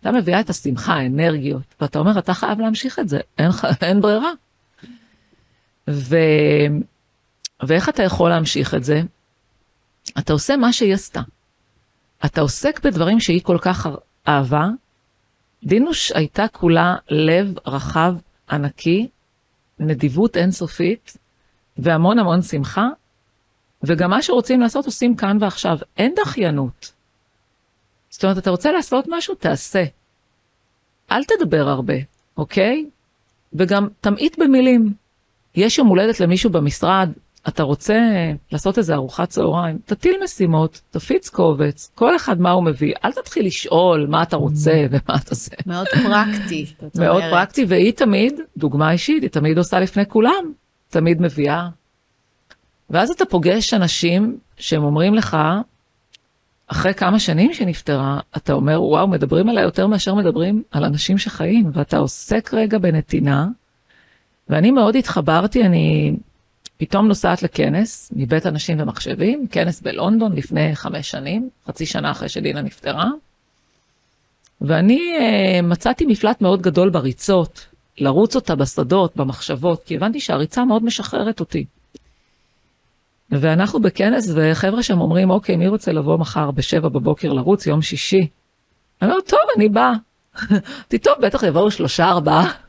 אתה 0.00 0.12
מביאה 0.12 0.40
את 0.40 0.50
השמחה, 0.50 0.94
האנרגיות, 0.94 1.74
ואתה 1.80 1.98
אומר, 1.98 2.18
אתה 2.18 2.34
חייב 2.34 2.60
להמשיך 2.60 2.98
את 2.98 3.08
זה, 3.08 3.20
אין, 3.38 3.50
אין 3.82 4.00
ברירה. 4.00 4.30
ו... 5.90 6.16
ואיך 7.62 7.88
אתה 7.88 8.02
יכול 8.02 8.30
להמשיך 8.30 8.74
את 8.74 8.84
זה? 8.84 9.02
אתה 10.18 10.32
עושה 10.32 10.56
מה 10.56 10.72
שהיא 10.72 10.94
עשתה. 10.94 11.20
אתה 12.24 12.40
עוסק 12.40 12.80
בדברים 12.84 13.20
שהיא 13.20 13.42
כל 13.42 13.58
כך 13.60 13.86
אהבה. 14.28 14.68
דינוש 15.64 16.12
הייתה 16.12 16.48
כולה 16.48 16.96
לב 17.10 17.54
רחב, 17.66 18.14
ענקי, 18.50 19.08
נדיבות 19.78 20.36
אינסופית, 20.36 21.16
והמון 21.76 22.18
המון 22.18 22.42
שמחה, 22.42 22.88
וגם 23.82 24.10
מה 24.10 24.22
שרוצים 24.22 24.60
לעשות 24.60 24.86
עושים 24.86 25.16
כאן 25.16 25.36
ועכשיו. 25.40 25.78
אין 25.96 26.14
דחיינות. 26.16 26.92
זאת 28.10 28.24
אומרת, 28.24 28.38
אתה 28.38 28.50
רוצה 28.50 28.72
לעשות 28.72 29.04
משהו, 29.08 29.34
תעשה. 29.34 29.84
אל 31.10 31.24
תדבר 31.24 31.68
הרבה, 31.68 31.94
אוקיי? 32.36 32.86
וגם 33.52 33.88
תמעיט 34.00 34.38
במילים. 34.38 34.94
יש 35.54 35.78
יום 35.78 35.88
הולדת 35.88 36.20
למישהו 36.20 36.50
במשרד, 36.50 37.08
אתה 37.48 37.62
רוצה 37.62 38.00
לעשות 38.52 38.78
איזה 38.78 38.94
ארוחת 38.94 39.28
צהריים, 39.28 39.78
תטיל 39.84 40.16
משימות, 40.24 40.80
תפיץ 40.90 41.28
קובץ, 41.28 41.90
כל 41.94 42.16
אחד 42.16 42.40
מה 42.40 42.50
הוא 42.50 42.64
מביא, 42.64 42.94
אל 43.04 43.12
תתחיל 43.12 43.46
לשאול 43.46 44.06
מה 44.10 44.22
אתה 44.22 44.36
רוצה 44.36 44.86
ומה 44.90 45.16
אתה 45.16 45.34
זה. 45.34 45.56
מאוד 45.66 45.86
פרקטי. 45.88 46.66
מאוד 46.98 47.22
פרקטי, 47.30 47.64
והיא 47.68 47.92
תמיד, 47.92 48.40
דוגמה 48.56 48.92
אישית, 48.92 49.22
היא 49.22 49.30
תמיד 49.30 49.58
עושה 49.58 49.80
לפני 49.80 50.06
כולם, 50.06 50.52
תמיד 50.88 51.22
מביאה. 51.22 51.68
ואז 52.90 53.10
אתה 53.10 53.24
פוגש 53.24 53.74
אנשים 53.74 54.38
שהם 54.56 54.84
אומרים 54.84 55.14
לך, 55.14 55.36
אחרי 56.66 56.94
כמה 56.94 57.18
שנים 57.18 57.54
שנפטרה, 57.54 58.20
אתה 58.36 58.52
אומר, 58.52 58.82
וואו, 58.82 59.08
מדברים 59.08 59.48
עליה 59.48 59.62
יותר 59.62 59.86
מאשר 59.86 60.14
מדברים 60.14 60.62
על 60.70 60.84
אנשים 60.84 61.18
שחיים, 61.18 61.70
ואתה 61.72 61.98
עוסק 61.98 62.50
רגע 62.54 62.78
בנתינה. 62.78 63.46
ואני 64.48 64.70
מאוד 64.70 64.96
התחברתי, 64.96 65.64
אני 65.64 66.16
פתאום 66.84 67.08
נוסעת 67.08 67.42
לכנס 67.42 68.12
מבית 68.16 68.46
אנשים 68.46 68.80
ומחשבים, 68.80 69.46
כנס 69.50 69.80
בלונדון 69.80 70.32
לפני 70.32 70.76
חמש 70.76 71.10
שנים, 71.10 71.48
חצי 71.66 71.86
שנה 71.86 72.10
אחרי 72.10 72.28
שדינה 72.28 72.62
נפטרה. 72.62 73.10
ואני 74.60 75.16
uh, 75.18 75.62
מצאתי 75.62 76.06
מפלט 76.06 76.40
מאוד 76.40 76.62
גדול 76.62 76.90
בריצות, 76.90 77.66
לרוץ 77.98 78.36
אותה 78.36 78.54
בשדות, 78.54 79.16
במחשבות, 79.16 79.84
כי 79.84 79.96
הבנתי 79.96 80.20
שהריצה 80.20 80.64
מאוד 80.64 80.84
משחררת 80.84 81.40
אותי. 81.40 81.64
ואנחנו 83.30 83.80
בכנס, 83.80 84.30
וחבר'ה 84.34 84.82
שם 84.82 85.00
אומרים, 85.00 85.30
אוקיי, 85.30 85.56
מי 85.56 85.68
רוצה 85.68 85.92
לבוא 85.92 86.18
מחר 86.18 86.50
בשבע 86.50 86.88
בבוקר 86.88 87.32
לרוץ, 87.32 87.66
יום 87.66 87.82
שישי? 87.82 88.28
אני 89.02 89.10
אומר, 89.10 89.20
טוב, 89.20 89.40
אני 89.56 89.68
באה. 89.68 89.92
אמרתי, 90.50 90.98
טוב, 90.98 91.14
בטח 91.22 91.42
יבואו 91.42 91.70
שלושה, 91.70 92.08
ארבעה. 92.08 92.63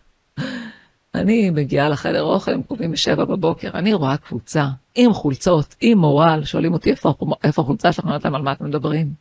אני 1.16 1.50
מגיעה 1.50 1.90
לחדר 1.90 2.24
אוכל, 2.24 2.52
הם 2.52 2.64
קובעים 2.64 2.92
בשבע 2.92 3.26
בבוקר, 3.26 3.70
אני 3.74 3.94
רואה 3.94 4.18
קבוצה 4.18 4.68
עם 4.96 5.14
חולצות, 5.14 5.76
עם 5.82 5.98
מורל, 5.98 6.42
שואלים 6.44 6.74
אותי 6.74 6.92
איפה, 6.92 7.14
איפה 7.44 7.62
החולצה 7.62 7.92
שלך, 7.92 8.06
אני 8.06 8.10
אומרת 8.10 8.26
להם 8.26 8.36
על 8.36 8.42
מה 8.42 8.52
אתם 8.52 8.66
מדברים. 8.66 9.14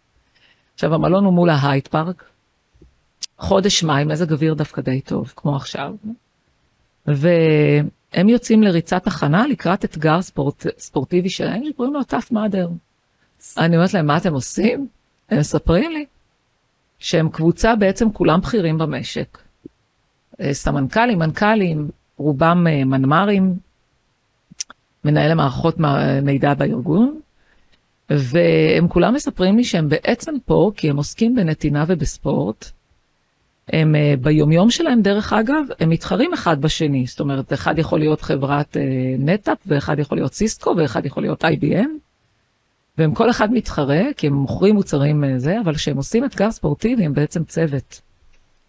עכשיו, 0.74 0.94
המלון 0.94 1.24
הוא 1.24 1.32
מול 1.32 1.50
ההייט 1.50 1.88
פארק, 1.88 2.24
חודש 3.38 3.84
מים, 3.84 4.08
מזג 4.08 4.32
אוויר 4.32 4.54
דווקא 4.54 4.82
די 4.82 5.00
טוב, 5.00 5.32
כמו 5.36 5.56
עכשיו. 5.56 5.94
והם 7.06 8.28
יוצאים 8.28 8.62
לריצת 8.62 9.06
הכנה 9.06 9.46
לקראת 9.46 9.84
אתגר 9.84 10.22
ספורט, 10.22 10.66
ספורטיבי 10.78 11.30
שלהם, 11.30 11.62
שקוראים 11.68 11.94
לו 11.94 12.02
טאף 12.02 12.30
מאדר. 12.30 12.68
אני 13.58 13.76
אומרת 13.76 13.94
להם, 13.94 14.06
מה 14.06 14.16
אתם 14.16 14.34
עושים? 14.34 14.88
הם 15.30 15.38
מספרים 15.38 15.90
לי 15.90 16.04
שהם 16.98 17.28
קבוצה 17.28 17.76
בעצם 17.76 18.12
כולם 18.12 18.40
בכירים 18.40 18.78
במשק. 18.78 19.38
אה, 20.40 20.54
סמנכ"לים, 20.54 21.18
מנכ"לים, 21.18 21.90
רובם 22.16 22.66
אה, 22.66 22.84
מנמ"רים, 22.84 23.54
מנהלי 25.04 25.34
מערכות 25.34 25.76
מידע 26.22 26.54
בארגון, 26.54 27.20
והם 28.10 28.88
כולם 28.88 29.14
מספרים 29.14 29.56
לי 29.56 29.64
שהם 29.64 29.88
בעצם 29.88 30.34
פה 30.44 30.70
כי 30.76 30.90
הם 30.90 30.96
עוסקים 30.96 31.34
בנתינה 31.34 31.84
ובספורט. 31.88 32.70
הם 33.68 33.94
אה, 33.94 34.14
ביומיום 34.20 34.70
שלהם, 34.70 35.02
דרך 35.02 35.32
אגב, 35.32 35.64
הם 35.80 35.88
מתחרים 35.90 36.32
אחד 36.32 36.60
בשני. 36.60 37.06
זאת 37.06 37.20
אומרת, 37.20 37.52
אחד 37.52 37.78
יכול 37.78 37.98
להיות 37.98 38.22
חברת 38.22 38.76
נטאפ, 39.18 39.58
ואחד 39.66 39.98
יכול 39.98 40.18
להיות 40.18 40.34
סיסקו, 40.34 40.74
ואחד 40.76 41.06
יכול 41.06 41.22
להיות 41.22 41.44
IBM. 41.44 41.88
והם 42.98 43.14
כל 43.14 43.30
אחד 43.30 43.52
מתחרה, 43.52 44.02
כי 44.16 44.26
הם 44.26 44.32
מוכרים 44.32 44.74
מוצרים 44.74 45.38
זה, 45.38 45.60
אבל 45.60 45.74
כשהם 45.74 45.96
עושים 45.96 46.24
אתגר 46.24 46.50
ספורטיבי, 46.50 47.04
הם 47.04 47.14
בעצם 47.14 47.44
צוות. 47.44 48.00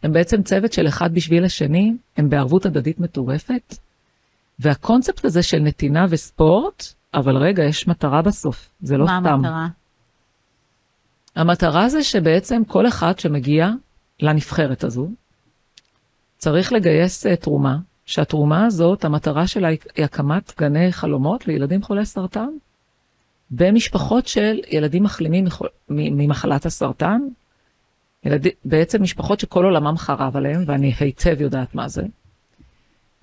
הם 0.06 0.14
בעצם 0.14 0.44
צוות 0.44 0.74
של 0.74 0.88
אחד 0.88 1.14
בשביל 1.14 1.46
השני, 1.46 1.94
הם 2.18 2.30
בערבות 2.30 2.66
הדדית 2.66 3.00
מטורפת. 3.00 3.76
והקונספט 4.60 5.26
הזה 5.26 5.44
של 5.44 5.60
נתינה 5.60 6.06
וספורט, 6.10 6.84
אבל 7.14 7.38
רגע, 7.38 7.64
יש 7.64 7.88
מטרה 7.88 8.22
בסוף, 8.22 8.70
זה 8.82 8.98
לא 8.98 9.06
מה 9.06 9.20
סתם. 9.22 9.42
מה 9.42 9.48
המטרה? 9.48 9.68
המטרה 11.36 11.90
זה 11.90 12.04
שבעצם 12.04 12.62
כל 12.68 12.88
אחד 12.88 13.20
שמגיע 13.20 13.70
לנבחרת 14.20 14.84
הזו, 14.84 15.10
צריך 16.38 16.74
לגייס 16.74 17.26
uh, 17.26 17.36
תרומה, 17.36 17.78
שהתרומה 18.06 18.66
הזאת, 18.66 19.06
המטרה 19.06 19.48
שלה 19.48 19.68
היא 19.68 20.06
הקמת 20.06 20.54
גני 20.60 20.92
חלומות 20.92 21.48
לילדים 21.48 21.84
חולי 21.84 22.06
סרטן, 22.06 22.50
במשפחות 23.52 24.28
של 24.28 24.60
ילדים 24.72 25.04
מחלימים 25.04 25.46
ממחלת 25.90 26.66
הסרטן, 26.66 27.22
ילד... 28.26 28.48
בעצם 28.66 29.04
משפחות 29.04 29.40
שכל 29.40 29.66
עולמם 29.66 29.98
חרב 29.98 30.38
עליהם, 30.38 30.64
ואני 30.68 30.94
היטב 31.00 31.42
יודעת 31.42 31.76
מה 31.76 31.88
זה, 31.88 32.04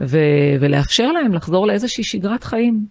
ו... 0.00 0.18
ולאפשר 0.60 1.12
להם 1.12 1.32
לחזור 1.32 1.66
לאיזושהי 1.66 2.04
שגרת 2.04 2.44
חיים. 2.44 2.86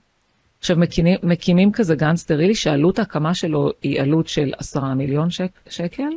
עכשיו 0.60 0.78
מקימים, 0.78 1.18
מקימים 1.24 1.72
כזה 1.72 1.96
גן 1.96 2.16
סטרילי 2.16 2.56
שעלות 2.56 3.00
ההקמה 3.00 3.34
שלו 3.34 3.70
היא 3.82 4.02
עלות 4.02 4.28
של 4.28 4.54
עשרה 4.58 4.96
מיליון 4.96 5.30
שק, 5.30 5.52
שקל, 5.70 6.10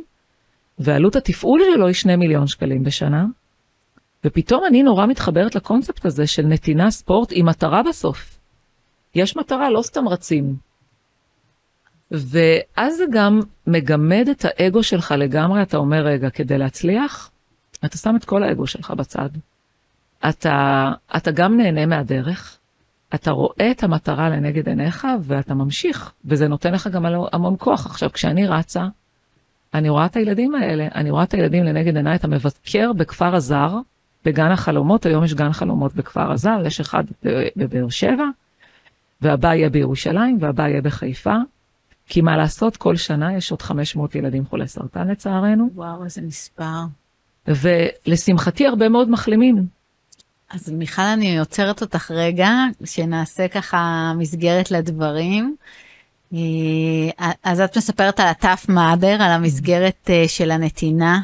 ועלות 0.79 1.15
התפעול 1.15 1.61
שלו 1.73 1.87
היא 1.87 1.95
שני 1.95 2.15
מיליון 2.15 2.47
שקלים 2.47 2.83
בשנה. 2.83 3.25
ופתאום 4.25 4.63
אני 4.67 4.83
נורא 4.83 5.05
מתחברת 5.05 5.55
לקונספט 5.55 6.05
הזה 6.05 6.27
של 6.27 6.45
נתינה 6.45 6.91
ספורט 6.91 7.29
עם 7.31 7.45
מטרה 7.45 7.83
בסוף. 7.89 8.39
יש 9.15 9.37
מטרה, 9.37 9.69
לא 9.69 9.81
סתם 9.81 10.07
רצים. 10.07 10.55
ואז 12.17 12.97
זה 12.97 13.03
גם 13.11 13.39
מגמד 13.67 14.27
את 14.31 14.45
האגו 14.45 14.83
שלך 14.83 15.13
לגמרי, 15.17 15.61
אתה 15.61 15.77
אומר, 15.77 16.05
רגע, 16.05 16.29
כדי 16.29 16.57
להצליח, 16.57 17.31
אתה 17.85 17.97
שם 17.97 18.15
את 18.15 18.25
כל 18.25 18.43
האגו 18.43 18.67
שלך 18.67 18.91
בצד. 18.91 19.29
אתה, 20.29 20.91
אתה 21.17 21.31
גם 21.31 21.57
נהנה 21.57 21.85
מהדרך, 21.85 22.57
אתה 23.15 23.31
רואה 23.31 23.71
את 23.71 23.83
המטרה 23.83 24.29
לנגד 24.29 24.69
עיניך 24.69 25.07
ואתה 25.21 25.53
ממשיך, 25.53 26.11
וזה 26.25 26.47
נותן 26.47 26.73
לך 26.73 26.87
גם 26.87 27.05
המון 27.33 27.55
כוח. 27.59 27.85
עכשיו, 27.85 28.11
כשאני 28.13 28.47
רצה, 28.47 28.85
אני 29.73 29.89
רואה 29.89 30.05
את 30.05 30.15
הילדים 30.15 30.55
האלה, 30.55 30.87
אני 30.95 31.11
רואה 31.11 31.23
את 31.23 31.33
הילדים 31.33 31.63
לנגד 31.63 31.95
עיניי, 31.95 32.15
אתה 32.15 32.27
מבקר 32.27 32.93
בכפר 32.93 33.35
הזר, 33.35 33.77
בגן 34.25 34.51
החלומות, 34.51 35.05
היום 35.05 35.23
יש 35.23 35.33
גן 35.33 35.53
חלומות 35.53 35.95
בכפר 35.95 36.31
הזר, 36.31 36.57
יש 36.65 36.79
אחד 36.79 37.03
בבאר 37.55 37.89
שבע, 37.89 38.25
והבא 39.21 39.53
יהיה 39.53 39.69
בירושלים, 39.69 40.37
והבא 40.41 40.67
יהיה 40.67 40.81
בחיפה. 40.81 41.35
כי 42.07 42.21
מה 42.21 42.37
לעשות, 42.37 42.77
כל 42.77 42.95
שנה 42.95 43.37
יש 43.37 43.51
עוד 43.51 43.61
500 43.61 44.15
ילדים 44.15 44.45
חולי 44.45 44.67
סרטן 44.67 45.07
לצערנו. 45.07 45.69
וואו, 45.75 46.03
איזה 46.03 46.21
מספר. 46.21 46.81
ולשמחתי 47.47 48.67
הרבה 48.67 48.89
מאוד 48.89 49.09
מחלימים. 49.09 49.67
אז 50.49 50.69
מיכל, 50.69 51.01
אני 51.01 51.39
עוצרת 51.39 51.81
אותך 51.81 52.11
רגע, 52.11 52.49
שנעשה 52.85 53.47
ככה 53.47 54.13
מסגרת 54.17 54.71
לדברים. 54.71 55.55
אה, 56.33 56.39
אז 57.43 57.61
את 57.61 57.77
מספרת 57.77 58.19
על 58.19 58.27
הטאפ 58.27 58.69
מאדר, 58.69 59.21
על 59.21 59.31
המסגרת 59.31 60.09
אה, 60.09 60.23
של 60.27 60.51
הנתינה. 60.51 61.19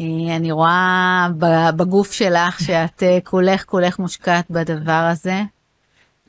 אה, 0.00 0.36
אני 0.36 0.52
רואה 0.52 1.28
בגוף 1.76 2.12
שלך 2.12 2.60
שאת 2.60 3.02
כולך 3.24 3.64
כולך 3.64 3.98
מושקעת 3.98 4.50
בדבר 4.50 4.92
הזה. 4.92 5.42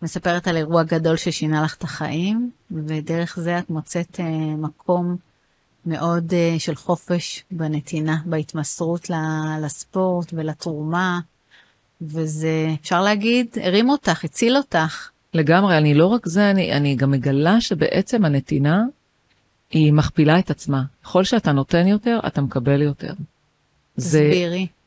מספרת 0.01 0.47
על 0.47 0.57
אירוע 0.57 0.83
גדול 0.83 1.17
ששינה 1.17 1.63
לך 1.63 1.75
את 1.75 1.83
החיים, 1.83 2.51
ודרך 2.71 3.39
זה 3.39 3.59
את 3.59 3.69
מוצאת 3.69 4.19
uh, 4.19 4.21
מקום 4.57 5.15
מאוד 5.85 6.31
uh, 6.31 6.59
של 6.59 6.75
חופש 6.75 7.43
בנתינה, 7.51 8.17
בהתמסרות 8.25 9.09
לספורט 9.61 10.33
ולתרומה, 10.33 11.19
וזה, 12.01 12.67
אפשר 12.81 13.01
להגיד, 13.01 13.47
הרים 13.61 13.89
אותך, 13.89 14.23
הציל 14.23 14.57
אותך. 14.57 15.09
לגמרי, 15.33 15.77
אני 15.77 15.93
לא 15.93 16.05
רק 16.05 16.25
זה, 16.25 16.51
אני, 16.51 16.73
אני 16.73 16.95
גם 16.95 17.11
מגלה 17.11 17.61
שבעצם 17.61 18.25
הנתינה 18.25 18.83
היא 19.71 19.93
מכפילה 19.93 20.39
את 20.39 20.49
עצמה. 20.49 20.83
ככל 21.03 21.23
שאתה 21.23 21.51
נותן 21.51 21.87
יותר, 21.87 22.19
אתה 22.27 22.41
מקבל 22.41 22.81
יותר. 22.81 23.13
תסבירי. 23.97 24.67
זה... 24.67 24.80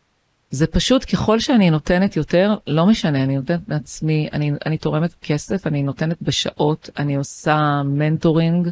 זה 0.54 0.66
פשוט 0.66 1.04
ככל 1.12 1.40
שאני 1.40 1.70
נותנת 1.70 2.16
יותר, 2.16 2.54
לא 2.66 2.86
משנה, 2.86 3.22
אני 3.22 3.36
נותנת 3.36 3.68
מעצמי, 3.68 4.28
אני, 4.32 4.52
אני 4.66 4.78
תורמת 4.78 5.14
כסף, 5.22 5.66
אני 5.66 5.82
נותנת 5.82 6.22
בשעות, 6.22 6.90
אני 6.98 7.16
עושה 7.16 7.82
מנטורינג. 7.84 8.68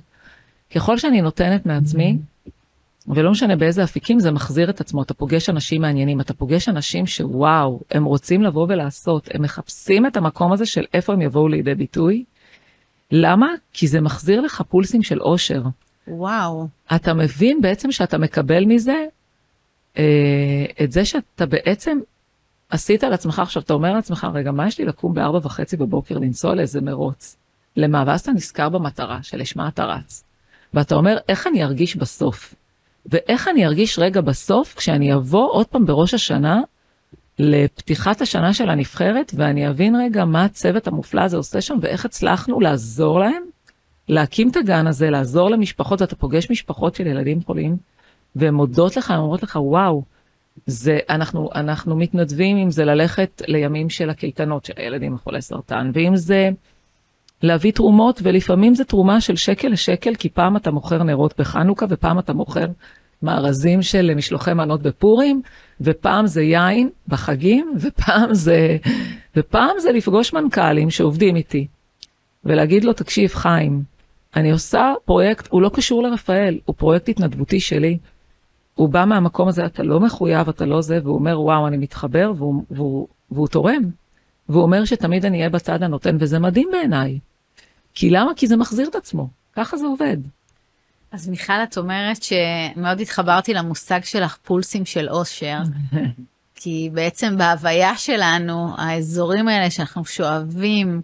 ככל 0.75 0.99
שאני 0.99 1.21
נותנת 1.21 1.67
מעצמי, 1.67 2.19
ולא 3.09 3.31
משנה 3.31 3.57
באיזה 3.57 3.85
אפיקים, 3.85 4.21
זה 4.21 4.31
מחזיר 4.31 4.71
את 4.71 4.81
עצמו. 4.81 5.03
אתה 5.03 5.15
פוגש 5.15 5.49
אנשים 5.49 5.81
מעניינים, 5.81 6.21
אתה 6.21 6.35
פוגש 6.35 6.69
אנשים 6.69 7.07
שוואו, 7.07 7.81
הם 7.91 8.05
רוצים 8.05 8.43
לבוא 8.43 8.67
ולעשות, 8.69 9.29
הם 9.35 9.43
מחפשים 9.43 10.07
את 10.07 10.17
המקום 10.17 10.53
הזה 10.53 10.67
של 10.67 10.85
איפה 10.95 11.13
הם 11.13 11.23
יבואו 11.23 11.49
לידי 11.49 11.75
ביטוי. 11.75 12.25
למה? 13.11 13.49
כי 13.73 13.87
זה 13.87 14.01
מחזיר 14.01 14.41
לך 14.41 14.63
פולסים 14.69 15.03
של 15.03 15.21
אושר. 15.21 15.63
וואו. 16.09 16.69
אתה 16.95 17.15
מבין 17.15 17.61
בעצם 17.61 17.93
שאתה 17.93 18.19
מקבל 18.19 18.65
מזה 18.65 19.05
את 20.83 20.93
זה 20.93 21.05
שאתה 21.05 21.47
בעצם 21.47 21.99
עשית 22.71 23.05
על 23.05 23.13
עצמך, 23.13 23.39
עכשיו 23.39 23.63
אתה 23.63 23.75
אומר 23.75 23.93
לעצמך, 23.93 24.27
רגע, 24.35 24.53
מה 24.53 24.67
יש 24.67 24.79
לי 24.79 24.85
לקום 24.85 25.15
בארבע 25.15 25.39
וחצי 25.43 25.77
בבוקר 25.77 26.19
לנסוע 26.19 26.55
לאיזה 26.55 26.81
מרוץ? 26.81 27.37
למה? 27.77 28.05
ואז 28.07 28.21
אתה 28.21 28.33
נזכר 28.33 28.69
במטרה 28.69 29.19
שלשמה 29.23 29.69
אתה 29.69 29.85
רץ. 29.85 30.25
ואתה 30.75 30.95
אומר, 30.95 31.17
איך 31.29 31.47
אני 31.47 31.65
ארגיש 31.65 31.97
בסוף? 31.97 32.55
ואיך 33.07 33.49
אני 33.49 33.67
ארגיש 33.67 33.99
רגע 33.99 34.21
בסוף 34.21 34.75
כשאני 34.75 35.15
אבוא 35.15 35.53
עוד 35.53 35.67
פעם 35.67 35.87
בראש 35.87 36.15
השנה 36.15 36.61
לפתיחת 37.39 38.21
השנה 38.21 38.55
של 38.55 38.71
הנבחרת, 38.71 39.33
ואני 39.37 39.69
אבין 39.69 39.97
רגע 39.97 40.25
מה 40.25 40.45
הצוות 40.45 40.87
המופלא 40.87 41.21
הזה 41.21 41.37
עושה 41.37 41.61
שם, 41.61 41.79
ואיך 41.81 42.05
הצלחנו 42.05 42.61
לעזור 42.61 43.21
להם, 43.21 43.43
להקים 44.09 44.51
את 44.51 44.57
הגן 44.57 44.87
הזה, 44.87 45.11
לעזור 45.11 45.51
למשפחות, 45.51 46.01
ואתה 46.01 46.17
פוגש 46.17 46.51
משפחות 46.51 46.95
של 46.95 47.07
ילדים 47.07 47.43
חולים, 47.43 47.77
והן 48.37 48.55
מודות 48.55 48.97
לך, 48.97 49.11
הן 49.11 49.19
אומרות 49.19 49.43
לך, 49.43 49.59
וואו, 49.63 50.03
זה, 50.67 50.99
אנחנו, 51.11 51.51
אנחנו 51.55 51.97
מתנדבים 51.97 52.57
אם 52.57 52.71
זה 52.71 52.85
ללכת 52.85 53.43
לימים 53.47 53.91
של 53.91 54.11
הקייטנות 54.11 54.65
של 54.65 54.73
הילדים 54.77 55.15
החולי 55.15 55.43
סרטן, 55.43 55.91
ואם 55.95 56.17
זה 56.17 56.51
להביא 57.43 57.73
תרומות, 57.73 58.21
ולפעמים 58.23 58.75
זה 58.75 58.85
תרומה 58.85 59.21
של 59.21 59.37
שקל 59.37 59.69
לשקל, 59.69 60.15
כי 60.15 60.29
פעם 60.29 60.57
אתה 60.57 60.71
מוכר 60.71 61.03
נרות 61.03 61.35
בחנוכה, 61.39 61.87
ופעם 61.89 62.19
אתה 62.19 62.33
מוכר 62.33 62.67
מארזים 63.23 63.83
של 63.83 64.15
משלוחי 64.15 64.55
מנות 64.55 64.83
בפורים, 64.83 65.43
ופעם 65.81 66.27
זה 66.27 66.43
יין 66.43 66.91
בחגים, 67.09 67.75
ופעם 67.81 68.35
זה, 68.35 68.77
ופעם 69.37 69.79
זה 69.79 69.93
לפגוש 69.93 70.33
מנכ"לים 70.33 70.91
שעובדים 70.91 71.37
איתי, 71.37 71.67
ולהגיד 72.45 72.85
לו, 72.85 72.93
תקשיב, 72.93 73.31
חיים, 73.31 73.83
אני 74.37 74.53
עושה 74.53 74.93
פרויקט, 75.05 75.49
הוא 75.51 75.63
לא 75.63 75.71
קשור 75.75 76.03
לרפאל, 76.03 76.59
הוא 76.65 76.75
פרויקט 76.79 77.09
התנדבותי 77.09 77.61
שלי. 77.61 77.99
הוא 78.75 78.89
בא 78.89 79.05
מהמקום 79.05 79.49
הזה, 79.49 79.67
אתה 79.67 79.83
לא 79.83 80.01
מחויב, 80.01 80.49
אתה 80.49 80.67
לא 80.67 80.83
זה, 80.83 80.99
והוא 81.03 81.15
אומר, 81.15 81.41
וואו, 81.41 81.67
אני 81.67 81.77
מתחבר, 81.77 82.33
והוא, 82.37 82.63
והוא, 82.71 83.09
והוא 83.31 83.49
תורם. 83.49 83.83
והוא 84.49 84.63
אומר 84.63 84.85
שתמיד 84.85 85.27
אני 85.27 85.39
אהיה 85.39 85.51
בצד 85.51 85.83
הנותן, 85.83 86.17
וזה 86.21 86.39
מדהים 86.39 86.69
בעיניי. 86.73 87.19
כי 87.95 88.11
למה? 88.11 88.33
כי 88.37 88.47
זה 88.47 88.57
מחזיר 88.57 88.89
את 88.89 88.95
עצמו, 88.95 89.29
ככה 89.57 89.77
זה 89.77 89.87
עובד. 89.87 90.17
אז 91.13 91.29
מיכל, 91.29 91.53
את 91.53 91.79
אומרת 91.79 92.23
שמאוד 92.23 93.01
התחברתי 93.01 93.55
למושג 93.55 94.01
שלך 94.05 94.37
פולסים 94.43 94.85
של 94.85 95.09
אושר, 95.09 95.59
כי 96.61 96.91
בעצם 96.93 97.39
בהוויה 97.39 97.97
שלנו, 97.97 98.75
האזורים 98.79 99.49
האלה 99.49 99.71
שאנחנו 99.71 100.05
שואבים 100.05 101.03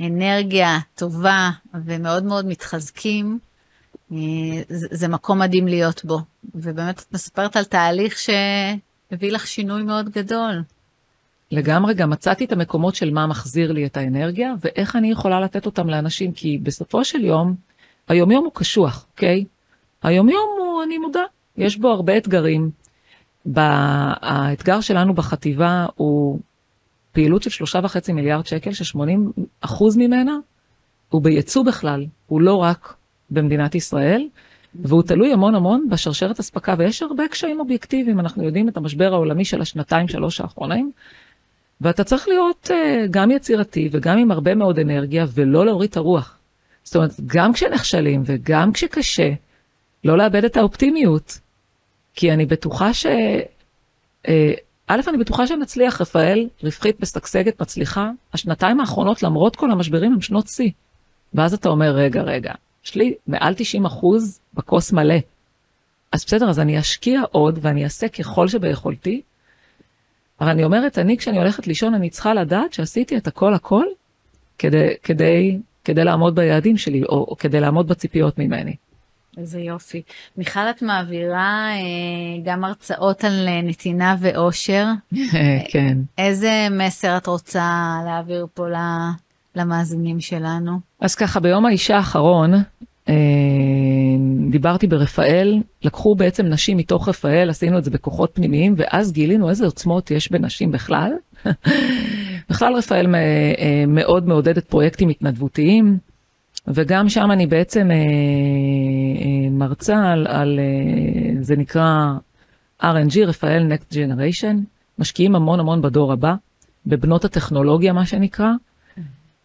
אנרגיה 0.00 0.78
טובה 0.94 1.50
ומאוד 1.84 2.24
מאוד 2.24 2.46
מתחזקים, 2.46 3.38
זה, 4.68 5.08
מקום 5.08 5.38
מדהים 5.38 5.68
להיות 5.68 6.04
בו. 6.04 6.18
ובאמת 6.54 6.98
את 6.98 7.14
מספרת 7.14 7.56
על 7.56 7.64
תהליך 7.64 8.18
שהביא 8.18 9.32
לך 9.32 9.46
שינוי 9.46 9.82
מאוד 9.82 10.08
גדול. 10.08 10.62
לגמרי, 11.52 11.94
גם 11.94 12.10
מצאתי 12.10 12.44
את 12.44 12.52
המקומות 12.52 12.94
של 12.94 13.10
מה 13.10 13.26
מחזיר 13.26 13.72
לי 13.72 13.86
את 13.86 13.96
האנרגיה, 13.96 14.52
ואיך 14.60 14.96
אני 14.96 15.10
יכולה 15.10 15.40
לתת 15.40 15.66
אותם 15.66 15.88
לאנשים, 15.88 16.32
כי 16.32 16.58
בסופו 16.58 17.04
של 17.04 17.24
יום, 17.24 17.54
היומיום 18.08 18.44
הוא 18.44 18.52
קשוח, 18.54 19.06
אוקיי? 19.12 19.44
היומיום 20.02 20.48
הוא, 20.58 20.82
אני 20.82 20.98
מודה, 20.98 21.22
יש 21.56 21.76
בו 21.76 21.88
הרבה 21.88 22.16
אתגרים. 22.16 22.70
האתגר 23.56 24.80
שלנו 24.80 25.14
בחטיבה 25.14 25.86
הוא 25.94 26.40
פעילות 27.12 27.42
של 27.42 27.50
שלושה 27.50 27.80
וחצי 27.82 28.12
מיליארד 28.12 28.46
שקל, 28.46 28.72
ש-80 28.72 29.42
אחוז 29.60 29.96
ממנה 29.96 30.36
הוא 31.08 31.22
בייצוא 31.22 31.64
בכלל, 31.64 32.06
הוא 32.26 32.40
לא 32.40 32.54
רק 32.54 32.94
במדינת 33.30 33.74
ישראל, 33.74 34.28
והוא 34.74 35.02
תלוי 35.02 35.32
המון 35.32 35.54
המון 35.54 35.86
בשרשרת 35.90 36.38
אספקה, 36.38 36.74
ויש 36.78 37.02
הרבה 37.02 37.28
קשיים 37.28 37.60
אובייקטיביים, 37.60 38.20
אנחנו 38.20 38.44
יודעים 38.44 38.68
את 38.68 38.76
המשבר 38.76 39.14
העולמי 39.14 39.44
של 39.44 39.60
השנתיים 39.60 40.08
שלוש 40.08 40.40
האחרונים, 40.40 40.92
ואתה 41.80 42.04
צריך 42.04 42.28
להיות 42.28 42.70
uh, 42.70 43.06
גם 43.10 43.30
יצירתי 43.30 43.88
וגם 43.92 44.18
עם 44.18 44.30
הרבה 44.30 44.54
מאוד 44.54 44.78
אנרגיה, 44.78 45.26
ולא 45.34 45.66
להוריד 45.66 45.90
את 45.90 45.96
הרוח. 45.96 46.36
זאת 46.84 46.96
אומרת, 46.96 47.10
גם 47.26 47.52
כשנכשלים 47.52 48.22
וגם 48.26 48.72
כשקשה, 48.72 49.30
לא 50.04 50.18
לאבד 50.18 50.44
את 50.44 50.56
האופטימיות, 50.56 51.38
כי 52.14 52.32
אני 52.32 52.46
בטוחה 52.46 52.94
ש... 52.94 53.06
Uh, 54.26 54.30
א', 54.86 55.00
אני 55.08 55.18
בטוחה 55.18 55.46
שנצליח, 55.46 56.00
רפאל, 56.00 56.48
רווחית, 56.62 57.00
משגשגת, 57.00 57.60
מצליחה. 57.60 58.10
השנתיים 58.34 58.80
האחרונות, 58.80 59.22
למרות 59.22 59.56
כל 59.56 59.70
המשברים, 59.70 60.12
הם 60.12 60.20
שנות 60.20 60.48
שיא. 60.48 60.70
ואז 61.34 61.54
אתה 61.54 61.68
אומר, 61.68 61.90
רגע, 61.90 62.22
רגע, 62.22 62.52
יש 62.84 62.94
לי 62.94 63.14
מעל 63.26 63.54
90 63.54 63.84
אחוז 63.84 64.40
בכוס 64.54 64.92
מלא. 64.92 65.18
אז 66.12 66.24
בסדר, 66.24 66.50
אז 66.50 66.60
אני 66.60 66.78
אשקיע 66.78 67.20
עוד 67.30 67.58
ואני 67.62 67.84
אעשה 67.84 68.08
ככל 68.08 68.48
שביכולתי. 68.48 69.22
אבל 70.40 70.48
אני 70.48 70.64
אומרת, 70.64 70.98
אני 70.98 71.16
כשאני 71.18 71.38
הולכת 71.38 71.66
לישון, 71.66 71.94
אני 71.94 72.10
צריכה 72.10 72.34
לדעת 72.34 72.72
שעשיתי 72.72 73.16
את 73.16 73.26
הכל 73.26 73.54
הכל 73.54 73.84
כדי, 74.58 74.88
כדי, 75.02 75.58
כדי 75.84 76.04
לעמוד 76.04 76.34
ביעדים 76.34 76.76
שלי, 76.76 77.02
או, 77.02 77.26
או 77.28 77.36
כדי 77.36 77.60
לעמוד 77.60 77.88
בציפיות 77.88 78.38
ממני. 78.38 78.74
איזה 79.36 79.60
יופי. 79.60 80.02
מיכל, 80.36 80.60
את 80.70 80.82
מעבירה 80.82 81.68
אה, 81.70 82.42
גם 82.44 82.64
הרצאות 82.64 83.24
על 83.24 83.48
אה, 83.48 83.62
נתינה 83.62 84.16
ואושר. 84.20 84.86
כן. 85.72 85.98
איזה 86.18 86.66
מסר 86.70 87.16
את 87.16 87.26
רוצה 87.26 87.94
להעביר 88.04 88.46
פה 88.54 88.68
למאזינים 89.56 90.20
שלנו? 90.20 90.78
אז 91.00 91.14
ככה, 91.14 91.40
ביום 91.40 91.66
האישה 91.66 91.96
האחרון, 91.96 92.54
אה, 93.08 93.14
דיברתי 94.50 94.86
ברפאל, 94.86 95.62
לקחו 95.82 96.14
בעצם 96.14 96.46
נשים 96.46 96.76
מתוך 96.76 97.08
רפאל, 97.08 97.50
עשינו 97.50 97.78
את 97.78 97.84
זה 97.84 97.90
בכוחות 97.90 98.30
פנימיים, 98.34 98.74
ואז 98.76 99.12
גילינו 99.12 99.50
איזה 99.50 99.64
עוצמות 99.64 100.10
יש 100.10 100.32
בנשים 100.32 100.72
בכלל. 100.72 101.12
בכלל 102.50 102.74
רפאל 102.74 103.06
מאוד 103.88 104.28
מעודדת 104.28 104.64
פרויקטים 104.64 105.08
התנדבותיים. 105.08 105.98
וגם 106.68 107.08
שם 107.08 107.30
אני 107.30 107.46
בעצם 107.46 107.90
אה, 107.90 107.96
אה, 107.96 109.50
מרצה 109.50 110.10
על, 110.12 110.26
על 110.26 110.58
אה, 110.58 111.42
זה 111.42 111.56
נקרא 111.56 112.06
RNG, 112.82 113.26
רפאל 113.26 113.72
Next 113.72 113.94
Generation, 113.94 114.56
משקיעים 114.98 115.34
המון 115.34 115.60
המון 115.60 115.82
בדור 115.82 116.12
הבא, 116.12 116.34
בבנות 116.86 117.24
הטכנולוגיה 117.24 117.92
מה 117.92 118.06
שנקרא, 118.06 118.50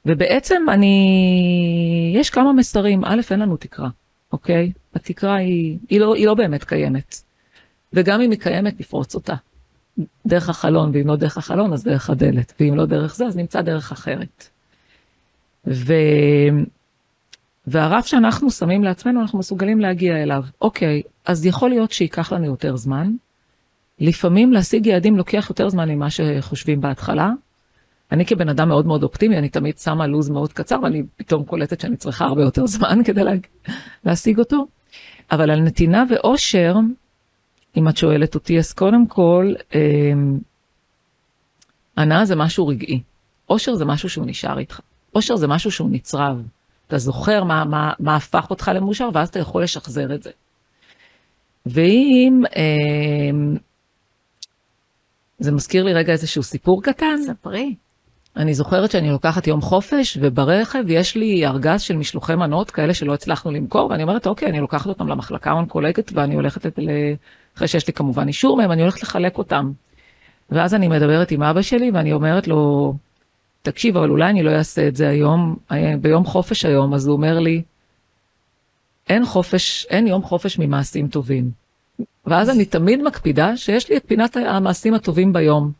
ובעצם 0.05 0.65
אני, 0.69 2.13
יש 2.15 2.29
כמה 2.29 2.53
מסרים, 2.53 3.05
א', 3.05 3.21
אין 3.31 3.39
לנו 3.39 3.57
תקרה, 3.57 3.89
אוקיי? 4.31 4.71
התקרה 4.95 5.35
היא, 5.35 5.77
היא, 5.89 5.99
לא, 5.99 6.15
היא 6.15 6.25
לא 6.25 6.33
באמת 6.33 6.63
קיימת, 6.63 7.15
וגם 7.93 8.21
אם 8.21 8.31
היא 8.31 8.39
קיימת, 8.39 8.79
נפרוץ 8.79 9.15
אותה. 9.15 9.35
דרך 10.25 10.49
החלון, 10.49 10.91
ואם 10.93 11.07
לא 11.07 11.15
דרך 11.15 11.37
החלון, 11.37 11.73
אז 11.73 11.83
דרך 11.83 12.09
הדלת, 12.09 12.53
ואם 12.59 12.75
לא 12.75 12.85
דרך 12.85 13.15
זה, 13.15 13.25
אז 13.25 13.35
נמצא 13.37 13.61
דרך 13.61 13.91
אחרת. 13.91 14.49
ו... 15.67 15.93
והרף 17.67 18.05
שאנחנו 18.05 18.51
שמים 18.51 18.83
לעצמנו, 18.83 19.21
אנחנו 19.21 19.39
מסוגלים 19.39 19.79
להגיע 19.79 20.23
אליו. 20.23 20.43
אוקיי, 20.61 21.01
אז 21.25 21.45
יכול 21.45 21.69
להיות 21.69 21.91
שייקח 21.91 22.33
לנו 22.33 22.45
יותר 22.45 22.75
זמן. 22.75 23.11
לפעמים 23.99 24.53
להשיג 24.53 24.85
יעדים 24.85 25.17
לוקח 25.17 25.45
יותר 25.49 25.69
זמן 25.69 25.89
ממה 25.89 26.09
שחושבים 26.09 26.81
בהתחלה. 26.81 27.31
אני 28.11 28.25
כבן 28.25 28.49
אדם 28.49 28.67
מאוד 28.67 28.85
מאוד 28.85 29.03
אופטימי, 29.03 29.37
אני 29.37 29.49
תמיד 29.49 29.77
שמה 29.77 30.07
לו"ז 30.07 30.29
מאוד 30.29 30.53
קצר, 30.53 30.79
ואני 30.83 31.03
פתאום 31.15 31.43
קולטת 31.43 31.79
שאני 31.79 31.97
צריכה 31.97 32.25
הרבה 32.25 32.41
יותר 32.41 32.67
זמן 32.67 32.99
כדי 33.05 33.23
לה... 33.23 33.31
להשיג 34.05 34.39
אותו. 34.39 34.67
אבל 35.31 35.51
על 35.51 35.59
נתינה 35.59 36.03
ואושר, 36.09 36.75
אם 37.77 37.89
את 37.89 37.97
שואלת 37.97 38.35
אותי, 38.35 38.57
אז 38.59 38.73
קודם 38.73 39.07
כל, 39.07 39.53
אה, 39.75 39.81
הנאה 41.97 42.25
זה 42.25 42.35
משהו 42.35 42.67
רגעי. 42.67 43.01
אושר 43.49 43.75
זה 43.75 43.85
משהו 43.85 44.09
שהוא 44.09 44.25
נשאר 44.27 44.59
איתך. 44.59 44.79
אושר 45.15 45.35
זה 45.35 45.47
משהו 45.47 45.71
שהוא 45.71 45.89
נצרב. 45.91 46.41
אתה 46.87 46.97
זוכר 46.97 47.43
מה, 47.43 47.65
מה, 47.65 47.93
מה 47.99 48.15
הפך 48.15 48.49
אותך 48.49 48.71
למאושר, 48.75 49.09
ואז 49.13 49.29
אתה 49.29 49.39
יכול 49.39 49.63
לשחזר 49.63 50.15
את 50.15 50.23
זה. 50.23 50.31
ואם, 51.65 52.41
אה, 52.55 53.55
זה 55.39 55.51
מזכיר 55.51 55.83
לי 55.83 55.93
רגע 55.93 56.13
איזשהו 56.13 56.43
סיפור 56.43 56.83
קטן. 56.83 57.17
ספרי. 57.25 57.75
אני 58.37 58.53
זוכרת 58.53 58.91
שאני 58.91 59.09
לוקחת 59.09 59.47
יום 59.47 59.61
חופש, 59.61 60.17
וברכב 60.21 60.83
יש 60.87 61.15
לי 61.15 61.45
ארגז 61.45 61.81
של 61.81 61.97
משלוחי 61.97 62.35
מנות, 62.35 62.71
כאלה 62.71 62.93
שלא 62.93 63.13
הצלחנו 63.13 63.51
למכור, 63.51 63.89
ואני 63.89 64.03
אומרת, 64.03 64.27
אוקיי, 64.27 64.49
אני 64.49 64.59
לוקחת 64.59 64.87
אותם 64.87 65.07
למחלקה 65.07 65.49
האונקולגית, 65.49 66.11
ואני 66.13 66.35
הולכת, 66.35 66.79
ל... 66.79 66.89
אחרי 67.55 67.67
שיש 67.67 67.87
לי 67.87 67.93
כמובן 67.93 68.27
אישור 68.27 68.57
מהם, 68.57 68.71
אני 68.71 68.81
הולכת 68.81 69.03
לחלק 69.03 69.37
אותם. 69.37 69.71
ואז 70.49 70.73
אני 70.73 70.87
מדברת 70.87 71.31
עם 71.31 71.43
אבא 71.43 71.61
שלי, 71.61 71.91
ואני 71.93 72.13
אומרת 72.13 72.47
לו, 72.47 72.93
תקשיב, 73.61 73.97
אבל 73.97 74.09
אולי 74.09 74.29
אני 74.29 74.43
לא 74.43 74.51
אעשה 74.51 74.87
את 74.87 74.95
זה 74.95 75.09
היום, 75.09 75.55
אה, 75.71 75.93
ביום 76.01 76.25
חופש 76.25 76.65
היום, 76.65 76.93
אז 76.93 77.07
הוא 77.07 77.15
אומר 77.15 77.39
לי, 77.39 77.61
אין 79.09 79.25
חופש, 79.25 79.87
אין 79.89 80.07
יום 80.07 80.23
חופש 80.23 80.59
ממעשים 80.59 81.07
טובים. 81.07 81.51
ואז 82.25 82.49
אני 82.49 82.65
תמיד 82.65 83.01
מקפידה 83.01 83.57
שיש 83.57 83.89
לי 83.89 83.97
את 83.97 84.03
פינת 84.07 84.37
המעשים 84.37 84.93
הטובים 84.93 85.33
ביום. 85.33 85.71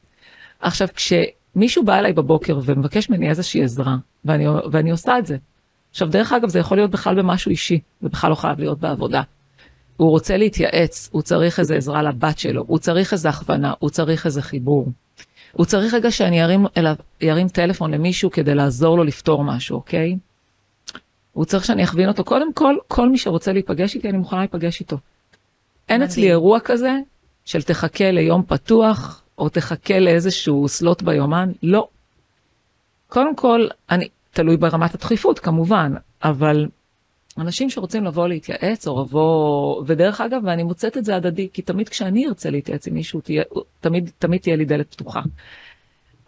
עכשיו, 0.60 0.88
כשמישהו 1.56 1.84
בא 1.84 1.96
אליי 1.96 2.14
בבוקר 2.14 2.60
ומבקש 2.64 3.10
ממני 3.10 3.30
איזושהי 3.30 3.64
עזרה, 3.64 3.96
ואני, 4.26 4.46
ואני 4.72 4.92
עושה 4.92 5.18
את 5.20 5.26
זה. 5.26 5.38
עכשיו, 5.92 6.08
דרך 6.08 6.34
אגב, 6.34 6.50
זה 6.50 6.60
יכול 6.60 6.78
להיות 6.78 6.92
בכלל 6.92 7.16
במשהו 7.16 7.52
אישי, 7.52 7.80
זה 8.02 8.10
בכלל 8.10 8.30
לא 8.30 8.36
חייב 8.36 8.60
להיות 8.60 8.80
בעבודה. 8.80 9.22
הוא 9.98 10.10
רוצה 10.10 10.38
להתייעץ, 10.38 11.10
הוא 11.12 11.22
צריך 11.22 11.60
איזה 11.60 11.76
עזרה 11.76 12.04
לבת 12.04 12.40
שלו, 12.40 12.64
הוא 12.68 12.80
צריך 12.80 13.14
איזה 13.14 13.30
הכוונה, 13.30 13.74
הוא 13.80 13.90
צריך 13.90 14.26
איזה 14.26 14.42
חיבור. 14.42 14.88
הוא 15.52 15.66
צריך 15.66 15.94
רגע 15.94 16.12
שאני 16.12 16.44
ארים, 16.44 16.66
אליו, 16.78 16.96
ארים 17.24 17.48
טלפון 17.48 17.94
למישהו 17.94 18.32
כדי 18.32 18.56
לעזור 18.56 18.98
לו 18.98 19.04
לפתור 19.04 19.44
משהו, 19.44 19.76
אוקיי? 19.76 20.18
הוא 21.32 21.46
צריך 21.46 21.66
שאני 21.66 21.84
אכווין 21.84 22.08
אותו. 22.08 22.24
קודם 22.24 22.54
כל, 22.54 22.76
כל 22.88 23.10
מי 23.10 23.18
שרוצה 23.18 23.54
להיפגש 23.54 23.96
איתי, 23.96 24.10
אני 24.10 24.18
מוכנה 24.18 24.40
להיפגש 24.40 24.80
איתו. 24.80 24.98
אין 25.90 26.04
אצלי 26.04 26.30
אירוע 26.30 26.60
כזה 26.60 26.92
של 27.46 27.62
תחכה 27.62 28.12
ליום 28.12 28.44
פתוח, 28.48 29.25
או 29.38 29.50
תחכה 29.50 30.00
לאיזשהו 30.00 30.68
סלוט 30.68 31.02
ביומן, 31.02 31.52
לא. 31.64 31.88
קודם 33.08 33.36
כל, 33.36 33.68
אני, 33.90 34.08
תלוי 34.32 34.58
ברמת 34.58 34.94
הדחיפות 34.94 35.40
כמובן, 35.40 35.94
אבל 36.24 36.68
אנשים 37.38 37.70
שרוצים 37.70 38.04
לבוא 38.04 38.28
להתייעץ 38.28 38.88
או 38.88 39.02
לבוא, 39.04 39.84
ודרך 39.88 40.22
אגב, 40.22 40.42
ואני 40.46 40.64
מוצאת 40.64 40.98
את 40.98 41.06
זה 41.06 41.16
הדדי, 41.16 41.48
כי 41.54 41.62
תמיד 41.62 41.90
כשאני 41.90 42.28
ארצה 42.28 42.50
להתייעץ 42.50 42.88
עם 42.88 42.94
מישהו, 42.94 43.22
תהיה, 43.22 43.44
תמיד, 43.80 44.10
תמיד 44.20 44.42
תהיה 44.42 44.56
לי 44.56 44.66
דלת 44.66 44.92
פתוחה. 44.92 45.22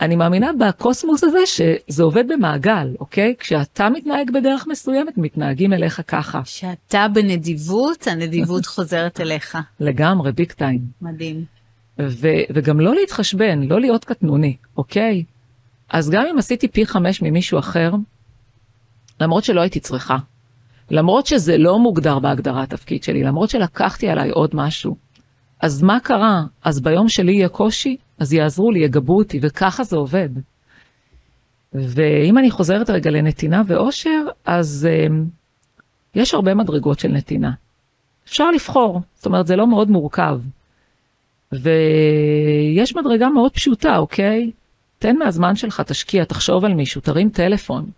אני 0.02 0.16
מאמינה 0.16 0.52
בקוסמוס 0.60 1.24
הזה 1.24 1.40
שזה 1.46 2.04
עובד 2.04 2.28
במעגל, 2.28 2.96
אוקיי? 3.00 3.36
כשאתה 3.40 3.90
מתנהג 3.90 4.32
בדרך 4.32 4.68
מסוימת, 4.68 5.18
מתנהגים 5.18 5.74
אליך 5.74 6.02
ככה. 6.08 6.42
כשאתה 6.44 7.08
בנדיבות, 7.14 8.08
הנדיבות 8.08 8.66
חוזרת 8.66 9.22
אליך. 9.22 9.58
לגמרי, 9.80 10.32
ביג 10.32 10.52
טיים. 10.52 10.80
מדהים. 11.02 11.57
ו- 12.00 12.46
וגם 12.54 12.80
לא 12.80 12.96
להתחשבן, 12.96 13.64
לא 13.64 13.82
להיות 13.82 14.06
קטנוני, 14.06 14.56
אוקיי? 14.78 15.24
אז 15.90 16.10
גם 16.10 16.26
אם 16.32 16.38
עשיתי 16.38 16.68
פי 16.68 16.86
חמש 16.86 17.22
ממישהו 17.22 17.60
אחר, 17.60 17.92
למרות 19.22 19.44
שלא 19.44 19.62
הייתי 19.62 19.80
צריכה, 19.80 20.18
למרות 20.92 21.26
שזה 21.26 21.58
לא 21.58 21.80
מוגדר 21.80 22.20
בהגדרה 22.20 22.64
התפקיד 22.64 23.04
שלי, 23.04 23.24
למרות 23.24 23.50
שלקחתי 23.50 24.10
עליי 24.10 24.30
עוד 24.30 24.50
משהו. 24.54 24.98
אז 25.62 25.84
מה 25.84 26.00
קרה? 26.00 26.44
אז 26.64 26.80
ביום 26.80 27.10
שלי 27.10 27.32
יהיה 27.32 27.50
קושי, 27.50 27.98
אז 28.20 28.34
יעזרו 28.34 28.72
לי, 28.72 28.80
יגבו 28.80 29.18
אותי, 29.18 29.40
וככה 29.42 29.84
זה 29.84 29.96
עובד. 29.96 30.30
ואם 31.74 32.38
אני 32.38 32.52
חוזרת 32.52 32.90
רגע 32.90 33.12
לנתינה 33.12 33.62
ואושר, 33.68 34.26
אז 34.46 34.88
um, 35.08 35.14
יש 36.16 36.34
הרבה 36.34 36.54
מדרגות 36.54 37.00
של 37.00 37.08
נתינה. 37.08 37.52
אפשר 38.28 38.52
לבחור, 38.52 39.02
זאת 39.16 39.26
אומרת, 39.26 39.48
זה 39.48 39.56
לא 39.56 39.68
מאוד 39.68 39.90
מורכב. 39.90 40.40
ויש 41.52 42.96
מדרגה 42.96 43.30
מאוד 43.30 43.52
פשוטה, 43.52 43.98
אוקיי? 43.98 44.52
תן 45.00 45.18
מהזמן 45.18 45.56
שלך, 45.56 45.82
תשקיע, 45.82 46.24
תחשוב 46.24 46.66
על 46.66 46.74
מישהו, 46.74 47.02
תרים 47.02 47.30
טלפון. 47.30 47.90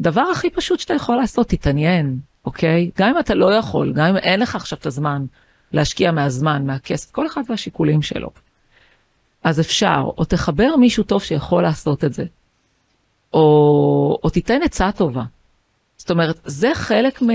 דבר 0.00 0.24
הכי 0.32 0.50
פשוט 0.50 0.80
שאתה 0.80 0.94
יכול 0.94 1.16
לעשות, 1.16 1.48
תתעניין, 1.48 2.18
אוקיי? 2.44 2.90
גם 2.98 3.08
אם 3.08 3.18
אתה 3.18 3.34
לא 3.34 3.54
יכול, 3.54 3.92
גם 3.92 4.06
אם 4.06 4.16
אין 4.16 4.40
לך 4.40 4.54
עכשיו 4.54 4.78
את 4.78 4.86
הזמן 4.86 5.24
להשקיע 5.72 6.12
מהזמן, 6.12 6.66
מהכסף, 6.66 7.10
כל 7.10 7.26
אחד 7.26 7.42
והשיקולים 7.48 8.02
שלו. 8.02 8.30
אז 9.44 9.60
אפשר, 9.60 10.10
או 10.18 10.24
תחבר 10.24 10.76
מישהו 10.76 11.04
טוב 11.04 11.22
שיכול 11.22 11.62
לעשות 11.62 12.04
את 12.04 12.12
זה, 12.12 12.24
או, 13.32 14.18
או 14.24 14.30
תיתן 14.30 14.62
עצה 14.64 14.92
טובה. 14.92 15.22
זאת 15.96 16.10
אומרת, 16.10 16.40
זה 16.44 16.70
חלק 16.74 17.22
מ, 17.22 17.30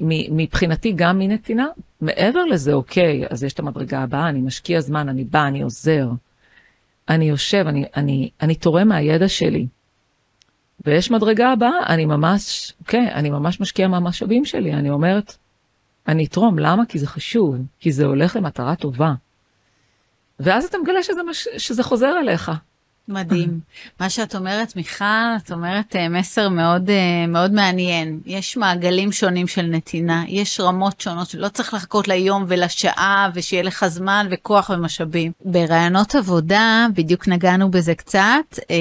מ, 0.00 0.36
מבחינתי 0.36 0.92
גם 0.96 1.18
מנתינה. 1.18 1.66
מעבר 2.00 2.44
לזה, 2.44 2.72
אוקיי, 2.72 3.24
אז 3.30 3.44
יש 3.44 3.52
את 3.52 3.58
המדרגה 3.58 4.00
הבאה, 4.00 4.28
אני 4.28 4.40
משקיע 4.40 4.80
זמן, 4.80 5.08
אני 5.08 5.24
בא, 5.24 5.42
אני 5.46 5.62
עוזר, 5.62 6.08
אני 7.08 7.24
יושב, 7.24 7.64
אני, 7.66 7.84
אני, 7.96 8.30
אני 8.40 8.54
תורם 8.54 8.88
מהידע 8.88 9.28
שלי. 9.28 9.66
ויש 10.86 11.10
מדרגה 11.10 11.52
הבאה, 11.52 11.86
אני 11.88 12.04
ממש, 12.04 12.72
כן, 12.86 13.08
אני 13.14 13.30
ממש 13.30 13.60
משקיע 13.60 13.88
מהמשאבים 13.88 14.44
שלי, 14.44 14.72
אני 14.72 14.90
אומרת, 14.90 15.36
אני 16.08 16.24
אתרום, 16.24 16.58
למה? 16.58 16.86
כי 16.86 16.98
זה 16.98 17.06
חשוב, 17.06 17.56
כי 17.80 17.92
זה 17.92 18.04
הולך 18.04 18.36
למטרה 18.36 18.76
טובה. 18.76 19.14
ואז 20.40 20.64
אתה 20.64 20.78
מגלה 20.78 21.02
שזה, 21.02 21.22
מש... 21.22 21.48
שזה 21.58 21.82
חוזר 21.82 22.12
אליך. 22.20 22.52
מדהים. 23.08 23.60
מה 24.00 24.10
שאת 24.10 24.34
אומרת, 24.34 24.76
מיכל, 24.76 25.04
את 25.44 25.52
אומרת 25.52 25.96
אה, 25.96 26.08
מסר 26.08 26.48
מאוד, 26.48 26.90
אה, 26.90 27.26
מאוד 27.28 27.52
מעניין. 27.52 28.20
יש 28.26 28.56
מעגלים 28.56 29.12
שונים 29.12 29.46
של 29.46 29.62
נתינה, 29.62 30.24
יש 30.28 30.60
רמות 30.60 31.00
שונות, 31.00 31.30
שלא 31.30 31.48
צריך 31.48 31.74
לחכות 31.74 32.08
ליום 32.08 32.44
ולשעה 32.48 33.30
ושיהיה 33.34 33.62
לך 33.62 33.86
זמן 33.86 34.26
וכוח 34.30 34.70
ומשאבים. 34.70 35.32
ברעיונות 35.44 36.14
עבודה, 36.14 36.86
בדיוק 36.94 37.28
נגענו 37.28 37.70
בזה 37.70 37.94
קצת, 37.94 38.58
אה, 38.70 38.76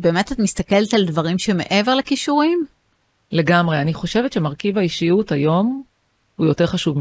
באמת 0.00 0.32
את 0.32 0.38
מסתכלת 0.38 0.94
על 0.94 1.04
דברים 1.04 1.38
שמעבר 1.38 1.94
לכישורים? 1.94 2.64
לגמרי, 3.32 3.80
אני 3.80 3.94
חושבת 3.94 4.32
שמרכיב 4.32 4.78
האישיות 4.78 5.32
היום 5.32 5.82
הוא 6.36 6.46
יותר 6.46 6.66
חשוב 6.66 6.98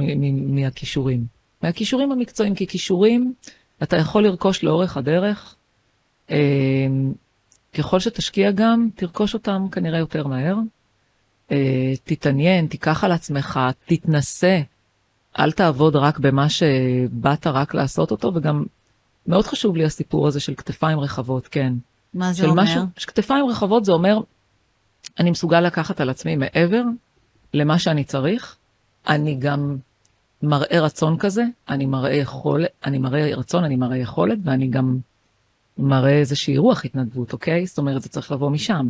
מהכישורים. 0.48 1.26
מהכישורים 1.64 2.12
המקצועיים, 2.12 2.56
כי 2.56 2.68
כישורים 2.68 3.34
אתה 3.84 3.98
יכול 3.98 4.24
לרכוש 4.24 4.64
לאורך 4.64 4.98
הדרך. 4.98 5.55
אה, 6.32 6.88
ככל 7.74 8.00
שתשקיע 8.00 8.52
גם, 8.52 8.90
תרכוש 8.96 9.34
אותם 9.34 9.68
כנראה 9.72 10.00
יותר 10.00 10.28
מהר. 10.28 10.56
אה, 11.52 11.94
תתעניין, 12.04 12.68
תיקח 12.68 13.04
על 13.04 13.12
עצמך, 13.12 13.60
תתנסה. 13.86 14.62
אל 15.40 15.52
תעבוד 15.52 15.96
רק 15.96 16.20
במה 16.20 16.50
שבאת 16.50 17.48
רק 17.48 17.74
לעשות 17.74 18.12
אותו, 18.12 18.32
וגם 18.36 18.66
מאוד 19.28 19.48
חשוב 19.48 19.76
לי 19.76 19.86
הסיפור 19.86 20.28
הזה 20.28 20.40
של 20.40 20.56
כתפיים 20.56 21.00
רחבות, 21.00 21.48
כן. 21.48 21.74
מה 22.14 22.34
זה 22.34 22.48
אומר? 22.48 22.64
משהו, 22.64 22.82
כתפיים 23.08 23.46
רחבות 23.46 23.86
זה 23.86 23.92
אומר, 23.92 24.20
אני 25.20 25.32
מסוגל 25.32 25.62
לקחת 25.62 26.02
על 26.02 26.10
עצמי 26.10 26.36
מעבר 26.36 26.84
למה 27.54 27.80
שאני 27.80 28.04
צריך, 28.04 28.56
אני 29.08 29.36
גם 29.36 29.78
מראה 30.42 30.82
רצון 30.82 31.18
כזה, 31.18 31.44
אני 31.70 31.86
מראה 31.86 32.14
יכולת, 32.14 32.70
אני 32.86 32.98
מראה 32.98 33.36
רצון, 33.36 33.64
אני 33.64 33.76
מראה 33.76 33.98
יכולת, 33.98 34.38
ואני 34.44 34.68
גם 34.68 34.98
מראה 35.78 36.20
איזושהי 36.20 36.58
רוח 36.58 36.86
התנדבות, 36.86 37.34
אוקיי? 37.34 37.66
זאת 37.66 37.78
אומרת, 37.78 38.02
זה 38.02 38.10
צריך 38.10 38.32
לבוא 38.32 38.50
משם. 38.50 38.88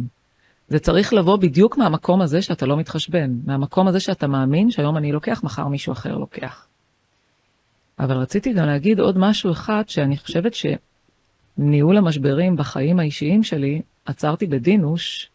זה 0.70 0.80
צריך 0.80 1.14
לבוא 1.14 1.38
בדיוק 1.38 1.78
מהמקום 1.78 2.22
הזה 2.22 2.42
שאתה 2.42 2.66
לא 2.66 2.78
מתחשבן, 2.78 3.32
מהמקום 3.46 3.88
הזה 3.88 4.00
שאתה 4.00 4.28
מאמין 4.28 4.72
שהיום 4.72 4.98
אני 4.98 5.12
לוקח, 5.12 5.44
מחר 5.44 5.68
מישהו 5.68 5.94
אחר 5.94 6.18
לוקח. 6.18 6.68
אבל 8.00 8.18
רציתי 8.18 8.54
גם 8.54 8.66
להגיד 8.66 9.00
עוד 9.00 9.18
משהו 9.18 9.52
אחד, 9.52 9.84
שאני 9.88 10.18
חושבת 10.18 10.54
שניהול 11.58 11.98
המשברים 11.98 12.56
בחיים 12.56 13.00
האישיים 13.00 13.44
שלי, 13.44 13.82
עצרתי 14.06 14.46
בדינוש, 14.46 15.30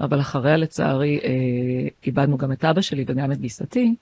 אבל 0.00 0.20
אחריה 0.20 0.56
לצערי 0.56 1.20
אה, 1.24 1.30
איבדנו 2.06 2.36
גם 2.36 2.52
את 2.52 2.64
אבא 2.64 2.80
שלי 2.80 3.04
וגם 3.08 3.32
את 3.32 3.40
גיסתי, 3.40 3.94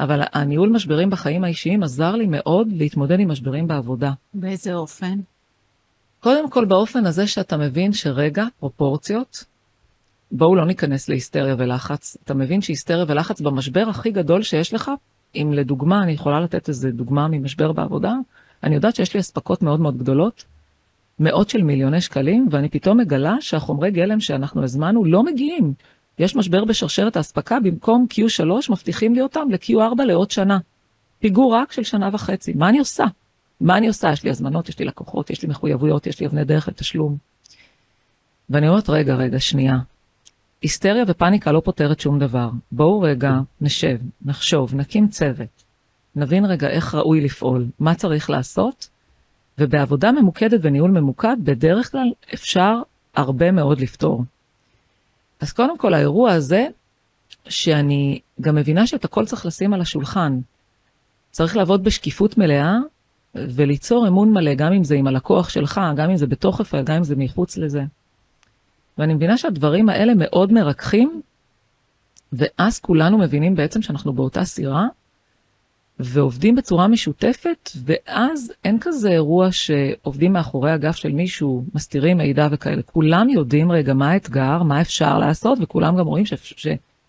אבל 0.00 0.22
הניהול 0.32 0.68
משברים 0.68 1.10
בחיים 1.10 1.44
האישיים 1.44 1.82
עזר 1.82 2.16
לי 2.16 2.26
מאוד 2.26 2.68
להתמודד 2.72 3.20
עם 3.20 3.30
משברים 3.30 3.68
בעבודה. 3.68 4.12
באיזה 4.34 4.74
אופן? 4.74 5.18
קודם 6.22 6.50
כל 6.50 6.64
באופן 6.64 7.06
הזה 7.06 7.26
שאתה 7.26 7.56
מבין 7.56 7.92
שרגע, 7.92 8.44
פרופורציות, 8.60 9.44
בואו 10.32 10.56
לא 10.56 10.66
ניכנס 10.66 11.08
להיסטריה 11.08 11.54
ולחץ. 11.58 12.16
אתה 12.24 12.34
מבין 12.34 12.62
שהיסטריה 12.62 13.04
ולחץ 13.08 13.40
במשבר 13.40 13.84
הכי 13.88 14.10
גדול 14.10 14.42
שיש 14.42 14.74
לך, 14.74 14.90
אם 15.34 15.52
לדוגמה, 15.52 16.02
אני 16.02 16.12
יכולה 16.12 16.40
לתת 16.40 16.68
איזה 16.68 16.90
דוגמה 16.90 17.28
ממשבר 17.28 17.72
בעבודה, 17.72 18.14
אני 18.62 18.74
יודעת 18.74 18.96
שיש 18.96 19.14
לי 19.14 19.20
אספקות 19.20 19.62
מאוד 19.62 19.80
מאוד 19.80 19.98
גדולות, 19.98 20.44
מאות 21.18 21.48
של 21.48 21.62
מיליוני 21.62 22.00
שקלים, 22.00 22.48
ואני 22.50 22.68
פתאום 22.68 22.98
מגלה 22.98 23.36
שהחומרי 23.40 23.90
גלם 23.90 24.20
שאנחנו 24.20 24.62
הזמנו 24.64 25.04
לא 25.04 25.22
מגיעים. 25.22 25.74
יש 26.18 26.36
משבר 26.36 26.64
בשרשרת 26.64 27.16
האספקה, 27.16 27.60
במקום 27.60 28.06
Q3 28.10 28.44
מבטיחים 28.70 29.14
לי 29.14 29.20
אותם 29.20 29.48
ל-Q4 29.50 30.02
לעוד 30.02 30.30
שנה. 30.30 30.58
פיגור 31.18 31.54
רק 31.54 31.72
של 31.72 31.82
שנה 31.82 32.08
וחצי. 32.12 32.52
מה 32.52 32.68
אני 32.68 32.78
עושה? 32.78 33.04
מה 33.62 33.76
אני 33.76 33.88
עושה? 33.88 34.12
יש 34.12 34.24
לי 34.24 34.30
הזמנות, 34.30 34.68
יש 34.68 34.78
לי 34.78 34.84
לקוחות, 34.84 35.30
יש 35.30 35.42
לי 35.42 35.48
מחויבויות, 35.48 36.06
יש 36.06 36.20
לי 36.20 36.26
אבני 36.26 36.44
דרך 36.44 36.68
לתשלום. 36.68 37.16
ואני 38.50 38.68
אומרת, 38.68 38.90
רגע, 38.90 39.14
רגע, 39.14 39.40
שנייה. 39.40 39.76
היסטריה 40.62 41.04
ופאניקה 41.08 41.52
לא 41.52 41.62
פותרת 41.64 42.00
שום 42.00 42.18
דבר. 42.18 42.50
בואו 42.72 43.00
רגע 43.00 43.32
נשב, 43.60 43.98
נחשוב, 44.22 44.74
נקים 44.74 45.08
צוות, 45.08 45.64
נבין 46.16 46.44
רגע 46.44 46.68
איך 46.68 46.94
ראוי 46.94 47.20
לפעול, 47.20 47.66
מה 47.78 47.94
צריך 47.94 48.30
לעשות, 48.30 48.88
ובעבודה 49.58 50.12
ממוקדת 50.12 50.60
וניהול 50.62 50.90
ממוקד, 50.90 51.36
בדרך 51.44 51.90
כלל 51.90 52.12
אפשר 52.34 52.74
הרבה 53.14 53.52
מאוד 53.52 53.80
לפתור. 53.80 54.24
אז 55.40 55.52
קודם 55.52 55.78
כל 55.78 55.94
האירוע 55.94 56.32
הזה, 56.32 56.66
שאני 57.48 58.20
גם 58.40 58.54
מבינה 58.54 58.86
שאת 58.86 59.04
הכל 59.04 59.26
צריך 59.26 59.46
לשים 59.46 59.74
על 59.74 59.80
השולחן. 59.80 60.40
צריך 61.30 61.56
לעבוד 61.56 61.84
בשקיפות 61.84 62.38
מלאה 62.38 62.78
וליצור 63.34 64.08
אמון 64.08 64.32
מלא, 64.32 64.54
גם 64.54 64.72
אם 64.72 64.84
זה 64.84 64.94
עם 64.94 65.06
הלקוח 65.06 65.48
שלך, 65.48 65.80
גם 65.96 66.10
אם 66.10 66.16
זה 66.16 66.26
בתוך 66.26 66.60
רפאל, 66.60 66.82
גם 66.82 66.96
אם 66.96 67.04
זה 67.04 67.16
מחוץ 67.16 67.56
לזה. 67.56 67.82
ואני 68.98 69.14
מבינה 69.14 69.36
שהדברים 69.36 69.88
האלה 69.88 70.12
מאוד 70.16 70.52
מרככים, 70.52 71.22
ואז 72.32 72.78
כולנו 72.78 73.18
מבינים 73.18 73.54
בעצם 73.54 73.82
שאנחנו 73.82 74.12
באותה 74.12 74.44
סירה, 74.44 74.86
ועובדים 75.98 76.56
בצורה 76.56 76.88
משותפת, 76.88 77.70
ואז 77.84 78.52
אין 78.64 78.78
כזה 78.80 79.10
אירוע 79.10 79.52
שעובדים 79.52 80.32
מאחורי 80.32 80.70
הגף 80.70 80.96
של 80.96 81.12
מישהו, 81.12 81.64
מסתירים 81.74 82.18
מידע 82.18 82.48
וכאלה. 82.50 82.82
כולם 82.82 83.28
יודעים 83.28 83.72
רגע 83.72 83.94
מה 83.94 84.10
האתגר, 84.10 84.62
מה 84.62 84.80
אפשר 84.80 85.18
לעשות, 85.18 85.58
וכולם 85.62 85.96
גם 85.96 86.06
רואים 86.06 86.26
ש... 86.26 86.32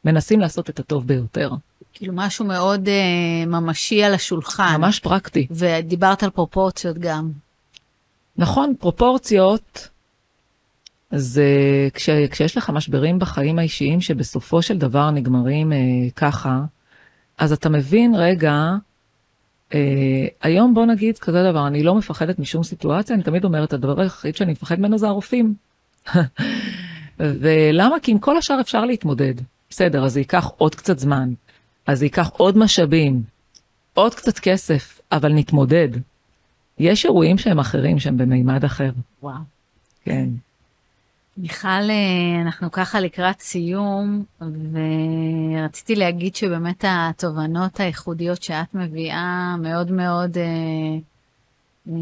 שמנסים 0.05 0.39
לעשות 0.39 0.69
את 0.69 0.79
הטוב 0.79 1.07
ביותר. 1.07 1.51
כאילו 1.93 2.13
משהו 2.15 2.45
מאוד 2.45 2.87
uh, 2.87 3.45
ממשי 3.47 4.03
על 4.03 4.13
השולחן. 4.13 4.75
ממש 4.77 4.99
פרקטי. 4.99 5.47
ודיברת 5.51 6.23
על 6.23 6.29
פרופורציות 6.29 6.97
גם. 6.97 7.31
נכון, 8.37 8.73
פרופורציות, 8.79 9.87
אז 11.11 11.41
uh, 11.41 11.95
כש, 11.95 12.09
כשיש 12.09 12.57
לך 12.57 12.69
משברים 12.69 13.19
בחיים 13.19 13.59
האישיים 13.59 14.01
שבסופו 14.01 14.61
של 14.61 14.77
דבר 14.77 15.11
נגמרים 15.11 15.71
uh, 15.71 15.75
ככה, 16.15 16.61
אז 17.37 17.51
אתה 17.51 17.69
מבין, 17.69 18.15
רגע, 18.15 18.71
אה, 19.73 20.27
היום 20.41 20.73
בוא 20.73 20.85
נגיד 20.85 21.17
כזה 21.17 21.43
דבר, 21.43 21.67
אני 21.67 21.83
לא 21.83 21.95
מפחדת 21.95 22.39
משום 22.39 22.63
סיטואציה, 22.63 23.15
אני 23.15 23.23
תמיד 23.23 23.43
אומרת, 23.43 23.73
הדבר 23.73 24.01
היחיד 24.01 24.35
שאני 24.35 24.51
מפחד 24.51 24.79
ממנו 24.79 24.97
זה 24.97 25.07
הרופאים. 25.07 25.53
ולמה? 27.19 27.95
כי 28.01 28.11
עם 28.11 28.19
כל 28.19 28.37
השאר 28.37 28.61
אפשר 28.61 28.85
להתמודד. 28.85 29.33
בסדר, 29.69 30.05
אז 30.05 30.13
זה 30.13 30.19
ייקח 30.19 30.51
עוד 30.57 30.75
קצת 30.75 30.99
זמן, 30.99 31.33
אז 31.87 31.99
זה 31.99 32.05
ייקח 32.05 32.29
עוד 32.29 32.57
משאבים, 32.57 33.23
עוד 33.93 34.15
קצת 34.15 34.39
כסף, 34.39 35.01
אבל 35.11 35.33
נתמודד. 35.33 35.89
יש 36.79 37.05
אירועים 37.05 37.37
שהם 37.37 37.59
אחרים, 37.59 37.99
שהם 37.99 38.17
במימד 38.17 38.63
אחר. 38.63 38.91
וואו. 39.23 39.35
כן. 40.03 40.29
מיכל, 41.37 41.67
אה, 41.67 42.41
אנחנו 42.41 42.71
ככה 42.71 42.99
לקראת 42.99 43.41
סיום, 43.41 44.23
ורציתי 44.41 45.95
להגיד 45.95 46.35
שבאמת 46.35 46.85
התובנות 46.87 47.79
הייחודיות 47.79 48.43
שאת 48.43 48.73
מביאה 48.73 49.55
מאוד 49.59 49.91
מאוד 49.91 50.37
אה, 50.37 51.93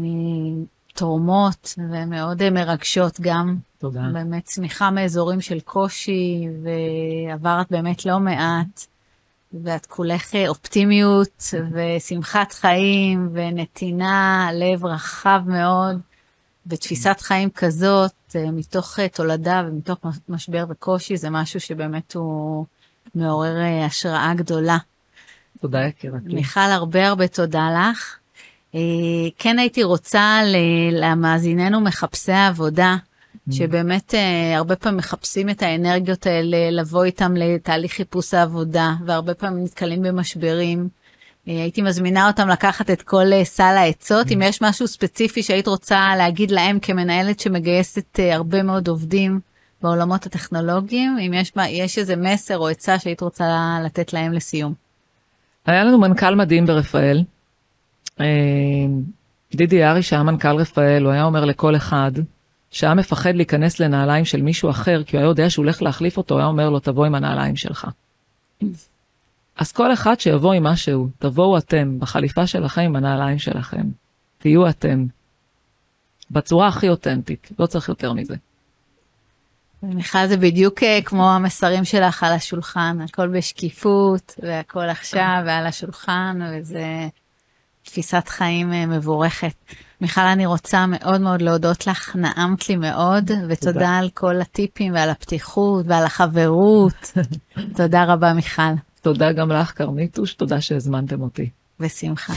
תורמות 0.94 1.74
ומאוד 1.78 2.42
אה, 2.42 2.50
מרגשות 2.50 3.20
גם. 3.20 3.56
תודה. 3.78 4.02
באמת 4.12 4.44
צמיחה 4.44 4.90
מאזורים 4.90 5.40
של 5.40 5.60
קושי, 5.60 6.48
ועברת 6.62 7.66
באמת 7.70 8.06
לא 8.06 8.20
מעט, 8.20 8.86
ואת 9.64 9.86
כולך 9.86 10.34
אופטימיות 10.48 11.54
ושמחת 11.72 12.52
חיים 12.52 13.28
ונתינה, 13.32 14.48
לב 14.52 14.84
רחב 14.84 15.40
מאוד. 15.46 16.00
ותפיסת 16.66 17.20
חיים 17.20 17.50
כזאת, 17.50 18.12
אה, 18.36 18.50
מתוך 18.50 18.98
אה, 18.98 19.08
תולדה 19.08 19.62
ומתוך 19.66 19.98
משבר 20.28 20.64
וקושי, 20.68 21.16
זה 21.16 21.30
משהו 21.30 21.60
שבאמת 21.60 22.14
הוא 22.14 22.66
מעורר 23.14 23.56
אה, 23.56 23.86
השראה 23.86 24.32
גדולה. 24.36 24.78
תודה 25.60 25.80
יקירתי. 25.80 26.34
מיכל, 26.34 26.60
הרבה 26.60 27.08
הרבה 27.08 27.28
תודה 27.28 27.68
לך. 27.90 28.16
כן 29.38 29.58
הייתי 29.58 29.82
רוצה 29.82 30.40
למאזיננו 30.92 31.80
מחפשי 31.80 32.32
העבודה. 32.32 32.96
שבאמת 33.50 34.14
הרבה 34.56 34.76
פעמים 34.76 34.98
מחפשים 34.98 35.50
את 35.50 35.62
האנרגיות 35.62 36.26
האלה, 36.26 36.70
לבוא 36.70 37.04
איתם 37.04 37.34
לתהליך 37.36 37.92
חיפוש 37.92 38.34
העבודה, 38.34 38.92
והרבה 39.06 39.34
פעמים 39.34 39.64
נתקלים 39.64 40.02
במשברים. 40.02 40.88
אה, 41.48 41.52
הייתי 41.52 41.82
מזמינה 41.82 42.26
אותם 42.26 42.48
לקחת 42.48 42.90
את 42.90 43.02
כל 43.02 43.32
אה, 43.32 43.44
סל 43.44 43.74
העצות. 43.76 44.32
אם 44.32 44.42
יש 44.42 44.62
משהו 44.62 44.88
ספציפי 44.88 45.42
שהיית 45.42 45.66
רוצה 45.66 46.16
להגיד 46.16 46.50
להם 46.50 46.78
כמנהלת 46.80 47.40
שמגייסת 47.40 48.20
אה, 48.20 48.34
הרבה 48.34 48.62
מאוד 48.62 48.88
עובדים 48.88 49.40
בעולמות 49.82 50.26
הטכנולוגיים, 50.26 51.18
אם 51.26 51.34
יש, 51.34 51.52
יש 51.68 51.98
איזה 51.98 52.16
מסר 52.16 52.58
או 52.58 52.68
עצה 52.68 52.98
שהיית 52.98 53.20
רוצה 53.20 53.78
לתת 53.84 54.12
להם 54.12 54.32
לסיום. 54.32 54.74
היה 55.66 55.84
לנו 55.84 55.98
מנכ"ל 56.00 56.34
מדהים 56.34 56.66
ברפאל. 56.66 57.22
דידי 59.54 59.84
ארי 59.84 60.02
שהיה 60.02 60.22
מנכ"ל 60.22 60.56
רפאל, 60.56 61.02
הוא 61.04 61.12
היה 61.12 61.24
אומר 61.24 61.44
לכל 61.44 61.76
אחד 61.76 62.12
שהיה 62.72 62.94
מפחד 62.94 63.34
להיכנס 63.34 63.80
לנעליים 63.80 64.24
של 64.24 64.42
מישהו 64.42 64.70
אחר, 64.70 65.02
כי 65.06 65.16
הוא 65.16 65.22
היה 65.22 65.28
יודע 65.28 65.50
שהוא 65.50 65.64
הולך 65.64 65.82
להחליף 65.82 66.16
אותו, 66.16 66.38
היה 66.38 66.46
אומר 66.46 66.70
לו, 66.70 66.80
תבוא 66.80 67.06
עם 67.06 67.14
הנעליים 67.14 67.56
שלך. 67.56 67.86
אז 69.56 69.72
כל 69.72 69.92
אחד 69.92 70.20
שיבוא 70.20 70.52
עם 70.52 70.62
משהו, 70.62 71.08
תבואו 71.18 71.58
אתם, 71.58 72.00
בחליפה 72.00 72.46
שלכם 72.46 72.80
עם 72.80 72.96
הנעליים 72.96 73.38
שלכם. 73.38 73.82
תהיו 74.38 74.68
אתם. 74.68 75.06
בצורה 76.30 76.68
הכי 76.68 76.88
אותנטית, 76.88 77.50
לא 77.58 77.66
צריך 77.66 77.88
יותר 77.88 78.12
מזה. 78.12 78.34
מיכל 79.82 80.26
זה 80.26 80.36
בדיוק 80.36 80.82
אה, 80.82 80.98
כמו 81.04 81.30
המסרים 81.30 81.84
שלך 81.84 82.22
על 82.22 82.32
השולחן, 82.32 82.98
הכל 83.04 83.28
בשקיפות 83.28 84.34
והכל 84.42 84.88
עכשיו 84.88 85.42
ועל 85.46 85.66
השולחן 85.66 86.40
וזה 86.52 87.08
תפיסת 87.82 88.28
חיים 88.28 88.72
אה, 88.72 88.86
מבורכת. 88.86 89.54
מיכל, 90.02 90.20
אני 90.20 90.46
רוצה 90.46 90.86
מאוד 90.86 91.20
מאוד 91.20 91.42
להודות 91.42 91.86
לך, 91.86 92.16
נעמת 92.16 92.68
לי 92.68 92.76
מאוד, 92.76 93.30
ותודה 93.48 93.72
תודה. 93.72 93.98
על 93.98 94.08
כל 94.14 94.40
הטיפים 94.40 94.94
ועל 94.94 95.10
הפתיחות 95.10 95.84
ועל 95.88 96.04
החברות. 96.04 97.12
תודה 97.76 98.04
רבה, 98.04 98.32
מיכל. 98.32 98.62
תודה 99.02 99.32
גם 99.32 99.52
לך, 99.52 99.72
כרמיתוש, 99.78 100.34
תודה 100.34 100.60
שהזמנתם 100.60 101.20
אותי. 101.22 101.50
בשמחה. 101.80 102.32